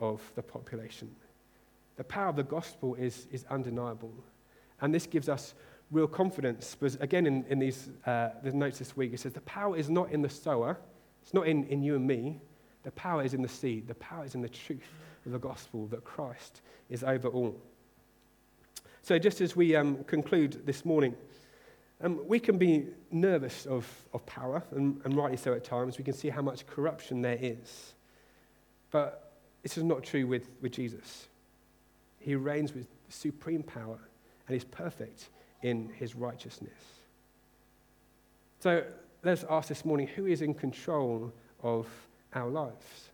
of 0.00 0.20
the 0.34 0.42
population. 0.42 1.14
The 1.96 2.04
power 2.04 2.28
of 2.28 2.36
the 2.36 2.44
gospel 2.44 2.94
is, 2.94 3.26
is 3.30 3.44
undeniable. 3.50 4.12
And 4.80 4.94
this 4.94 5.06
gives 5.06 5.28
us 5.28 5.54
real 5.90 6.06
confidence. 6.06 6.76
Because 6.78 6.96
again, 6.96 7.26
in, 7.26 7.44
in 7.48 7.58
these 7.58 7.90
uh, 8.06 8.30
the 8.42 8.52
notes 8.52 8.78
this 8.78 8.96
week, 8.96 9.12
it 9.12 9.20
says 9.20 9.32
the 9.32 9.40
power 9.42 9.76
is 9.76 9.90
not 9.90 10.10
in 10.12 10.22
the 10.22 10.28
sower, 10.28 10.78
it's 11.22 11.34
not 11.34 11.46
in, 11.46 11.64
in 11.64 11.82
you 11.82 11.96
and 11.96 12.06
me. 12.06 12.40
The 12.84 12.92
power 12.92 13.22
is 13.22 13.34
in 13.34 13.42
the 13.42 13.48
seed. 13.48 13.88
The 13.88 13.94
power 13.96 14.24
is 14.24 14.34
in 14.34 14.40
the 14.40 14.48
truth 14.48 14.88
of 15.26 15.32
the 15.32 15.38
gospel 15.38 15.86
that 15.88 16.04
Christ 16.04 16.62
is 16.88 17.02
over 17.02 17.28
all. 17.28 17.60
So, 19.02 19.18
just 19.18 19.40
as 19.40 19.56
we 19.56 19.74
um, 19.74 20.04
conclude 20.04 20.64
this 20.64 20.84
morning, 20.84 21.14
um, 22.00 22.20
we 22.26 22.38
can 22.38 22.58
be 22.58 22.86
nervous 23.10 23.66
of, 23.66 23.86
of 24.12 24.24
power, 24.26 24.62
and, 24.70 25.00
and 25.04 25.16
rightly 25.16 25.36
so 25.36 25.52
at 25.52 25.64
times. 25.64 25.98
We 25.98 26.04
can 26.04 26.14
see 26.14 26.28
how 26.28 26.42
much 26.42 26.66
corruption 26.66 27.22
there 27.22 27.38
is. 27.40 27.94
But 28.90 29.27
this 29.68 29.76
is 29.76 29.84
not 29.84 30.02
true 30.02 30.26
with, 30.26 30.48
with 30.62 30.72
Jesus. 30.72 31.28
He 32.20 32.34
reigns 32.34 32.74
with 32.74 32.86
supreme 33.10 33.62
power, 33.62 33.98
and 34.46 34.56
is 34.56 34.64
perfect 34.64 35.28
in 35.60 35.90
his 35.90 36.14
righteousness. 36.14 36.72
So 38.60 38.82
let's 39.22 39.44
ask 39.50 39.68
this 39.68 39.84
morning 39.84 40.06
who 40.06 40.24
is 40.24 40.40
in 40.40 40.54
control 40.54 41.34
of 41.62 41.86
our 42.32 42.48
lives? 42.48 43.10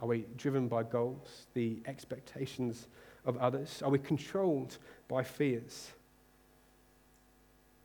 Are 0.00 0.06
we 0.06 0.24
driven 0.36 0.68
by 0.68 0.84
goals, 0.84 1.48
the 1.54 1.78
expectations 1.86 2.86
of 3.24 3.36
others? 3.38 3.82
Are 3.82 3.90
we 3.90 3.98
controlled 3.98 4.78
by 5.08 5.24
fears? 5.24 5.90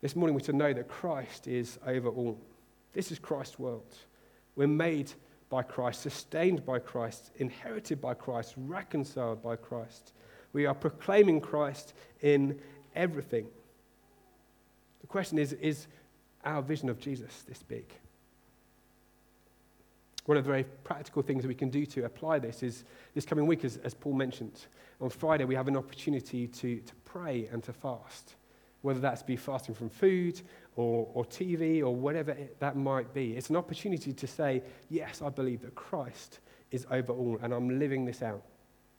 This 0.01 0.15
morning 0.15 0.35
we're 0.35 0.41
to 0.41 0.53
know 0.53 0.71
that 0.71 0.87
Christ 0.87 1.47
is 1.47 1.79
over 1.83 2.09
all. 2.09 2.39
This 2.93 3.11
is 3.11 3.17
Christ's 3.17 3.57
world. 3.57 3.95
We're 4.55 4.67
made 4.67 5.11
by 5.53 5.61
Christ, 5.61 6.01
sustained 6.01 6.65
by 6.65 6.79
Christ, 6.79 7.29
inherited 7.35 8.01
by 8.01 8.15
Christ, 8.15 8.55
reconciled 8.57 9.43
by 9.43 9.55
Christ. 9.55 10.11
We 10.51 10.65
are 10.65 10.73
proclaiming 10.73 11.41
Christ 11.41 11.93
in 12.21 12.59
everything. 12.95 13.45
The 15.01 15.07
question 15.07 15.37
is 15.37 15.53
is 15.53 15.85
our 16.43 16.63
vision 16.63 16.89
of 16.89 16.99
Jesus 16.99 17.43
this 17.47 17.61
big? 17.61 17.85
One 20.25 20.39
of 20.39 20.43
the 20.43 20.49
very 20.49 20.63
practical 20.63 21.21
things 21.21 21.43
that 21.43 21.49
we 21.49 21.53
can 21.53 21.69
do 21.69 21.85
to 21.85 22.05
apply 22.05 22.39
this 22.39 22.63
is 22.63 22.83
this 23.13 23.23
coming 23.23 23.45
week, 23.45 23.63
as, 23.63 23.77
as 23.83 23.93
Paul 23.93 24.13
mentioned. 24.13 24.59
On 25.01 25.11
Friday, 25.11 25.45
we 25.45 25.53
have 25.53 25.67
an 25.67 25.77
opportunity 25.77 26.47
to, 26.47 26.77
to 26.77 26.93
pray 27.05 27.47
and 27.51 27.61
to 27.61 27.73
fast, 27.73 28.33
whether 28.83 28.99
that's 28.99 29.23
be 29.23 29.35
fasting 29.35 29.73
from 29.73 29.89
food 29.89 30.41
or, 30.75 31.09
or 31.13 31.25
TV 31.25 31.81
or 31.81 31.95
whatever 31.95 32.31
it, 32.31 32.59
that 32.59 32.75
might 32.75 33.13
be. 33.13 33.35
It's 33.35 33.49
an 33.49 33.55
opportunity 33.55 34.13
to 34.13 34.27
say, 34.27 34.61
Yes, 34.89 35.21
I 35.21 35.29
believe 35.29 35.61
that 35.61 35.73
Christ 35.73 36.39
is 36.69 36.85
over 36.91 37.13
all, 37.13 37.39
and 37.41 37.53
I'm 37.53 37.79
living 37.79 38.05
this 38.05 38.21
out. 38.21 38.43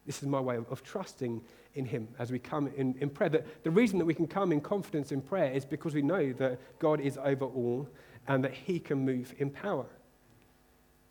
This 0.06 0.22
is 0.22 0.28
my 0.28 0.40
way 0.40 0.56
of, 0.56 0.66
of 0.70 0.82
trusting 0.82 1.42
in 1.74 1.84
Him 1.84 2.08
as 2.18 2.32
we 2.32 2.38
come 2.38 2.70
in, 2.76 2.94
in 3.00 3.10
prayer. 3.10 3.28
The, 3.28 3.44
the 3.62 3.70
reason 3.70 3.98
that 3.98 4.04
we 4.06 4.14
can 4.14 4.26
come 4.26 4.52
in 4.52 4.60
confidence 4.60 5.12
in 5.12 5.20
prayer 5.20 5.52
is 5.52 5.64
because 5.64 5.94
we 5.94 6.02
know 6.02 6.32
that 6.32 6.58
God 6.78 7.00
is 7.00 7.18
over 7.22 7.44
all 7.44 7.88
and 8.26 8.42
that 8.42 8.54
He 8.54 8.80
can 8.80 9.04
move 9.04 9.34
in 9.38 9.50
power. 9.50 9.86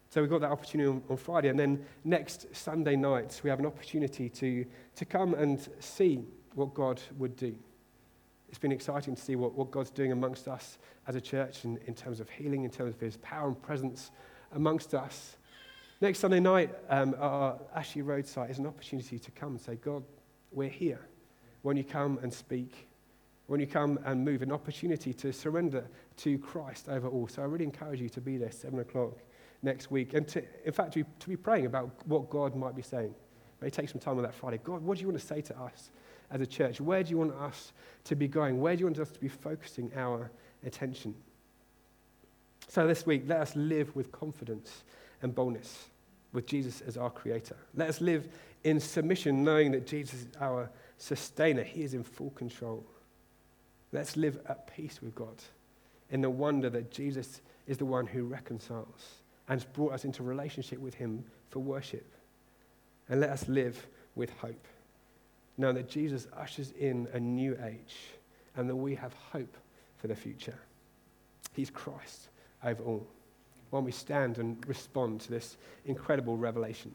So 0.10 0.22
we've 0.22 0.30
got 0.30 0.42
that 0.42 0.52
opportunity 0.52 0.90
on, 0.90 1.04
on, 1.10 1.18
Friday. 1.18 1.50
And 1.50 1.60
then 1.60 1.86
next 2.04 2.56
Sunday 2.56 2.96
night, 2.96 3.40
we 3.44 3.50
have 3.50 3.60
an 3.60 3.66
opportunity 3.66 4.30
to, 4.30 4.66
to 4.96 5.06
come 5.06 5.34
and 5.34 5.68
see 5.80 6.24
what 6.54 6.74
God 6.74 7.02
would 7.18 7.36
do. 7.36 7.56
It's 8.54 8.60
been 8.60 8.72
exciting 8.72 9.16
to 9.16 9.20
see 9.20 9.36
what, 9.36 9.56
what 9.56 9.72
God's 9.72 9.90
doing 9.90 10.12
amongst 10.12 10.48
us 10.48 10.78
as 11.08 11.16
a 11.16 11.22
church 11.22 11.66
in, 11.66 11.80
in 11.88 11.96
terms 11.96 12.20
of 12.20 12.30
healing, 12.30 12.66
in 12.66 12.70
terms 12.70 12.94
of 12.94 13.02
His 13.02 13.18
power 13.18 13.48
and 13.48 13.60
presence 13.60 14.12
amongst 14.52 14.94
us. 14.94 15.38
Next 16.02 16.20
Sunday 16.20 16.40
night, 16.40 16.70
um, 16.88 17.16
our 17.18 17.58
Ashley 17.76 18.04
Road 18.04 18.28
site 18.28 18.52
is 18.52 18.60
an 18.60 18.68
opportunity 18.68 19.18
to 19.18 19.32
come 19.32 19.54
and 19.54 19.60
say, 19.60 19.78
God, 19.78 20.04
we're 20.52 20.70
here. 20.70 21.00
When 21.64 21.78
you 21.78 21.84
come 21.84 22.20
and 22.22 22.32
speak, 22.32 22.88
when 23.48 23.60
you 23.60 23.66
come 23.66 23.98
and 24.06 24.24
move, 24.24 24.44
an 24.44 24.52
opportunity 24.52 25.16
to 25.16 25.34
surrender 25.34 25.88
to 26.18 26.38
Christ 26.38 26.90
over 26.90 27.08
all. 27.08 27.28
So 27.28 27.42
I 27.42 27.46
really 27.46 27.66
encourage 27.66 28.02
you 28.02 28.10
to 28.10 28.22
be 28.22 28.38
there 28.38 28.52
7 28.52 28.78
o'clock 28.78 29.18
next 29.64 29.90
week. 29.90 30.14
And 30.14 30.28
to, 30.28 30.44
in 30.64 30.74
fact, 30.74 30.94
to, 30.94 31.04
to 31.04 31.28
be 31.28 31.38
praying 31.38 31.66
about 31.66 31.90
what 32.06 32.30
God 32.30 32.56
might 32.56 32.76
be 32.76 32.84
saying. 32.84 33.16
Maybe 33.62 33.72
take 33.72 33.90
some 33.90 34.00
time 34.00 34.18
on 34.18 34.24
that 34.24 34.36
Friday. 34.36 34.60
God, 34.64 34.84
what 34.84 35.00
do 35.00 35.02
you 35.02 35.08
want 35.08 35.20
to 35.20 35.26
say 35.26 35.42
to 35.42 35.60
us 35.60 35.90
as 36.32 36.42
a 36.42 36.46
church? 36.46 36.82
Where 36.82 37.04
do 37.04 37.10
you 37.10 37.18
want 37.18 37.34
us 37.34 37.74
to 38.06 38.16
be 38.16 38.28
going? 38.28 38.60
Where 38.60 38.76
do 38.76 38.82
you 38.82 38.86
want 38.86 39.00
us 39.00 39.12
to 39.12 39.20
be 39.20 39.28
focusing 39.28 39.92
our 39.96 40.32
attention? 40.66 41.16
So 42.68 42.88
this 42.88 43.06
week, 43.06 43.24
let 43.28 43.40
us 43.40 43.56
live 43.56 43.96
with 43.96 44.12
confidence 44.12 44.84
and 45.22 45.34
boldness 45.34 45.90
with 46.32 46.48
Jesus 46.48 46.82
as 46.82 46.98
our 46.98 47.10
creator. 47.10 47.56
Let 47.76 47.90
us 47.90 48.02
live 48.02 48.28
in 48.64 48.80
submission, 48.80 49.44
knowing 49.44 49.72
that 49.72 49.86
Jesus 49.86 50.22
is 50.22 50.28
our 50.40 50.70
sustainer. 50.98 51.64
He 51.64 51.84
is 51.84 51.94
in 51.94 52.04
full 52.04 52.32
control. 52.32 52.84
Let's 53.92 54.18
live 54.18 54.40
at 54.48 54.74
peace 54.76 55.02
with 55.02 55.14
God 55.14 55.36
in 56.10 56.22
the 56.22 56.30
wonder 56.30 56.70
that 56.70 56.92
Jesus 56.92 57.42
is 57.68 57.78
the 57.78 57.86
one 57.86 58.08
who 58.08 58.26
reconciles 58.26 59.18
and 59.48 59.60
has 59.60 59.66
brought 59.66 59.94
us 59.94 60.06
into 60.06 60.24
relationship 60.24 60.80
with 60.80 60.96
Him 60.96 61.24
for 61.50 61.60
worship. 61.60 62.12
And 63.10 63.22
let 63.22 63.30
us 63.30 63.48
live 63.48 63.86
with 64.16 64.32
hope, 64.38 64.68
knowing 65.58 65.76
that 65.76 65.90
Jesus 65.90 66.28
ushers 66.36 66.72
in 66.72 67.08
a 67.14 67.20
new 67.20 67.58
age 67.64 67.96
and 68.56 68.70
that 68.70 68.76
we 68.76 68.96
have 68.96 69.14
hope 69.32 69.58
for 69.98 70.08
the 70.08 70.16
future. 70.16 70.58
He's 71.54 71.70
Christ 71.70 72.30
over 72.64 72.84
all. 72.84 73.08
When 73.70 73.84
we 73.84 73.92
stand 73.92 74.38
and 74.38 74.64
respond 74.68 75.22
to 75.22 75.32
this 75.32 75.58
incredible 75.86 76.38
revelation. 76.38 76.94